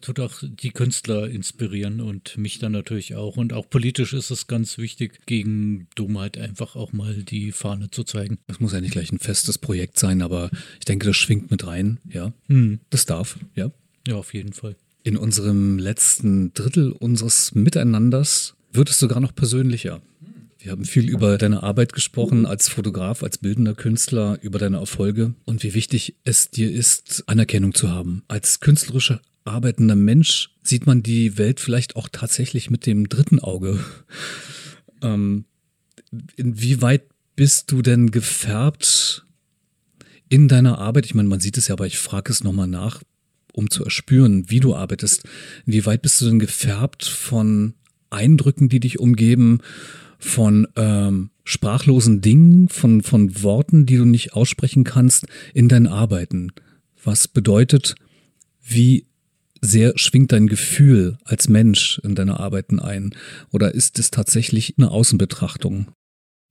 [0.00, 3.36] tut auch die Künstler inspirieren und mich dann natürlich auch.
[3.36, 8.04] Und auch politisch ist es ganz wichtig, gegen Dummheit einfach auch mal die Fahne zu
[8.04, 8.38] zeigen.
[8.46, 11.66] Das muss ja nicht gleich ein festes Projekt sein, aber ich denke, das schwingt mit
[11.66, 12.32] rein, ja.
[12.48, 12.80] Hm.
[12.90, 13.70] Das darf, ja.
[14.06, 14.76] Ja, auf jeden Fall.
[15.02, 20.00] In unserem letzten Drittel unseres Miteinanders wird es sogar noch persönlicher.
[20.62, 25.32] Wir haben viel über deine Arbeit gesprochen als Fotograf, als bildender Künstler, über deine Erfolge
[25.46, 28.24] und wie wichtig es dir ist, Anerkennung zu haben.
[28.28, 33.78] Als künstlerischer arbeitender Mensch sieht man die Welt vielleicht auch tatsächlich mit dem dritten Auge.
[35.02, 35.46] Ähm,
[36.36, 37.04] inwieweit
[37.34, 39.24] bist du denn gefärbt
[40.28, 41.06] in deiner Arbeit?
[41.06, 43.02] Ich meine, man sieht es ja, aber ich frage es nochmal nach,
[43.54, 45.24] um zu erspüren, wie du arbeitest.
[45.64, 47.72] Inwieweit bist du denn gefärbt von
[48.10, 49.62] Eindrücken, die dich umgeben,
[50.20, 56.52] von ähm, sprachlosen Dingen, von, von Worten, die du nicht aussprechen kannst in deinen Arbeiten.
[57.02, 57.94] Was bedeutet,
[58.62, 59.06] wie
[59.60, 63.14] sehr schwingt dein Gefühl als Mensch in deine Arbeiten ein?
[63.50, 65.88] Oder ist es tatsächlich eine Außenbetrachtung?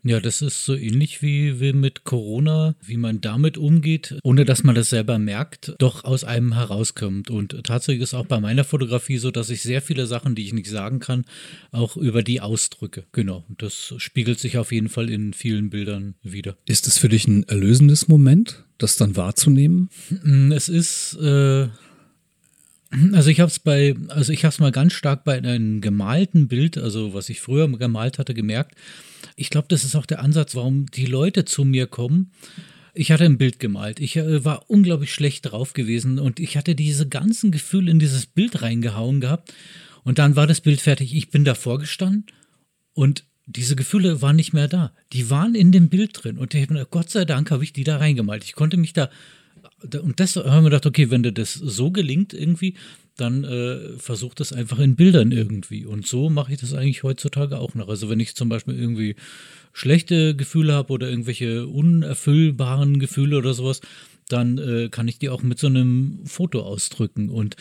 [0.04, 4.64] Ja, das ist so ähnlich wie, wie mit Corona, wie man damit umgeht, ohne dass
[4.64, 7.30] man das selber merkt, doch aus einem herauskommt.
[7.30, 10.54] Und tatsächlich ist auch bei meiner Fotografie so, dass ich sehr viele Sachen, die ich
[10.54, 11.26] nicht sagen kann,
[11.72, 13.06] auch über die ausdrücke.
[13.12, 13.43] Genau.
[13.50, 16.56] Das spiegelt sich auf jeden Fall in vielen Bildern wieder.
[16.66, 19.89] Ist es für dich ein erlösendes Moment, das dann wahrzunehmen?
[20.54, 21.16] Es ist.
[21.22, 21.68] Äh
[23.14, 26.48] also ich habe es bei, also ich habe es mal ganz stark bei einem gemalten
[26.48, 28.76] Bild, also was ich früher gemalt hatte, gemerkt.
[29.36, 32.32] Ich glaube, das ist auch der Ansatz, warum die Leute zu mir kommen.
[32.94, 34.00] Ich hatte ein Bild gemalt.
[34.00, 38.26] Ich äh, war unglaublich schlecht drauf gewesen und ich hatte diese ganzen Gefühle in dieses
[38.26, 39.54] Bild reingehauen gehabt.
[40.04, 41.16] Und dann war das Bild fertig.
[41.16, 42.26] Ich bin davor gestanden
[42.94, 44.94] und diese Gefühle waren nicht mehr da.
[45.14, 46.38] Die waren in dem Bild drin.
[46.38, 48.44] Und ich, Gott sei Dank habe ich die da reingemalt.
[48.44, 49.10] Ich konnte mich da
[50.01, 52.76] und das haben wir gedacht, okay, wenn dir das so gelingt irgendwie,
[53.18, 55.86] dann äh, versuch das einfach in Bildern irgendwie.
[55.86, 57.89] Und so mache ich das eigentlich heutzutage auch noch.
[57.89, 59.16] Also wenn ich zum Beispiel irgendwie
[59.74, 63.82] schlechte Gefühle habe oder irgendwelche unerfüllbaren Gefühle oder sowas,
[64.32, 67.30] dann äh, kann ich die auch mit so einem Foto ausdrücken.
[67.30, 67.56] Und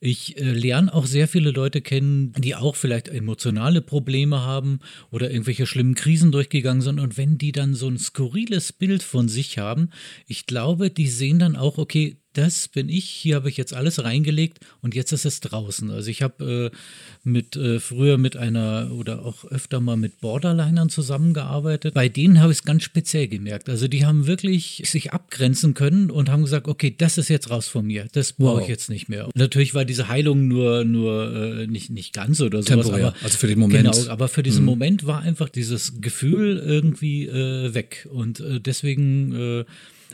[0.00, 5.30] ich äh, lerne auch sehr viele Leute kennen, die auch vielleicht emotionale Probleme haben oder
[5.30, 7.00] irgendwelche schlimmen Krisen durchgegangen sind.
[7.00, 9.90] Und wenn die dann so ein skurriles Bild von sich haben,
[10.26, 14.02] ich glaube, die sehen dann auch, okay, das bin ich, hier habe ich jetzt alles
[14.02, 15.90] reingelegt und jetzt ist es draußen.
[15.90, 16.76] Also ich habe äh,
[17.24, 21.94] mit äh, früher mit einer oder auch öfter mal mit Borderlinern zusammengearbeitet.
[21.94, 23.68] Bei denen habe ich es ganz speziell gemerkt.
[23.68, 27.68] Also die haben wirklich sich abgrenzen können und haben gesagt, okay, das ist jetzt raus
[27.68, 28.62] von mir, das brauche wow.
[28.62, 29.26] ich jetzt nicht mehr.
[29.26, 32.86] Und natürlich war diese Heilung nur, nur äh, nicht, nicht ganz oder sowas.
[32.86, 33.92] Temporär, aber, also für den Moment.
[33.92, 34.66] Genau, aber für diesen mhm.
[34.66, 38.08] Moment war einfach dieses Gefühl irgendwie äh, weg.
[38.10, 39.64] Und äh, deswegen äh,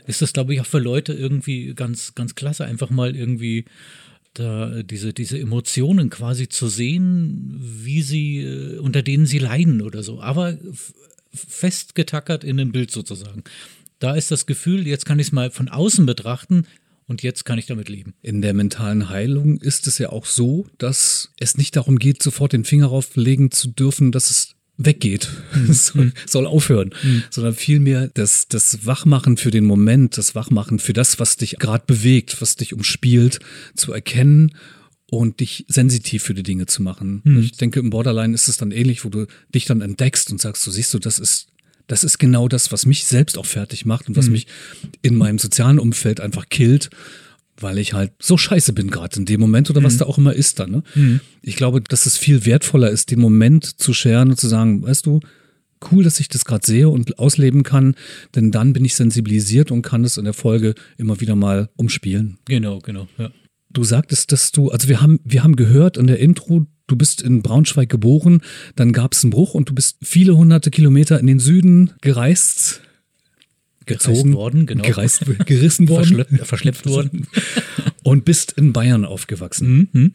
[0.09, 3.65] ist das, glaube ich, auch für Leute irgendwie ganz, ganz klasse, einfach mal irgendwie
[4.33, 10.03] da diese, diese Emotionen quasi zu sehen, wie sie, äh, unter denen sie leiden oder
[10.03, 10.21] so.
[10.21, 10.57] Aber
[11.33, 13.43] festgetackert in einem Bild sozusagen.
[13.99, 16.65] Da ist das Gefühl, jetzt kann ich es mal von außen betrachten,
[17.09, 18.13] und jetzt kann ich damit leben.
[18.21, 22.53] In der mentalen Heilung ist es ja auch so, dass es nicht darum geht, sofort
[22.53, 25.73] den Finger auflegen zu dürfen, dass es weggeht, mhm.
[25.73, 27.23] soll, soll, aufhören, mhm.
[27.29, 31.83] sondern vielmehr das, das Wachmachen für den Moment, das Wachmachen für das, was dich gerade
[31.85, 33.39] bewegt, was dich umspielt,
[33.75, 34.55] zu erkennen
[35.11, 37.21] und dich sensitiv für die Dinge zu machen.
[37.23, 37.39] Mhm.
[37.39, 40.63] Ich denke, im Borderline ist es dann ähnlich, wo du dich dann entdeckst und sagst,
[40.63, 41.47] so siehst du, das ist
[41.87, 44.33] das ist genau das, was mich selbst auch fertig macht und was mhm.
[44.33, 44.47] mich
[45.01, 46.91] in meinem sozialen Umfeld einfach killt,
[47.61, 49.85] weil ich halt so scheiße bin gerade in dem Moment oder mhm.
[49.85, 50.71] was da auch immer ist dann.
[50.71, 50.83] Ne?
[50.95, 51.19] Mhm.
[51.41, 55.05] Ich glaube, dass es viel wertvoller ist, den Moment zu scheren und zu sagen, weißt
[55.05, 55.19] du,
[55.91, 57.95] cool, dass ich das gerade sehe und ausleben kann,
[58.35, 62.37] denn dann bin ich sensibilisiert und kann es in der Folge immer wieder mal umspielen.
[62.45, 63.31] Genau, genau, ja.
[63.71, 67.21] Du sagtest, dass du, also wir haben, wir haben gehört in der Intro, du bist
[67.21, 68.41] in Braunschweig geboren,
[68.75, 72.81] dann gab es einen Bruch und du bist viele hunderte Kilometer in den Süden gereist,
[73.89, 74.83] gezogen, gereist worden, genau.
[74.83, 77.27] gereist, gerissen worden, verschleppt, verschleppt worden
[78.03, 79.89] und bist in Bayern aufgewachsen.
[79.91, 80.13] Mhm.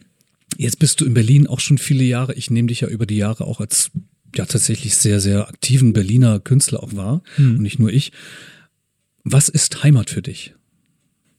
[0.57, 2.33] Jetzt bist du in Berlin auch schon viele Jahre.
[2.33, 3.91] Ich nehme dich ja über die Jahre auch als
[4.35, 7.55] ja tatsächlich sehr, sehr aktiven Berliner Künstler auch wahr mhm.
[7.57, 8.11] und nicht nur ich.
[9.23, 10.53] Was ist Heimat für dich?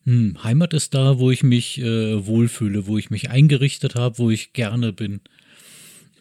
[0.05, 4.31] Hm, Heimat ist da, wo ich mich äh, wohlfühle, wo ich mich eingerichtet habe, wo
[4.31, 5.21] ich gerne bin.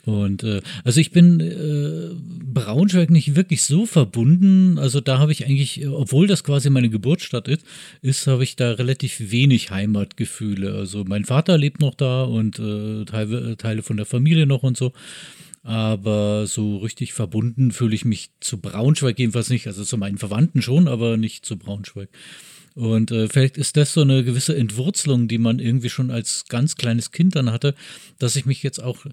[0.06, 2.16] Und äh, also ich bin äh,
[2.54, 4.78] Braunschweig nicht wirklich so verbunden.
[4.78, 7.66] Also da habe ich eigentlich, obwohl das quasi meine Geburtsstadt ist,
[8.02, 10.74] ist habe ich da relativ wenig Heimatgefühle.
[10.74, 14.78] Also mein Vater lebt noch da und äh, Teile, Teile von der Familie noch und
[14.78, 14.94] so.
[15.64, 19.66] Aber so richtig verbunden fühle ich mich zu Braunschweig jedenfalls nicht.
[19.66, 22.10] Also zu meinen Verwandten schon, aber nicht zu Braunschweig.
[22.76, 26.76] Und äh, vielleicht ist das so eine gewisse Entwurzelung, die man irgendwie schon als ganz
[26.76, 27.74] kleines Kind dann hatte,
[28.20, 29.06] dass ich mich jetzt auch,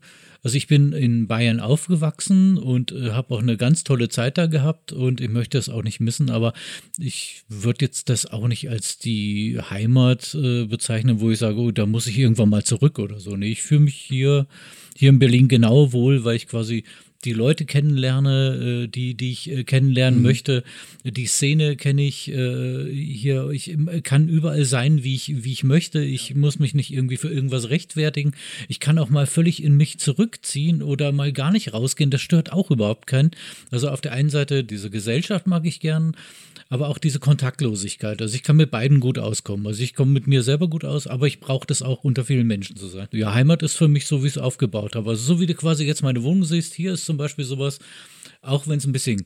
[0.43, 4.47] also ich bin in Bayern aufgewachsen und äh, habe auch eine ganz tolle Zeit da
[4.47, 6.55] gehabt und ich möchte es auch nicht missen, aber
[6.99, 11.71] ich würde jetzt das auch nicht als die Heimat äh, bezeichnen, wo ich sage, oh,
[11.71, 13.37] da muss ich irgendwann mal zurück oder so.
[13.37, 14.49] Nee, ich fühle mich hier,
[14.97, 16.83] hier in Berlin genau wohl, weil ich quasi
[17.25, 20.27] die Leute kennenlerne, äh, die, die ich äh, kennenlernen mhm.
[20.27, 20.65] möchte.
[21.05, 23.51] Die Szene kenne ich äh, hier.
[23.51, 26.03] Ich kann überall sein, wie ich, wie ich möchte.
[26.03, 28.33] Ich muss mich nicht irgendwie für irgendwas rechtfertigen.
[28.69, 32.11] Ich kann auch mal völlig in mich zurückziehen oder mal gar nicht rausgehen.
[32.11, 33.31] Das stört auch überhaupt keinen.
[33.71, 36.17] Also auf der einen Seite, diese Gesellschaft mag ich gern
[36.73, 38.23] aber auch diese Kontaktlosigkeit.
[38.23, 39.67] Also ich kann mit beiden gut auskommen.
[39.67, 42.47] Also ich komme mit mir selber gut aus, aber ich brauche das auch unter vielen
[42.47, 43.09] Menschen zu sein.
[43.13, 45.11] Ja, Heimat ist für mich so, wie ich es aufgebaut habe.
[45.11, 47.79] Also so wie du quasi jetzt meine Wohnung siehst, hier ist zum Beispiel sowas,
[48.41, 49.23] auch wenn es ein bisschen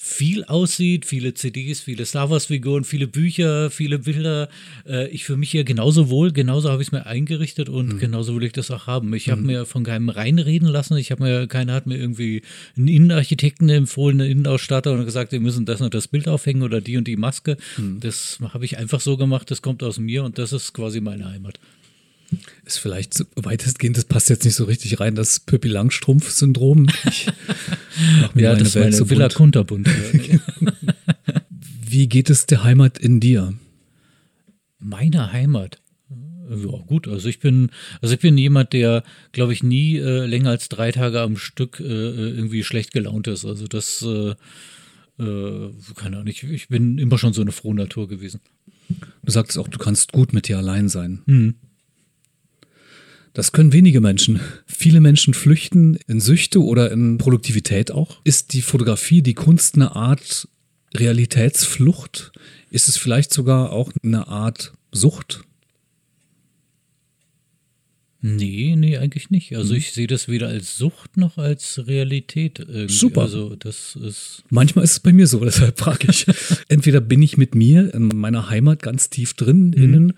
[0.00, 4.48] viel aussieht, viele CDs, viele Star Wars-Figuren, viele Bücher, viele Bilder.
[4.86, 7.98] Äh, ich fühle mich hier genauso wohl, genauso habe ich es mir eingerichtet und mhm.
[7.98, 9.12] genauso will ich das auch haben.
[9.12, 9.32] Ich mhm.
[9.32, 10.96] habe mir von keinem reinreden lassen.
[10.96, 12.42] Ich habe mir, keiner hat mir irgendwie
[12.76, 16.80] einen Innenarchitekten empfohlen, einen Innenausstatter und gesagt, wir müssen das und das Bild aufhängen oder
[16.80, 17.56] die und die Maske.
[17.76, 17.98] Mhm.
[17.98, 21.28] Das habe ich einfach so gemacht, das kommt aus mir und das ist quasi meine
[21.28, 21.58] Heimat.
[22.64, 26.88] Ist vielleicht weitestgehend, das passt jetzt nicht so richtig rein, das Pippi Langstrumpf-Syndrom.
[28.34, 29.88] ja, das Welt meine so Villa Kunterbund.
[31.90, 33.54] Wie geht es der Heimat in dir?
[34.78, 35.80] Meine Heimat?
[36.50, 37.70] Ja, gut, also ich bin,
[38.00, 41.80] also ich bin jemand, der, glaube ich, nie äh, länger als drei Tage am Stück
[41.80, 43.44] äh, äh irgendwie schlecht gelaunt ist.
[43.44, 44.30] Also das, äh,
[45.22, 48.40] äh, keine Ahnung, ich, ich bin immer schon so eine frohe Natur gewesen.
[49.22, 51.22] Du sagst auch, du kannst gut mit dir allein sein.
[51.26, 51.54] Mhm.
[53.32, 54.40] Das können wenige Menschen.
[54.66, 58.20] Viele Menschen flüchten in Süchte oder in Produktivität auch.
[58.24, 60.48] Ist die Fotografie, die Kunst eine Art
[60.94, 62.32] Realitätsflucht?
[62.70, 65.42] Ist es vielleicht sogar auch eine Art Sucht?
[68.20, 69.54] Nee, nee, eigentlich nicht.
[69.56, 69.78] Also mhm.
[69.78, 72.58] ich sehe das weder als Sucht noch als Realität.
[72.58, 72.92] Irgendwie.
[72.92, 73.22] Super.
[73.22, 74.42] Also das ist.
[74.50, 76.26] Manchmal ist es bei mir so, deshalb frage ich.
[76.68, 79.82] Entweder bin ich mit mir in meiner Heimat ganz tief drin, mhm.
[79.82, 80.12] innen,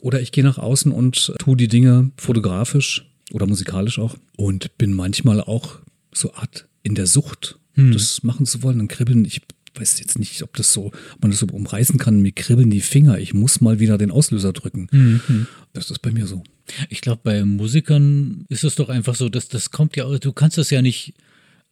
[0.00, 4.92] oder ich gehe nach außen und tue die Dinge fotografisch oder musikalisch auch und bin
[4.92, 5.78] manchmal auch
[6.12, 7.92] so Art in der Sucht, hm.
[7.92, 9.24] das machen zu wollen, dann kribbeln.
[9.24, 9.42] Ich
[9.74, 12.22] weiß jetzt nicht, ob das so, ob man das so umreißen kann.
[12.22, 13.18] Mir kribbeln die Finger.
[13.18, 14.88] Ich muss mal wieder den Auslöser drücken.
[14.90, 15.46] Mhm.
[15.74, 16.42] Das ist bei mir so.
[16.88, 20.58] Ich glaube, bei Musikern ist es doch einfach so, dass das kommt ja, du kannst
[20.58, 21.14] das ja nicht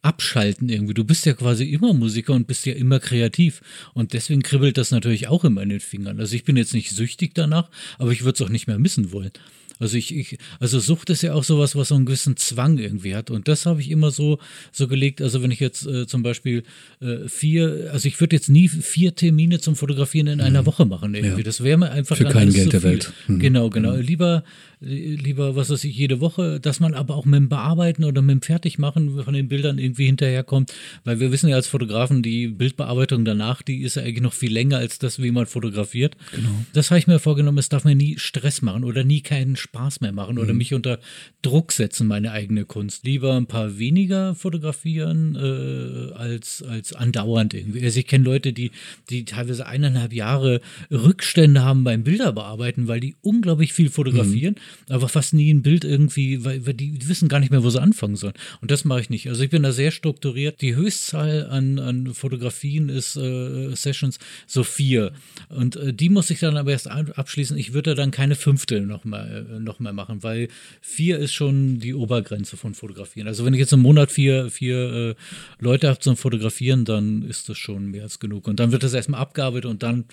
[0.05, 0.93] abschalten irgendwie.
[0.93, 3.61] Du bist ja quasi immer Musiker und bist ja immer kreativ.
[3.93, 6.19] Und deswegen kribbelt das natürlich auch immer in den Fingern.
[6.19, 9.11] Also ich bin jetzt nicht süchtig danach, aber ich würde es auch nicht mehr missen
[9.11, 9.31] wollen.
[9.79, 13.15] Also ich, ich, also Sucht ist ja auch sowas, was so einen gewissen Zwang irgendwie
[13.15, 13.29] hat.
[13.29, 14.39] Und das habe ich immer so,
[14.71, 15.21] so gelegt.
[15.21, 16.63] Also wenn ich jetzt äh, zum Beispiel
[17.01, 20.65] äh, vier, also ich würde jetzt nie vier Termine zum Fotografieren in einer mhm.
[20.67, 21.37] Woche machen irgendwie.
[21.37, 21.43] Ja.
[21.43, 23.13] Das wäre mir einfach für kein Geld der Welt.
[23.27, 23.39] Mhm.
[23.39, 23.93] Genau, genau.
[23.95, 24.01] Mhm.
[24.01, 24.43] Lieber
[24.85, 28.33] lieber, was weiß ich, jede Woche, dass man aber auch mit dem Bearbeiten oder mit
[28.33, 30.73] dem Fertigmachen von den Bildern irgendwie hinterherkommt,
[31.03, 34.51] weil wir wissen ja als Fotografen, die Bildbearbeitung danach, die ist ja eigentlich noch viel
[34.51, 36.15] länger als das, wie man fotografiert.
[36.33, 36.49] Genau.
[36.73, 40.01] Das habe ich mir vorgenommen, es darf mir nie Stress machen oder nie keinen Spaß
[40.01, 40.57] mehr machen oder mhm.
[40.57, 40.99] mich unter
[41.41, 43.05] Druck setzen, meine eigene Kunst.
[43.05, 47.83] Lieber ein paar weniger fotografieren äh, als, als andauernd irgendwie.
[47.83, 48.71] Also ich kenne Leute, die,
[49.09, 54.55] die teilweise eineinhalb Jahre Rückstände haben beim Bilderbearbeiten, weil die unglaublich viel fotografieren.
[54.55, 57.69] Mhm aber fast nie ein Bild irgendwie, weil, weil die, wissen gar nicht mehr, wo
[57.69, 58.33] sie anfangen sollen.
[58.61, 59.27] Und das mache ich nicht.
[59.27, 60.61] Also ich bin da sehr strukturiert.
[60.61, 65.11] Die Höchstzahl an, an Fotografien ist äh, Sessions so vier.
[65.49, 67.57] Und äh, die muss ich dann aber erst abschließen.
[67.57, 69.05] Ich würde dann keine fünfte noch
[69.55, 70.47] äh, noch mal machen, weil
[70.81, 73.27] vier ist schon die Obergrenze von Fotografieren.
[73.27, 75.15] Also wenn ich jetzt im Monat vier, vier äh,
[75.59, 78.47] Leute habe zum Fotografieren, dann ist das schon mehr als genug.
[78.47, 80.05] Und dann wird das erstmal abgearbeitet und dann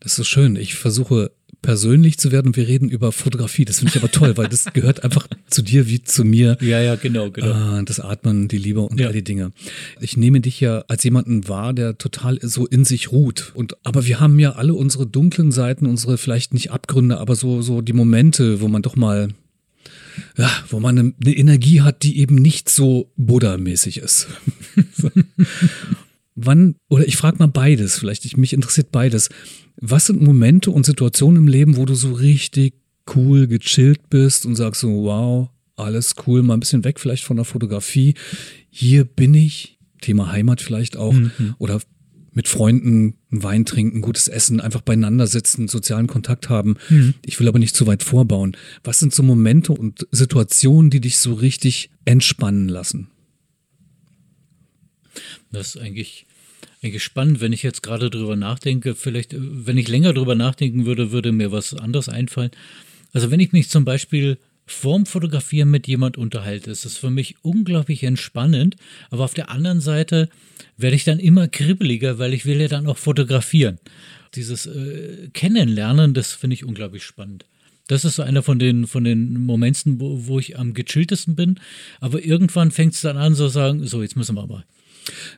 [0.00, 0.56] das ist so schön.
[0.56, 1.32] Ich versuche
[1.66, 3.64] persönlich zu werden und wir reden über Fotografie.
[3.64, 6.56] Das finde ich aber toll, weil das gehört einfach zu dir wie zu mir.
[6.60, 7.80] Ja, ja, genau, genau.
[7.80, 9.08] Äh, das Atmen, die Liebe und ja.
[9.08, 9.50] all die Dinge.
[10.00, 13.50] Ich nehme dich ja als jemanden wahr, der total so in sich ruht.
[13.54, 17.62] Und aber wir haben ja alle unsere dunklen Seiten, unsere vielleicht nicht Abgründe, aber so
[17.62, 19.30] so die Momente, wo man doch mal
[20.36, 24.28] ja, wo man eine, eine Energie hat, die eben nicht so Buddha-mäßig ist.
[26.36, 29.30] Wann, oder ich frage mal beides, vielleicht, ich, mich interessiert beides.
[29.76, 32.74] Was sind Momente und Situationen im Leben, wo du so richtig
[33.14, 37.36] cool gechillt bist und sagst so, wow, alles cool, mal ein bisschen weg vielleicht von
[37.36, 38.14] der Fotografie.
[38.70, 41.54] Hier bin ich, Thema Heimat vielleicht auch, mhm.
[41.58, 41.80] oder
[42.32, 46.76] mit Freunden Wein trinken, gutes Essen, einfach beieinander sitzen, sozialen Kontakt haben.
[46.90, 47.14] Mhm.
[47.24, 48.56] Ich will aber nicht zu weit vorbauen.
[48.84, 53.08] Was sind so Momente und Situationen, die dich so richtig entspannen lassen?
[55.50, 56.26] Das ist eigentlich
[56.82, 58.94] eigentlich spannend, wenn ich jetzt gerade drüber nachdenke.
[58.94, 62.50] Vielleicht, äh, wenn ich länger drüber nachdenken würde, würde mir was anderes einfallen.
[63.12, 67.36] Also wenn ich mich zum Beispiel vorm Fotografieren mit jemand unterhalte, ist das für mich
[67.42, 68.76] unglaublich entspannend.
[69.10, 70.28] Aber auf der anderen Seite
[70.76, 73.78] werde ich dann immer kribbeliger, weil ich will ja dann auch fotografieren.
[74.34, 77.46] Dieses äh, Kennenlernen, das finde ich unglaublich spannend.
[77.88, 81.60] Das ist so einer von den, von den Momenten, wo, wo ich am gechilltesten bin.
[82.00, 84.64] Aber irgendwann fängt es dann an, so sagen, so, jetzt müssen wir aber.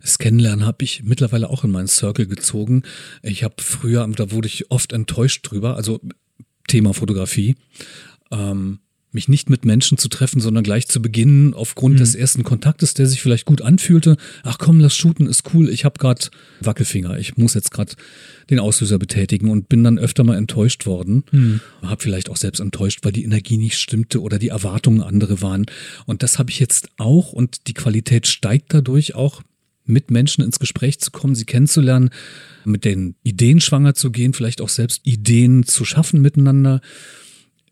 [0.00, 2.82] Das Kennenlernen habe ich mittlerweile auch in meinen Circle gezogen.
[3.22, 6.00] Ich habe früher, da wurde ich oft enttäuscht drüber, also
[6.66, 7.56] Thema Fotografie.
[8.30, 8.80] Ähm,
[9.10, 11.98] mich nicht mit Menschen zu treffen, sondern gleich zu beginnen aufgrund mhm.
[11.98, 14.16] des ersten Kontaktes, der sich vielleicht gut anfühlte.
[14.42, 15.70] Ach komm, lass shooten, ist cool.
[15.70, 16.26] Ich habe gerade
[16.60, 17.18] Wackelfinger.
[17.18, 17.94] Ich muss jetzt gerade
[18.50, 21.24] den Auslöser betätigen und bin dann öfter mal enttäuscht worden.
[21.32, 21.60] Mhm.
[21.82, 25.66] Habe vielleicht auch selbst enttäuscht, weil die Energie nicht stimmte oder die Erwartungen andere waren.
[26.04, 29.42] Und das habe ich jetzt auch und die Qualität steigt dadurch auch
[29.88, 32.10] mit Menschen ins Gespräch zu kommen, sie kennenzulernen,
[32.64, 36.80] mit den Ideen schwanger zu gehen, vielleicht auch selbst Ideen zu schaffen miteinander,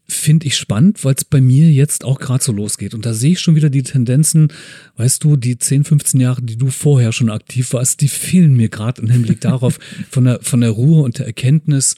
[0.09, 2.95] finde ich spannend, weil es bei mir jetzt auch gerade so losgeht.
[2.95, 4.53] Und da sehe ich schon wieder die Tendenzen,
[4.97, 8.69] weißt du, die 10, 15 Jahre, die du vorher schon aktiv warst, die fehlen mir
[8.69, 9.79] gerade im Hinblick darauf,
[10.11, 11.97] von der, von der Ruhe und der Erkenntnis,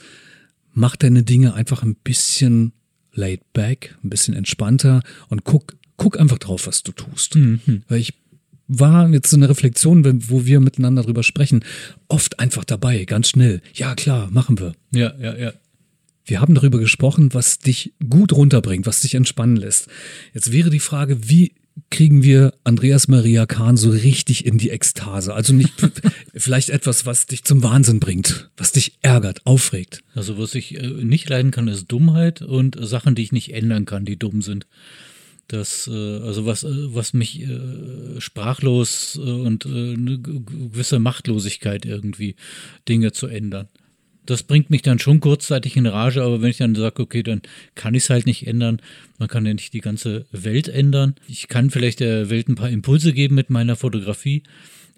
[0.73, 2.73] mach deine Dinge einfach ein bisschen
[3.13, 7.35] laid back, ein bisschen entspannter und guck, guck einfach drauf, was du tust.
[7.35, 7.83] Mhm.
[7.89, 8.15] Weil ich
[8.69, 11.65] war jetzt so eine Reflexion, wo wir miteinander drüber sprechen,
[12.09, 13.63] oft einfach dabei, ganz schnell.
[13.75, 14.75] Ja, klar, machen wir.
[14.93, 15.53] Ja, ja, ja.
[16.25, 19.89] Wir haben darüber gesprochen, was dich gut runterbringt, was dich entspannen lässt.
[20.35, 21.55] Jetzt wäre die Frage, wie
[21.91, 25.33] kriegen wir Andreas Maria Kahn so richtig in die Ekstase?
[25.33, 25.73] Also nicht
[26.35, 30.03] vielleicht etwas, was dich zum Wahnsinn bringt, was dich ärgert, aufregt.
[30.15, 33.87] Also was ich äh, nicht leiden kann, ist Dummheit und Sachen, die ich nicht ändern
[33.87, 34.67] kann, die dumm sind.
[35.49, 42.37] Das, äh, also was, äh, was mich äh, sprachlos und eine gewisse Machtlosigkeit irgendwie
[42.87, 43.69] Dinge zu ändern.
[44.27, 47.41] Das bringt mich dann schon kurzzeitig in Rage, aber wenn ich dann sage, okay, dann
[47.75, 48.83] kann ich es halt nicht ändern.
[49.19, 51.15] Man kann ja nicht die ganze Welt ändern.
[51.27, 54.43] Ich kann vielleicht der Welt ein paar Impulse geben mit meiner Fotografie,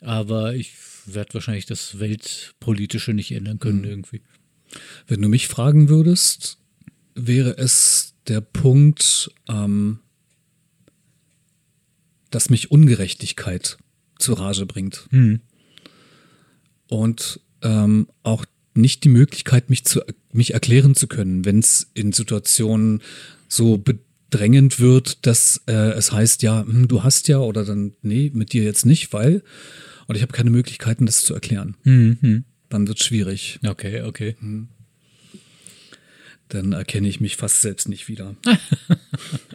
[0.01, 0.72] aber ich
[1.06, 3.89] werde wahrscheinlich das Weltpolitische nicht ändern können mhm.
[3.89, 4.22] irgendwie.
[5.06, 6.59] Wenn du mich fragen würdest,
[7.14, 10.01] wäre es der Punkt, ähm,
[12.31, 13.78] dass mich Ungerechtigkeit
[14.19, 15.07] zu Rage bringt.
[15.11, 15.40] Mhm.
[16.89, 18.44] Und ähm, auch
[18.74, 20.01] nicht die Möglichkeit, mich zu
[20.32, 23.02] mich erklären zu können, wenn es in Situationen
[23.48, 28.31] so bedrängend wird, dass äh, es heißt, ja, hm, du hast ja oder dann, nee,
[28.32, 29.43] mit dir jetzt nicht, weil,
[30.07, 31.77] und ich habe keine Möglichkeiten, das zu erklären.
[31.82, 32.44] Mhm.
[32.69, 33.59] Dann wird es schwierig.
[33.66, 34.36] Okay, okay.
[34.40, 34.69] Mhm.
[36.48, 38.36] dann erkenne ich mich fast selbst nicht wieder.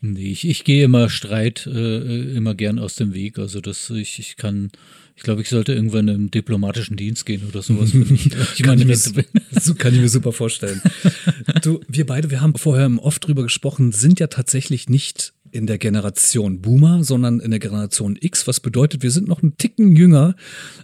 [0.00, 3.38] nee, ich, ich gehe immer Streit äh, immer gern aus dem Weg.
[3.38, 4.70] Also das, ich, ich kann,
[5.16, 7.92] ich glaube, ich sollte irgendwann im diplomatischen Dienst gehen oder sowas.
[7.94, 8.96] ich, ich kann, ich mir,
[9.60, 10.80] so kann ich mir super vorstellen.
[11.62, 15.78] du, wir beide, wir haben vorher oft drüber gesprochen, sind ja tatsächlich nicht in der
[15.78, 20.36] Generation Boomer, sondern in der Generation X, was bedeutet, wir sind noch einen Ticken jünger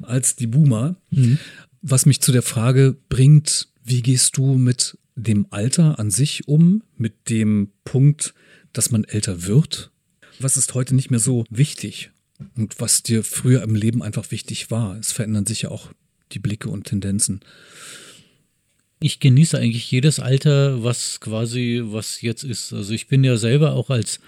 [0.03, 0.97] als die Boomer.
[1.11, 1.39] Mhm.
[1.83, 6.83] Was mich zu der Frage bringt, wie gehst du mit dem Alter an sich um,
[6.97, 8.35] mit dem Punkt,
[8.77, 9.91] dass man älter wird?
[10.39, 12.11] Was ist heute nicht mehr so wichtig
[12.57, 14.99] und was dir früher im Leben einfach wichtig war?
[14.99, 15.93] Es verändern sich ja auch
[16.33, 17.41] die Blicke und Tendenzen.
[19.01, 22.73] Ich genieße eigentlich jedes Alter, was quasi, was jetzt ist.
[22.73, 24.21] Also ich bin ja selber auch als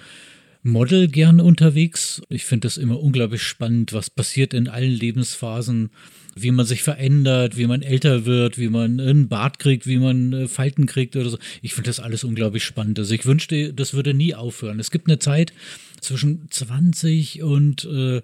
[0.69, 2.23] Model gern unterwegs.
[2.29, 5.91] Ich finde das immer unglaublich spannend, was passiert in allen Lebensphasen,
[6.35, 10.33] wie man sich verändert, wie man älter wird, wie man einen Bart kriegt, wie man
[10.33, 11.39] äh, Falten kriegt oder so.
[11.63, 12.99] Ich finde das alles unglaublich spannend.
[12.99, 14.79] Also ich wünschte, das würde nie aufhören.
[14.79, 15.53] Es gibt eine Zeit
[16.01, 18.23] zwischen 20 und äh,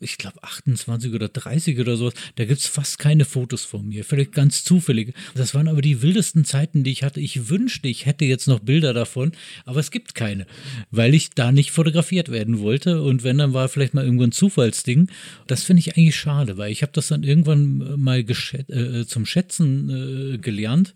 [0.00, 4.04] ich glaube 28 oder 30 oder sowas, da gibt es fast keine Fotos von mir.
[4.04, 5.14] Vielleicht ganz zufällig.
[5.34, 7.20] Das waren aber die wildesten Zeiten, die ich hatte.
[7.20, 9.32] Ich wünschte, ich hätte jetzt noch Bilder davon,
[9.64, 10.46] aber es gibt keine,
[10.90, 13.02] weil ich da nicht fotografiert werden wollte.
[13.02, 15.08] Und wenn, dann war vielleicht mal irgendwo ein Zufallsding.
[15.46, 20.34] Das finde ich eigentlich schade, weil ich habe das dann irgendwann mal äh, zum Schätzen
[20.34, 20.94] äh, gelernt.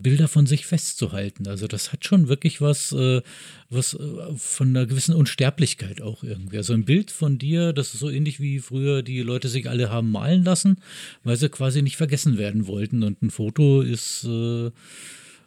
[0.00, 1.48] Bilder von sich festzuhalten.
[1.48, 3.22] Also das hat schon wirklich was, äh,
[3.70, 3.98] was äh,
[4.36, 6.56] von einer gewissen Unsterblichkeit auch irgendwie.
[6.56, 9.90] Also ein Bild von dir, das ist so ähnlich wie früher die Leute sich alle
[9.90, 10.76] haben malen lassen,
[11.22, 13.02] weil sie quasi nicht vergessen werden wollten.
[13.02, 14.70] Und ein Foto ist äh,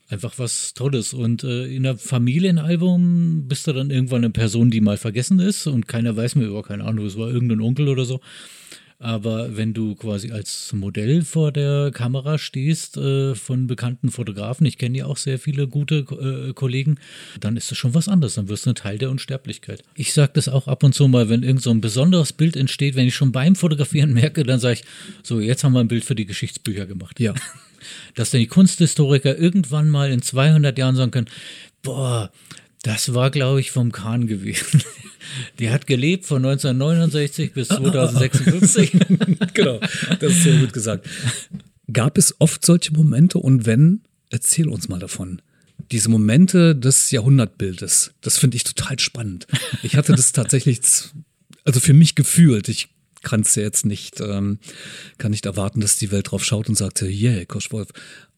[0.10, 1.14] einfach was Tolles.
[1.14, 5.68] Und äh, in einem Familienalbum bist du dann irgendwann eine Person, die mal vergessen ist
[5.68, 8.20] und keiner weiß mehr über, keine Ahnung, es war irgendein Onkel oder so.
[9.00, 14.80] Aber wenn du quasi als Modell vor der Kamera stehst äh, von bekannten Fotografen, ich
[14.80, 15.98] kenne ja auch sehr viele gute
[16.50, 16.98] äh, Kollegen,
[17.40, 18.34] dann ist das schon was anderes.
[18.36, 19.84] Dann wirst du ein Teil der Unsterblichkeit.
[19.94, 22.96] Ich sage das auch ab und zu mal, wenn irgend so ein besonderes Bild entsteht,
[22.96, 24.84] wenn ich schon beim Fotografieren merke, dann sage ich,
[25.22, 27.20] so, jetzt haben wir ein Bild für die Geschichtsbücher gemacht.
[27.20, 27.36] Ja.
[28.16, 31.30] Dass dann die Kunsthistoriker irgendwann mal in 200 Jahren sagen können,
[31.84, 32.32] boah,
[32.88, 34.82] das war, glaube ich, vom Kahn gewesen.
[35.60, 38.92] Die hat gelebt von 1969 bis 2056.
[39.54, 39.82] genau,
[40.22, 41.06] das ist sehr gut gesagt.
[41.92, 45.42] Gab es oft solche Momente und wenn, erzähl uns mal davon.
[45.92, 49.48] Diese Momente des Jahrhundertbildes, das finde ich total spannend.
[49.84, 50.80] Ich hatte das tatsächlich,
[51.66, 52.88] also für mich gefühlt, ich
[53.22, 54.60] kann es ja jetzt nicht, ähm,
[55.18, 57.90] kann nicht erwarten, dass die Welt drauf schaut und sagte, yeah, Koschwolf.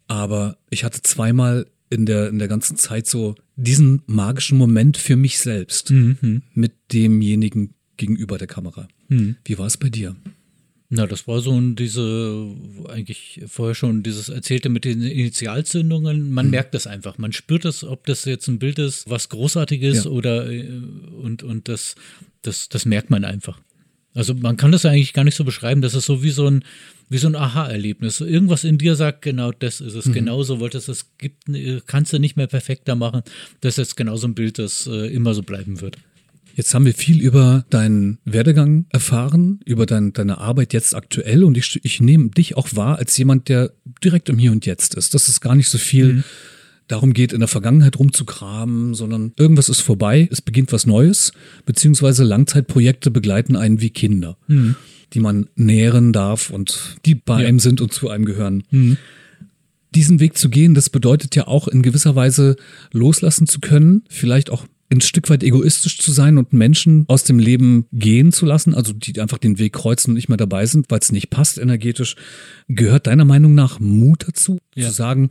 [0.08, 5.16] Aber ich hatte zweimal in der, in der ganzen Zeit so diesen magischen Moment für
[5.16, 6.44] mich selbst mhm.
[6.54, 8.88] mit demjenigen gegenüber der Kamera.
[9.08, 9.36] Mhm.
[9.44, 10.16] Wie war es bei dir?
[10.92, 12.48] Na, das war so diese,
[12.88, 16.32] eigentlich vorher schon dieses Erzählte mit den Initialzündungen.
[16.32, 16.52] Man mhm.
[16.52, 17.20] merkt das einfach.
[17.20, 20.10] Man spürt das, ob das jetzt ein Bild ist, was Großartiges ja.
[20.10, 20.68] oder, äh,
[21.22, 21.94] und, und das,
[22.42, 23.62] das, das merkt man einfach.
[24.20, 25.82] Also man kann das eigentlich gar nicht so beschreiben.
[25.82, 26.66] Das ist so wie so ein,
[27.08, 28.20] wie so ein Aha-Erlebnis.
[28.20, 30.08] Irgendwas in dir sagt, genau das ist es.
[30.08, 30.12] Mhm.
[30.14, 31.06] Genauso wolltest es.
[31.18, 31.46] Gibt,
[31.86, 33.22] kannst du nicht mehr perfekter machen.
[33.62, 35.96] Das ist jetzt genau so ein Bild, das äh, immer so bleiben wird.
[36.54, 41.56] Jetzt haben wir viel über deinen Werdegang erfahren, über dein, deine Arbeit jetzt aktuell und
[41.56, 43.72] ich, ich nehme dich auch wahr als jemand, der
[44.04, 45.14] direkt im Hier und Jetzt ist.
[45.14, 46.24] Das ist gar nicht so viel mhm
[46.90, 51.32] darum geht, in der Vergangenheit rumzukramen, sondern irgendwas ist vorbei, es beginnt was Neues,
[51.66, 54.38] beziehungsweise Langzeitprojekte begleiten einen wie Kinder.
[54.48, 54.76] Mhm
[55.14, 57.48] die man nähren darf und die bei ja.
[57.48, 58.64] einem sind und zu einem gehören.
[58.72, 58.98] Mhm.
[59.96, 62.58] Diesen Weg zu gehen, das bedeutet ja auch in gewisser Weise
[62.92, 67.38] loslassen zu können, vielleicht auch ein Stück weit egoistisch zu sein und Menschen aus dem
[67.38, 70.90] Leben gehen zu lassen, also die einfach den Weg kreuzen und nicht mehr dabei sind,
[70.90, 72.16] weil es nicht passt energetisch.
[72.68, 74.88] Gehört deiner Meinung nach Mut dazu, ja.
[74.88, 75.30] zu sagen,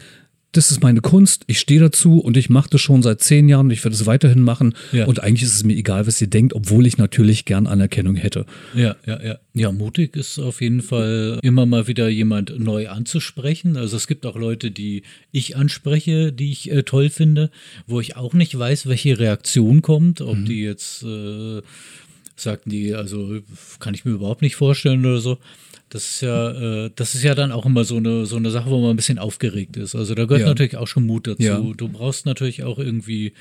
[0.53, 3.67] das ist meine Kunst, ich stehe dazu und ich mache das schon seit zehn Jahren
[3.67, 4.75] und ich werde es weiterhin machen.
[4.93, 5.07] Ja.
[5.07, 8.47] Und eigentlich ist es mir egal, was ihr denkt, obwohl ich natürlich gern Anerkennung hätte.
[8.75, 9.39] Ja, ja, ja.
[9.53, 13.77] Ja, mutig ist auf jeden Fall immer mal wieder jemand neu anzusprechen.
[13.77, 15.03] Also es gibt auch Leute, die
[15.33, 17.51] ich anspreche, die ich äh, toll finde,
[17.87, 20.45] wo ich auch nicht weiß, welche Reaktion kommt, ob mhm.
[20.47, 21.61] die jetzt äh,
[22.37, 23.41] sagten die, also
[23.81, 25.39] kann ich mir überhaupt nicht vorstellen oder so.
[25.89, 26.51] Das ist ja,
[26.87, 28.97] äh, das ist ja dann auch immer so eine, so eine Sache, wo man ein
[28.97, 29.95] bisschen aufgeregt ist.
[29.95, 30.49] Also da gehört ja.
[30.49, 31.43] natürlich auch schon Mut dazu.
[31.43, 31.59] Ja.
[31.59, 33.33] Du brauchst natürlich auch irgendwie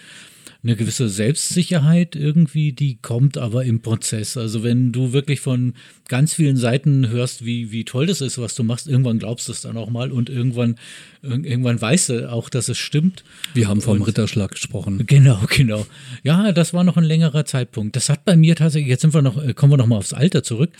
[0.64, 4.38] eine gewisse Selbstsicherheit irgendwie, die kommt aber im Prozess.
[4.38, 5.74] Also wenn du wirklich von
[6.08, 9.52] ganz vielen Seiten hörst, wie, wie toll das ist, was du machst, irgendwann glaubst du
[9.52, 10.76] es dann auch mal und irgendwann,
[11.22, 13.24] irgendwann weißt du auch, dass es stimmt.
[13.54, 15.04] Wir haben vom und, Ritterschlag gesprochen.
[15.06, 15.86] Genau, genau.
[16.24, 17.96] Ja, das war noch ein längerer Zeitpunkt.
[17.96, 20.44] Das hat bei mir tatsächlich, jetzt sind wir noch, kommen wir noch mal aufs Alter
[20.44, 20.72] zurück.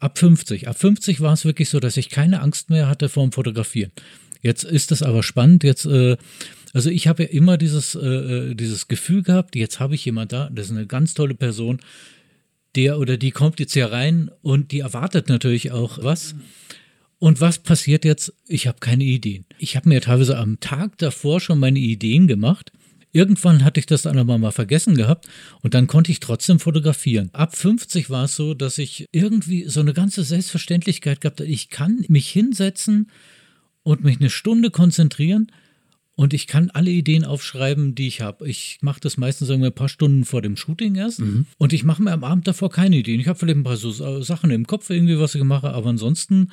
[0.00, 0.68] Ab 50.
[0.68, 3.92] Ab 50 war es wirklich so, dass ich keine Angst mehr hatte vor dem Fotografieren.
[4.42, 5.64] Jetzt ist es aber spannend.
[5.64, 6.16] Jetzt äh,
[6.72, 10.32] Also ich habe ja immer dieses, äh, äh, dieses Gefühl gehabt, jetzt habe ich jemand
[10.32, 11.80] da, das ist eine ganz tolle Person,
[12.76, 16.36] der oder die kommt jetzt hier rein und die erwartet natürlich auch was.
[17.18, 18.32] Und was passiert jetzt?
[18.46, 19.44] Ich habe keine Ideen.
[19.58, 22.72] Ich habe mir teilweise am Tag davor schon meine Ideen gemacht.
[23.12, 25.26] Irgendwann hatte ich das dann aber mal vergessen gehabt
[25.62, 27.30] und dann konnte ich trotzdem fotografieren.
[27.32, 31.50] Ab 50 war es so, dass ich irgendwie so eine ganze Selbstverständlichkeit gehabt habe.
[31.50, 33.10] Ich kann mich hinsetzen
[33.82, 35.50] und mich eine Stunde konzentrieren
[36.20, 38.46] und ich kann alle Ideen aufschreiben, die ich habe.
[38.46, 41.20] Ich mache das meistens sagen wir, ein paar Stunden vor dem Shooting erst.
[41.20, 41.46] Mhm.
[41.56, 43.20] Und ich mache mir am Abend davor keine Ideen.
[43.20, 45.70] Ich habe vielleicht ein paar so Sachen im Kopf, irgendwie, was ich mache.
[45.70, 46.50] Aber ansonsten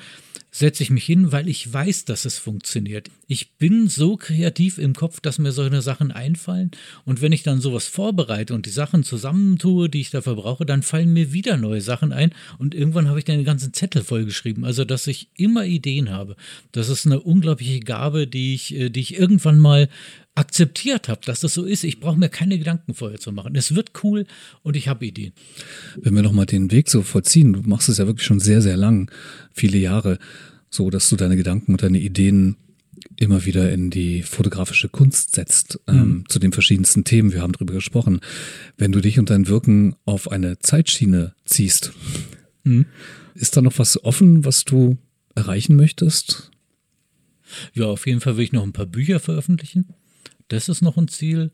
[0.58, 3.12] setze ich mich hin, weil ich weiß, dass es funktioniert.
[3.28, 6.72] Ich bin so kreativ im Kopf, dass mir solche Sachen einfallen.
[7.06, 10.82] Und wenn ich dann sowas vorbereite und die Sachen zusammentue, die ich dafür brauche, dann
[10.82, 12.34] fallen mir wieder neue Sachen ein.
[12.58, 14.66] Und irgendwann habe ich dann den ganzen Zettel vollgeschrieben.
[14.66, 16.36] Also, dass ich immer Ideen habe.
[16.72, 19.90] Das ist eine unglaubliche Gabe, die ich, äh, die ich irgendwann mal
[20.38, 21.84] akzeptiert habe, dass das so ist.
[21.84, 23.56] Ich brauche mir keine Gedanken vorher zu machen.
[23.56, 24.26] Es wird cool
[24.62, 25.34] und ich habe Ideen.
[26.00, 28.78] Wenn wir nochmal den Weg so vollziehen, du machst es ja wirklich schon sehr, sehr
[28.78, 29.10] lang,
[29.52, 30.20] viele Jahre,
[30.70, 32.56] so dass du deine Gedanken und deine Ideen
[33.16, 36.24] immer wieder in die fotografische Kunst setzt, ähm, mhm.
[36.30, 37.34] zu den verschiedensten Themen.
[37.34, 38.20] Wir haben darüber gesprochen.
[38.78, 41.94] Wenn du dich und dein Wirken auf eine Zeitschiene ziehst,
[42.64, 42.86] mhm.
[43.34, 44.98] ist da noch was offen, was du
[45.34, 46.52] erreichen möchtest?
[47.74, 49.96] Ja, auf jeden Fall will ich noch ein paar Bücher veröffentlichen.
[50.48, 51.52] Das ist noch ein Ziel.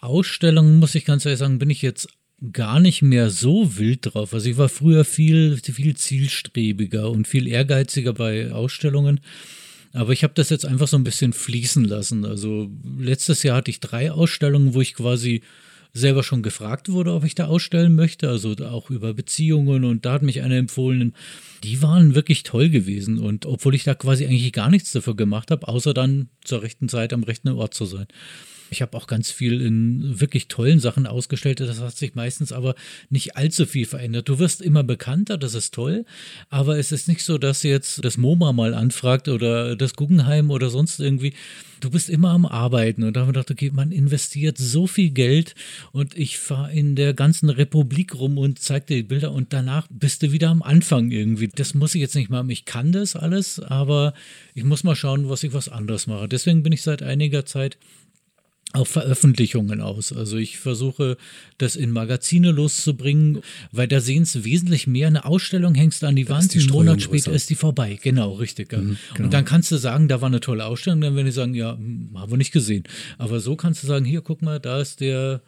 [0.00, 2.08] Ausstellungen, muss ich ganz ehrlich sagen, bin ich jetzt
[2.52, 4.34] gar nicht mehr so wild drauf.
[4.34, 9.20] Also ich war früher viel, viel zielstrebiger und viel ehrgeiziger bei Ausstellungen.
[9.92, 12.24] Aber ich habe das jetzt einfach so ein bisschen fließen lassen.
[12.24, 15.42] Also letztes Jahr hatte ich drei Ausstellungen, wo ich quasi
[15.94, 20.14] selber schon gefragt wurde, ob ich da ausstellen möchte, also auch über Beziehungen und da
[20.14, 21.14] hat mich einer empfohlen.
[21.62, 25.52] Die waren wirklich toll gewesen und obwohl ich da quasi eigentlich gar nichts dafür gemacht
[25.52, 28.06] habe, außer dann zur rechten Zeit am rechten Ort zu sein.
[28.70, 31.60] Ich habe auch ganz viel in wirklich tollen Sachen ausgestellt.
[31.60, 32.74] Das hat sich meistens aber
[33.10, 34.28] nicht allzu viel verändert.
[34.28, 36.04] Du wirst immer bekannter, das ist toll,
[36.50, 40.70] aber es ist nicht so, dass jetzt das MoMA mal anfragt oder das Guggenheim oder
[40.70, 41.34] sonst irgendwie.
[41.80, 45.10] Du bist immer am Arbeiten und da haben wir gedacht, okay, man investiert so viel
[45.10, 45.54] Geld
[45.92, 49.86] und ich fahre in der ganzen Republik rum und zeige dir die Bilder und danach
[49.90, 51.48] bist du wieder am Anfang irgendwie.
[51.48, 52.48] Das muss ich jetzt nicht machen.
[52.48, 54.14] Ich kann das alles, aber
[54.54, 56.26] ich muss mal schauen, was ich was anderes mache.
[56.26, 57.76] Deswegen bin ich seit einiger Zeit
[58.72, 60.12] auf Veröffentlichungen aus.
[60.12, 61.16] Also ich versuche
[61.58, 65.06] das in Magazine loszubringen, weil da sehen es wesentlich mehr.
[65.06, 67.98] Eine Ausstellung hängst du an die Wand, einen Monat später ist die vorbei.
[68.02, 68.72] Genau, richtig.
[68.72, 69.26] Mhm, genau.
[69.26, 71.76] Und dann kannst du sagen, da war eine tolle Ausstellung, dann werden die sagen, ja,
[71.76, 72.84] hm, haben wir nicht gesehen.
[73.16, 75.40] Aber so kannst du sagen, hier, guck mal, da ist der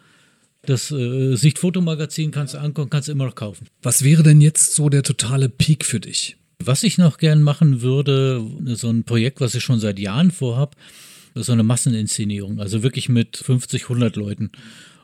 [0.67, 3.69] das äh, Sichtfotomagazin kannst du angucken, kannst du immer noch kaufen.
[3.83, 6.37] Was wäre denn jetzt so der totale Peak für dich?
[6.59, 8.45] Was ich noch gern machen würde,
[8.75, 10.75] so ein Projekt, was ich schon seit Jahren vorhab,
[11.43, 14.51] so eine Masseninszenierung, also wirklich mit 50, 100 Leuten.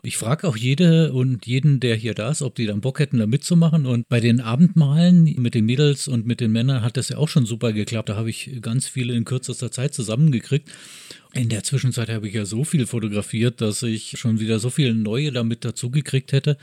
[0.05, 3.19] Ich frage auch jede und jeden, der hier da ist, ob die dann Bock hätten,
[3.19, 3.85] da mitzumachen.
[3.85, 7.29] Und bei den Abendmalen mit den Mädels und mit den Männern hat das ja auch
[7.29, 8.09] schon super geklappt.
[8.09, 10.69] Da habe ich ganz viele in kürzester Zeit zusammengekriegt.
[11.35, 14.93] In der Zwischenzeit habe ich ja so viel fotografiert, dass ich schon wieder so viele
[14.93, 16.57] neue damit dazugekriegt hätte.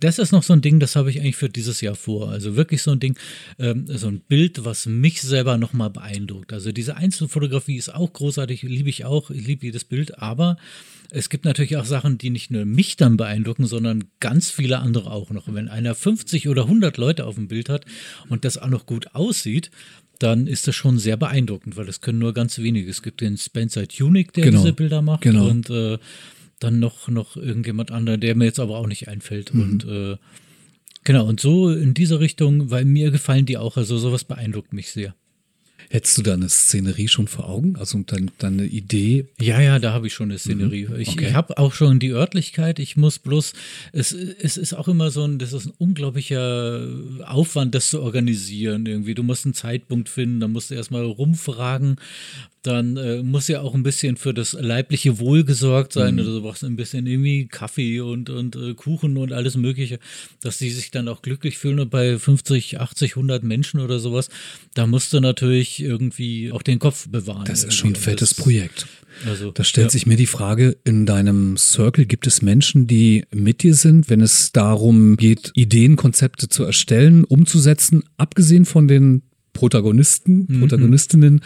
[0.00, 2.30] Das ist noch so ein Ding, das habe ich eigentlich für dieses Jahr vor.
[2.30, 3.18] Also wirklich so ein Ding,
[3.58, 6.54] ähm, so ein Bild, was mich selber nochmal beeindruckt.
[6.54, 10.56] Also diese Einzelfotografie ist auch großartig, liebe ich auch, ich liebe jedes Bild, aber
[11.10, 15.10] es gibt natürlich auch Sachen, die nicht nur mich dann beeindrucken, sondern ganz viele andere
[15.10, 15.52] auch noch.
[15.52, 17.84] Wenn einer 50 oder 100 Leute auf dem Bild hat
[18.30, 19.70] und das auch noch gut aussieht,
[20.18, 22.90] dann ist das schon sehr beeindruckend, weil das können nur ganz wenige.
[22.90, 24.60] Es gibt den Spencer Tunick, der genau.
[24.60, 25.48] diese Bilder macht genau.
[25.48, 25.98] und äh,
[26.58, 29.54] dann noch, noch irgendjemand anderer, der mir jetzt aber auch nicht einfällt.
[29.54, 29.62] Mhm.
[29.62, 30.16] Und äh,
[31.04, 34.90] genau, und so in diese Richtung, weil mir gefallen die auch, also sowas beeindruckt mich
[34.90, 35.14] sehr.
[35.90, 37.76] Hättest du da eine Szenerie schon vor Augen?
[37.76, 39.26] Also deine, deine Idee?
[39.40, 40.86] Ja, ja, da habe ich schon eine Szenerie.
[40.86, 41.00] Mhm.
[41.00, 41.28] Ich, okay.
[41.28, 42.78] ich habe auch schon die Örtlichkeit.
[42.78, 43.54] Ich muss bloß,
[43.92, 46.86] es, es ist auch immer so ein, das ist ein unglaublicher
[47.24, 49.14] Aufwand, das zu organisieren irgendwie.
[49.14, 51.96] Du musst einen Zeitpunkt finden, da musst du erstmal rumfragen,
[52.62, 56.14] dann äh, muss ja auch ein bisschen für das leibliche Wohl gesorgt sein.
[56.14, 56.24] Mhm.
[56.24, 59.98] Du brauchst ein bisschen irgendwie Kaffee und, und äh, Kuchen und alles Mögliche,
[60.40, 61.80] dass die sich dann auch glücklich fühlen.
[61.80, 64.28] Und bei 50, 80, 100 Menschen oder sowas,
[64.74, 67.44] da musst du natürlich irgendwie auch den Kopf bewahren.
[67.44, 68.86] Das ist schon ein fettes das, Projekt.
[69.26, 69.90] Also, da stellt ja.
[69.90, 74.20] sich mir die Frage, in deinem Circle gibt es Menschen, die mit dir sind, wenn
[74.20, 79.22] es darum geht, Ideenkonzepte zu erstellen, umzusetzen, abgesehen von den
[79.58, 80.60] Protagonisten, mhm.
[80.60, 81.40] Protagonistinnen,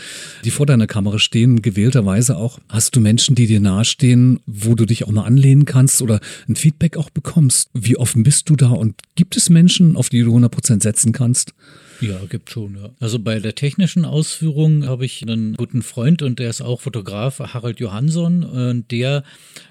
[0.45, 2.59] die vor deiner Kamera stehen, gewählterweise auch.
[2.69, 6.55] Hast du Menschen, die dir nahestehen, wo du dich auch mal anlehnen kannst oder ein
[6.55, 7.71] Feedback auch bekommst?
[7.73, 11.55] Wie offen bist du da und gibt es Menschen, auf die du 100% setzen kannst?
[12.01, 12.91] Ja, gibt schon, ja.
[13.01, 17.39] Also bei der technischen Ausführung habe ich einen guten Freund und der ist auch Fotograf,
[17.39, 19.25] Harald Johansson, und der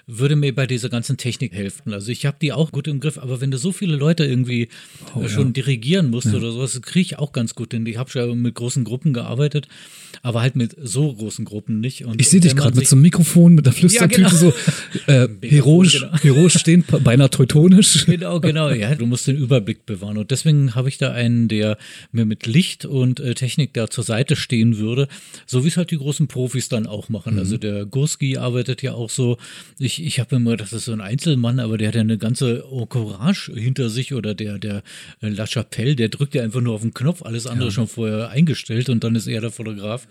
[0.08, 1.94] würde mir bei dieser ganzen Technik helfen.
[1.94, 4.68] Also ich habe die auch gut im Griff, aber wenn du so viele Leute irgendwie
[5.16, 5.52] oh, schon ja.
[5.54, 6.34] dirigieren musst ja.
[6.34, 7.86] oder sowas, kriege ich auch ganz gut hin.
[7.86, 9.68] Ich habe schon mit großen Gruppen gearbeitet,
[10.22, 12.06] aber halt mit so großen Gruppen nicht.
[12.06, 14.52] Und ich sehe dich gerade mit so einem Mikrofon, mit der Flüstertüte ja, genau.
[14.52, 14.54] so
[15.12, 16.18] äh, heroisch, genau.
[16.18, 18.06] heroisch stehen, beinahe teutonisch.
[18.06, 18.70] Genau, genau.
[18.70, 20.18] Ja, du musst den Überblick bewahren.
[20.18, 21.78] Und deswegen habe ich da einen, der
[22.14, 25.08] mir mit Licht und äh, Technik da zur Seite stehen würde,
[25.46, 27.38] so wie es halt die großen Profis dann auch machen.
[27.38, 27.52] Also mhm.
[27.52, 29.38] Also der Gurski arbeitet ja auch so.
[29.78, 32.64] Ich ich, habe immer das ist so ein Einzelmann, aber der hat ja eine ganze
[32.72, 34.84] Encourage hinter sich oder der, der
[35.22, 37.72] äh, La Chapelle, der drückt ja einfach nur auf den Knopf, alles andere ja.
[37.74, 40.08] schon vorher eingestellt und dann ist er der Fotograf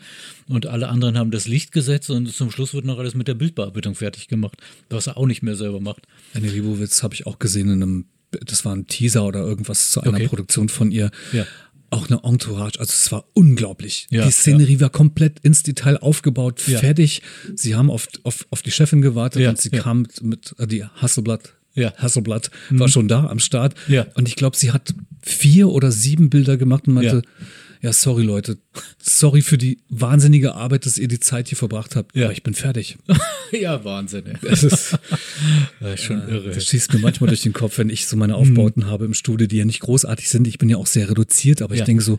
[0.49, 3.35] und alle anderen haben das Licht gesetzt und zum Schluss wird noch alles mit der
[3.35, 4.59] Bildbearbeitung fertig gemacht,
[4.91, 6.03] was er auch nicht mehr selber macht.
[6.35, 10.03] Eine Libowitz habe ich auch gesehen in einem, das war ein Teaser oder irgendwas zu
[10.03, 10.29] einer okay.
[10.29, 11.11] Produktion von ihr.
[11.33, 11.47] Ja
[11.91, 12.79] auch eine Entourage.
[12.79, 14.07] Also es war unglaublich.
[14.11, 14.81] Ja, die Szenerie ja.
[14.83, 16.79] war komplett ins Detail aufgebaut, ja.
[16.79, 17.23] fertig.
[17.55, 20.85] Sie haben auf, auf, auf die Chefin gewartet und sie kam mit, mit äh, die
[20.85, 21.55] Hasselblatt.
[21.75, 21.93] Ja.
[21.97, 22.81] Hasselblatt mhm.
[22.81, 23.75] war schon da am Start.
[23.89, 24.07] Ja.
[24.15, 27.47] Und ich glaube, sie hat vier oder sieben Bilder gemacht und meinte, ja,
[27.82, 28.59] sorry Leute,
[28.98, 32.15] sorry für die wahnsinnige Arbeit, dass ihr die Zeit hier verbracht habt.
[32.15, 32.98] Ja, ich bin fertig.
[33.52, 34.27] ja, Wahnsinn.
[34.27, 34.35] Ey.
[34.43, 34.98] Das ist,
[35.81, 36.51] ist schon äh, irre.
[36.51, 38.86] Das schießt mir manchmal durch den Kopf, wenn ich so meine Aufbauten mhm.
[38.86, 40.47] habe im Studio, die ja nicht großartig sind.
[40.47, 41.81] Ich bin ja auch sehr reduziert, aber ja.
[41.81, 42.19] ich denke so,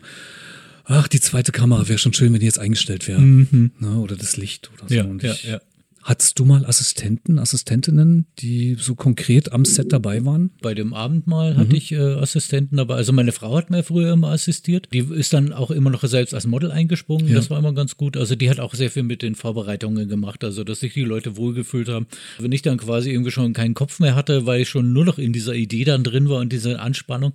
[0.84, 3.20] ach, die zweite Kamera wäre schon schön, wenn die jetzt eingestellt wäre.
[3.20, 3.70] Mhm.
[3.78, 4.94] Na, oder das Licht oder so.
[4.94, 5.60] Ja, Und ich, ja, ja.
[6.02, 10.50] Hattest du mal Assistenten, Assistentinnen, die so konkret am Set dabei waren?
[10.60, 11.76] Bei dem Abendmahl hatte mhm.
[11.76, 12.96] ich äh, Assistenten dabei.
[12.96, 14.88] Also meine Frau hat mir früher immer assistiert.
[14.92, 17.28] Die ist dann auch immer noch selbst als Model eingesprungen.
[17.28, 17.36] Ja.
[17.36, 18.16] Das war immer ganz gut.
[18.16, 20.42] Also die hat auch sehr viel mit den Vorbereitungen gemacht.
[20.42, 22.06] Also dass sich die Leute wohlgefühlt haben.
[22.40, 25.18] Wenn ich dann quasi irgendwie schon keinen Kopf mehr hatte, weil ich schon nur noch
[25.18, 27.32] in dieser Idee dann drin war und diese Anspannung,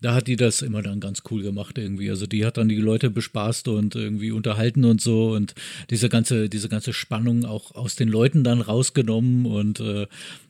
[0.00, 2.10] da hat die das immer dann ganz cool gemacht irgendwie.
[2.10, 5.54] Also die hat dann die Leute bespaßt und irgendwie unterhalten und so und
[5.90, 10.06] diese ganze, diese ganze Spannung auch aus den Leuten dann rausgenommen und äh,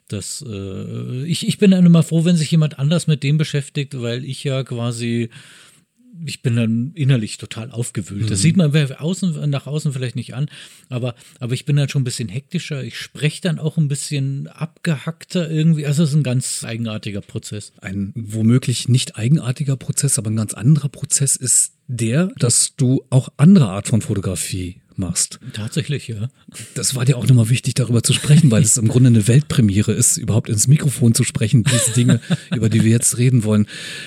[0.08, 4.00] das, äh, ich, ich bin dann immer froh, wenn sich jemand anders mit dem beschäftigt,
[4.00, 5.28] weil ich ja quasi
[6.24, 8.24] ich bin dann innerlich total aufgewühlt.
[8.24, 8.28] Mhm.
[8.28, 10.48] Das sieht man außen, nach außen vielleicht nicht an,
[10.88, 12.82] aber, aber ich bin dann schon ein bisschen hektischer.
[12.82, 15.86] Ich spreche dann auch ein bisschen abgehackter irgendwie.
[15.86, 17.72] Also es ist ein ganz eigenartiger Prozess.
[17.80, 23.30] Ein womöglich nicht eigenartiger Prozess, aber ein ganz anderer Prozess ist der, dass du auch
[23.36, 25.38] andere Art von Fotografie machst.
[25.52, 26.28] Tatsächlich, ja.
[26.74, 29.92] Das war dir auch nochmal wichtig, darüber zu sprechen, weil es im Grunde eine Weltpremiere
[29.92, 32.20] ist, überhaupt ins Mikrofon zu sprechen, diese Dinge,
[32.54, 33.66] über die wir jetzt reden wollen.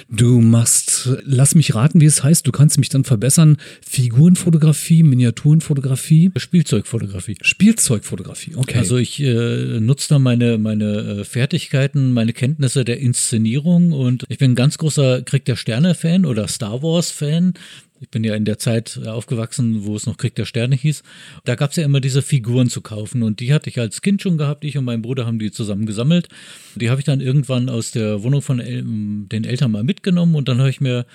[0.10, 3.58] Du machst, lass mich raten, wie es heißt, du kannst mich dann verbessern,
[3.88, 6.32] Figurenfotografie, Miniaturenfotografie.
[6.36, 7.38] Spielzeugfotografie.
[7.42, 8.78] Spielzeugfotografie, okay.
[8.78, 14.38] Also ich äh, nutze da meine, meine äh, Fertigkeiten, meine Kenntnisse der Inszenierung und ich
[14.38, 17.54] bin ein ganz großer Krieg der Sterne-Fan oder Star Wars-Fan.
[18.02, 21.04] Ich bin ja in der Zeit aufgewachsen, wo es noch Krieg der Sterne hieß.
[21.46, 24.24] Da gab es ja immer diese Figuren zu kaufen und die hatte ich als Kind
[24.24, 24.66] schon gehabt.
[24.66, 26.28] Ich und mein Bruder haben die zusammen gesammelt.
[26.76, 30.50] Die habe ich dann irgendwann aus der Wohnung von El den Eltern mal mitgenommen und
[30.50, 31.06] dann habe ich mir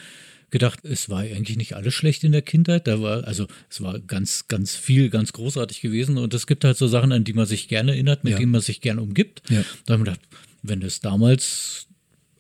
[0.51, 2.87] gedacht, es war eigentlich nicht alles schlecht in der Kindheit.
[2.87, 6.19] Da war, also es war ganz, ganz viel, ganz großartig gewesen.
[6.19, 8.39] Und es gibt halt so Sachen, an die man sich gerne erinnert, mit ja.
[8.39, 9.43] denen man sich gerne umgibt.
[9.51, 9.65] Ja.
[9.85, 10.21] Da habe ich gedacht,
[10.63, 11.86] wenn es damals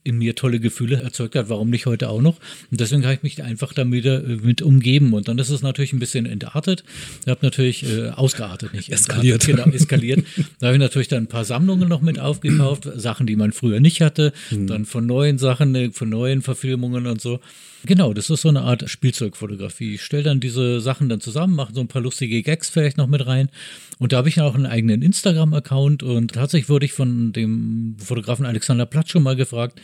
[0.06, 2.36] in mir tolle Gefühle erzeugt hat, warum nicht heute auch noch?
[2.70, 5.12] Und deswegen habe ich mich einfach damit äh, mit umgeben.
[5.12, 6.84] Und dann ist es natürlich ein bisschen entartet.
[7.22, 9.46] Ich habe natürlich äh, ausgeartet, nicht eskaliert.
[9.46, 10.24] Genau, eskaliert.
[10.60, 13.80] da habe ich natürlich dann ein paar Sammlungen noch mit aufgekauft, Sachen, die man früher
[13.80, 14.66] nicht hatte, mhm.
[14.66, 17.40] dann von neuen Sachen, äh, von neuen Verfilmungen und so.
[17.84, 19.94] Genau, das ist so eine Art Spielzeugfotografie.
[19.94, 23.06] Ich stelle dann diese Sachen dann zusammen, mache so ein paar lustige Gags vielleicht noch
[23.06, 23.48] mit rein.
[23.98, 28.46] Und da habe ich auch einen eigenen Instagram-Account und tatsächlich wurde ich von dem Fotografen
[28.46, 29.80] Alexander Platz schon mal gefragt,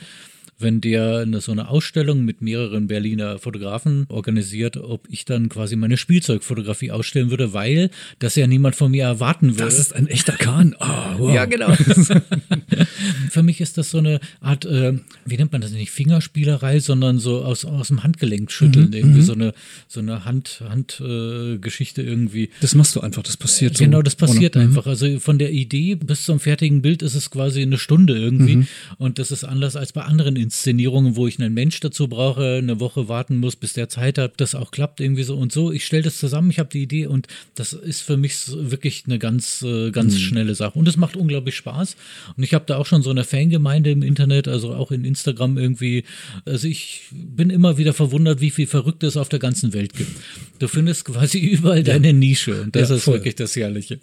[0.62, 5.76] wenn der eine, so eine Ausstellung mit mehreren Berliner Fotografen organisiert, ob ich dann quasi
[5.76, 9.64] meine Spielzeugfotografie ausstellen würde, weil das ja niemand von mir erwarten würde.
[9.64, 10.76] Das ist ein echter Kahn.
[10.78, 10.86] Oh,
[11.18, 11.34] wow.
[11.34, 11.74] Ja, genau.
[13.30, 17.18] Für mich ist das so eine Art, äh, wie nennt man das nicht, Fingerspielerei, sondern
[17.18, 19.24] so aus, aus dem Handgelenk schütteln, mhm, irgendwie mhm.
[19.24, 19.54] so eine,
[19.88, 22.50] so eine Hand, Handgeschichte äh, irgendwie.
[22.60, 23.84] Das machst du einfach, das passiert so.
[23.84, 24.70] Genau, das passiert ohne, mhm.
[24.70, 24.86] einfach.
[24.86, 28.56] Also von der Idee bis zum fertigen Bild ist es quasi eine Stunde irgendwie.
[28.56, 28.66] Mhm.
[28.98, 32.58] Und das ist anders als bei anderen Institutionen Inszenierungen, wo ich einen Mensch dazu brauche,
[32.58, 35.72] eine Woche warten muss, bis der Zeit hat, das auch klappt irgendwie so und so.
[35.72, 39.18] Ich stelle das zusammen, ich habe die Idee und das ist für mich wirklich eine
[39.18, 40.18] ganz, äh, ganz mhm.
[40.18, 40.78] schnelle Sache.
[40.78, 41.96] Und es macht unglaublich Spaß.
[42.36, 45.56] Und ich habe da auch schon so eine Fangemeinde im Internet, also auch in Instagram
[45.56, 46.04] irgendwie.
[46.44, 50.10] Also ich bin immer wieder verwundert, wie viel Verrücktes auf der ganzen Welt gibt.
[50.58, 54.00] Du findest quasi überall deine Nische und das ja, ist wirklich das Herrliche.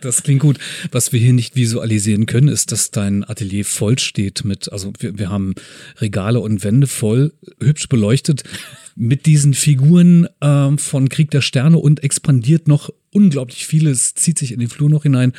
[0.00, 0.58] Das klingt gut.
[0.90, 5.18] Was wir hier nicht visualisieren können, ist, dass dein Atelier voll steht mit, also wir,
[5.18, 5.54] wir haben
[5.98, 8.42] Regale und Wände voll, hübsch beleuchtet
[8.96, 14.52] mit diesen Figuren ähm, von Krieg der Sterne und expandiert noch unglaublich vieles, zieht sich
[14.52, 15.32] in den Flur noch hinein.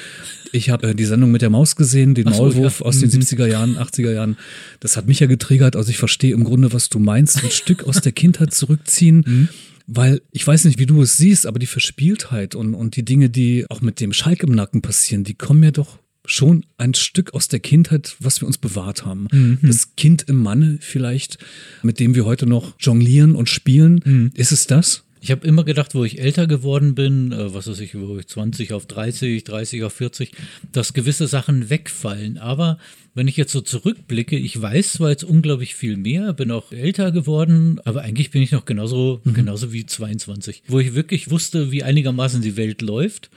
[0.52, 2.86] Ich habe äh, die Sendung mit der Maus gesehen, den so, Maulwurf ja.
[2.86, 3.52] aus den 70er mhm.
[3.52, 4.38] Jahren, 80er Jahren.
[4.80, 5.76] Das hat mich ja getriggert.
[5.76, 7.44] Also ich verstehe im Grunde, was du meinst.
[7.44, 9.50] Ein Stück aus der Kindheit zurückziehen.
[9.88, 13.30] Weil ich weiß nicht, wie du es siehst, aber die Verspieltheit und, und die Dinge,
[13.30, 17.34] die auch mit dem Schalk im Nacken passieren, die kommen mir doch schon ein Stück
[17.34, 19.28] aus der Kindheit, was wir uns bewahrt haben.
[19.32, 19.60] Mhm.
[19.62, 21.38] Das Kind im Manne vielleicht,
[21.84, 24.02] mit dem wir heute noch jonglieren und spielen.
[24.04, 24.32] Mhm.
[24.34, 25.06] Ist es das?
[25.22, 28.28] Ich habe immer gedacht, wo ich älter geworden bin, äh, was weiß ich, wo ich
[28.28, 30.32] 20 auf 30, 30 auf 40,
[30.72, 32.38] dass gewisse Sachen wegfallen.
[32.38, 32.78] Aber
[33.14, 37.12] wenn ich jetzt so zurückblicke, ich weiß zwar jetzt unglaublich viel mehr, bin auch älter
[37.12, 39.34] geworden, aber eigentlich bin ich noch genauso, mhm.
[39.34, 43.30] genauso wie 22, wo ich wirklich wusste, wie einigermaßen die Welt läuft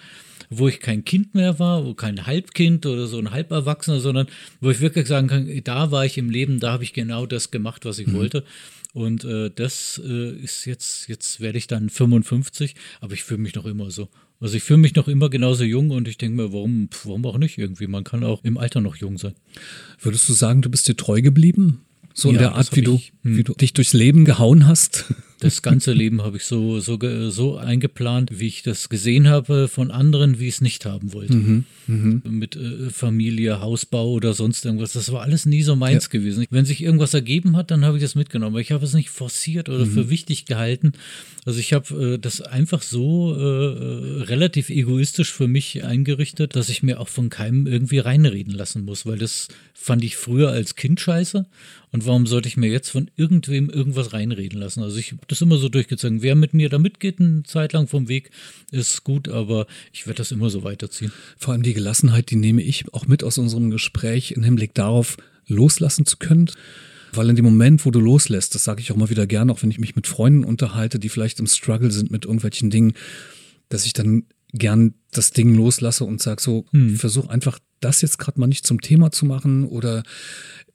[0.50, 4.26] wo ich kein Kind mehr war, wo kein Halbkind oder so ein Halberwachsener, sondern
[4.60, 7.52] wo ich wirklich sagen kann, da war ich im Leben, da habe ich genau das
[7.52, 8.14] gemacht, was ich mhm.
[8.14, 8.44] wollte.
[8.92, 13.54] Und äh, das äh, ist jetzt, jetzt werde ich dann 55, aber ich fühle mich
[13.54, 14.08] noch immer so.
[14.40, 17.38] Also ich fühle mich noch immer genauso jung und ich denke mir, warum, warum auch
[17.38, 17.86] nicht irgendwie?
[17.86, 19.34] Man kann auch im Alter noch jung sein.
[20.00, 21.82] Würdest du sagen, du bist dir treu geblieben?
[22.14, 23.36] So in ja, der Art, wie du, hm.
[23.36, 25.04] wie du dich durchs Leben gehauen hast?
[25.40, 26.98] Das ganze Leben habe ich so, so,
[27.30, 31.34] so eingeplant, wie ich das gesehen habe von anderen, wie ich es nicht haben wollte.
[31.34, 32.20] Mhm, mh.
[32.30, 34.92] Mit äh, Familie, Hausbau oder sonst irgendwas.
[34.92, 36.10] Das war alles nie so meins ja.
[36.10, 36.46] gewesen.
[36.50, 38.54] Wenn sich irgendwas ergeben hat, dann habe ich das mitgenommen.
[38.54, 39.90] Aber ich habe es nicht forciert oder mhm.
[39.90, 40.92] für wichtig gehalten.
[41.46, 46.68] Also ich habe äh, das einfach so äh, äh, relativ egoistisch für mich eingerichtet, dass
[46.68, 50.76] ich mir auch von keinem irgendwie reinreden lassen muss, weil das fand ich früher als
[50.76, 51.46] Kind scheiße.
[51.92, 54.82] Und warum sollte ich mir jetzt von irgendwem irgendwas reinreden lassen?
[54.82, 56.22] Also ich das immer so durchgezogen.
[56.22, 58.30] Wer mit mir da mitgeht, eine Zeit lang vom Weg,
[58.70, 61.12] ist gut, aber ich werde das immer so weiterziehen.
[61.38, 65.16] Vor allem die Gelassenheit, die nehme ich auch mit aus unserem Gespräch im Hinblick darauf,
[65.46, 66.50] loslassen zu können.
[67.12, 69.62] Weil in dem Moment, wo du loslässt, das sage ich auch mal wieder gerne, auch
[69.62, 72.92] wenn ich mich mit Freunden unterhalte, die vielleicht im Struggle sind mit irgendwelchen Dingen,
[73.68, 76.96] dass ich dann gern das Ding loslasse und sage so, hm.
[76.96, 80.02] versuch einfach das jetzt gerade mal nicht zum Thema zu machen oder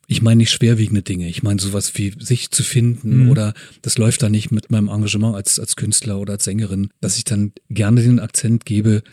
[0.08, 1.28] ich meine nicht schwerwiegende Dinge.
[1.28, 3.30] Ich meine sowas wie sich zu finden mhm.
[3.32, 7.18] oder das läuft da nicht mit meinem Engagement als, als Künstler oder als Sängerin, dass
[7.18, 9.04] ich dann gerne den Akzent gebe.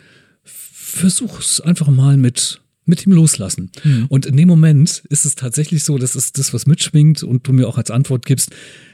[0.43, 3.71] Versuch's einfach mal mit mit ihm loslassen.
[3.83, 4.05] Mhm.
[4.09, 7.53] Und in dem Moment ist es tatsächlich so, dass es das, was mitschwingt und du
[7.53, 8.51] mir auch als Antwort gibst,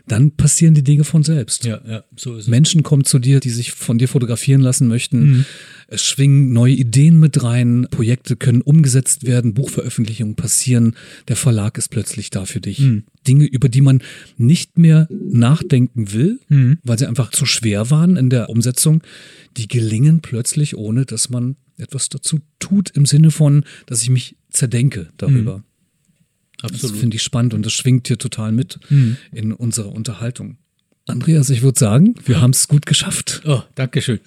[0.07, 1.65] dann passieren die Dinge von selbst.
[1.65, 2.47] Ja, ja, so ist es.
[2.47, 5.19] Menschen kommen zu dir, die sich von dir fotografieren lassen möchten.
[5.19, 5.45] Mhm.
[5.87, 10.95] Es schwingen neue Ideen mit rein, Projekte können umgesetzt werden, Buchveröffentlichungen passieren,
[11.27, 12.79] der Verlag ist plötzlich da für dich.
[12.79, 13.03] Mhm.
[13.27, 14.01] Dinge, über die man
[14.37, 16.77] nicht mehr nachdenken will, mhm.
[16.83, 19.01] weil sie einfach zu schwer waren in der Umsetzung,
[19.57, 24.35] die gelingen plötzlich, ohne dass man etwas dazu tut, im Sinne von, dass ich mich
[24.49, 25.57] zerdenke darüber.
[25.57, 25.63] Mhm.
[26.61, 26.83] Absolut.
[26.83, 29.17] Das finde ich spannend und das schwingt hier total mit mhm.
[29.31, 30.57] in unserer Unterhaltung.
[31.05, 33.41] Andreas, ich würde sagen, wir haben es gut geschafft.
[33.45, 34.19] Oh, danke schön.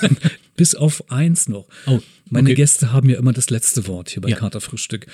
[0.56, 1.66] Bis auf eins noch.
[1.86, 4.36] Oh, Meine Gäste haben ja immer das letzte Wort hier bei ja.
[4.36, 5.06] Katerfrühstück.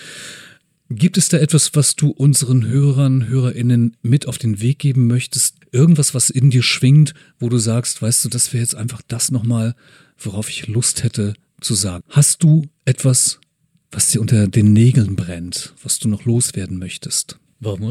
[0.90, 5.56] Gibt es da etwas, was du unseren Hörern, HörerInnen mit auf den Weg geben möchtest?
[5.72, 9.30] Irgendwas, was in dir schwingt, wo du sagst, weißt du, das wäre jetzt einfach das
[9.30, 9.74] nochmal,
[10.18, 11.34] worauf ich Lust hätte
[11.64, 12.04] zu sagen.
[12.08, 13.40] Hast du etwas,
[13.90, 17.38] was dir unter den Nägeln brennt, was du noch loswerden möchtest?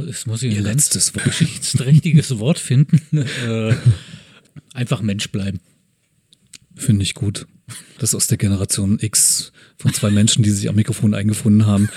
[0.07, 2.99] Es muss ich ein letztes geschichtsträchtiges Wort finden?
[3.47, 3.75] Äh,
[4.73, 5.59] einfach Mensch bleiben.
[6.75, 7.47] Finde ich gut.
[7.97, 11.89] Das ist aus der Generation X von zwei Menschen, die sich am Mikrofon eingefunden haben.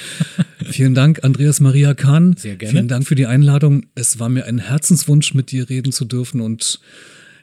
[0.64, 2.36] Vielen Dank, Andreas Maria Kahn.
[2.36, 2.72] Sehr gerne.
[2.72, 3.86] Vielen Dank für die Einladung.
[3.94, 6.80] Es war mir ein Herzenswunsch, mit dir reden zu dürfen und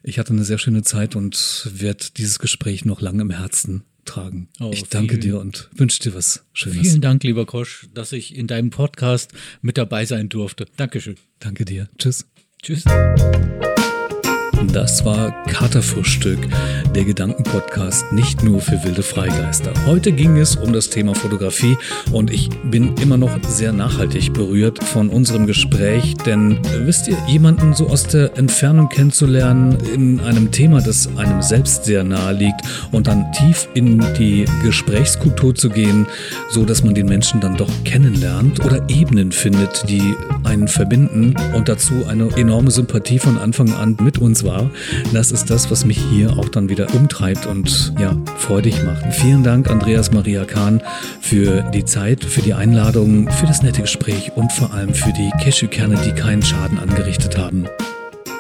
[0.04, 4.50] ich hatte eine sehr schöne Zeit und werde dieses Gespräch noch lange im Herzen tragen.
[4.60, 6.80] Oh, ich danke dir und wünsche dir was Schönes.
[6.80, 9.32] Vielen Dank, lieber Kosch, dass ich in deinem Podcast
[9.62, 10.66] mit dabei sein durfte.
[10.78, 11.16] Dankeschön.
[11.40, 11.90] Danke dir.
[11.98, 12.26] Tschüss.
[12.62, 12.84] Tschüss.
[14.72, 16.40] Das war Katerfrühstück,
[16.96, 19.74] der Gedankenpodcast nicht nur für wilde Freigeister.
[19.86, 21.78] Heute ging es um das Thema Fotografie
[22.12, 27.74] und ich bin immer noch sehr nachhaltig berührt von unserem Gespräch, denn wisst ihr, jemanden
[27.74, 32.62] so aus der Entfernung kennenzulernen in einem Thema, das einem selbst sehr nahe liegt
[32.92, 36.08] und dann tief in die Gesprächskultur zu gehen,
[36.50, 41.70] so dass man den Menschen dann doch kennenlernt oder Ebenen findet, die einen verbinden und
[41.70, 44.53] dazu eine enorme Sympathie von Anfang an mit uns war.
[45.14, 49.14] Das ist das, was mich hier auch dann wieder umtreibt und ja, freudig macht.
[49.14, 50.82] Vielen Dank, Andreas Maria Kahn,
[51.22, 55.32] für die Zeit, für die Einladung, für das nette Gespräch und vor allem für die
[55.44, 57.66] Cashewkerne, die keinen Schaden angerichtet haben.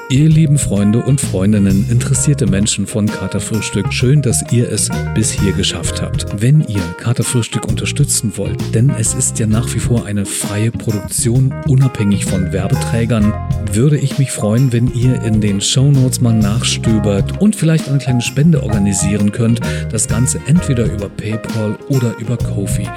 [0.09, 5.53] Ihr lieben Freunde und Freundinnen, interessierte Menschen von Katerfrühstück, schön, dass ihr es bis hier
[5.53, 6.25] geschafft habt.
[6.39, 11.53] Wenn ihr Katerfrühstück unterstützen wollt, denn es ist ja nach wie vor eine freie Produktion,
[11.67, 13.33] unabhängig von Werbeträgern,
[13.71, 18.21] würde ich mich freuen, wenn ihr in den Shownotes mal nachstöbert und vielleicht eine kleine
[18.21, 19.61] Spende organisieren könnt.
[19.91, 22.87] Das Ganze entweder über PayPal oder über Kofi.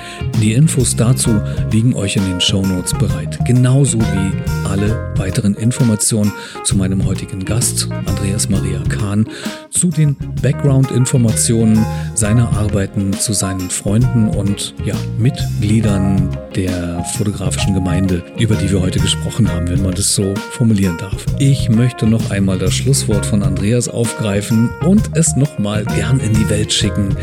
[0.42, 1.40] Die Infos dazu
[1.72, 3.38] liegen euch in den Shownotes bereit.
[3.46, 6.32] Genauso wie alle weiteren Informationen
[6.64, 6.76] zu
[7.06, 9.26] heutigen Gast, Andreas Maria Kahn,
[9.70, 11.84] zu den Background-Informationen
[12.14, 18.98] seiner Arbeiten, zu seinen Freunden und ja, Mitgliedern der fotografischen Gemeinde, über die wir heute
[18.98, 21.24] gesprochen haben, wenn man das so formulieren darf.
[21.38, 26.48] Ich möchte noch einmal das Schlusswort von Andreas aufgreifen und es nochmal gern in die
[26.50, 27.16] Welt schicken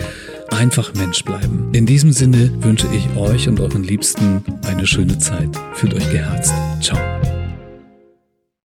[0.54, 1.70] einfach Mensch bleiben.
[1.74, 5.50] In diesem Sinne wünsche ich euch und euren Liebsten eine schöne Zeit.
[5.74, 6.54] Fühlt euch geherzt.
[6.82, 7.00] Ciao.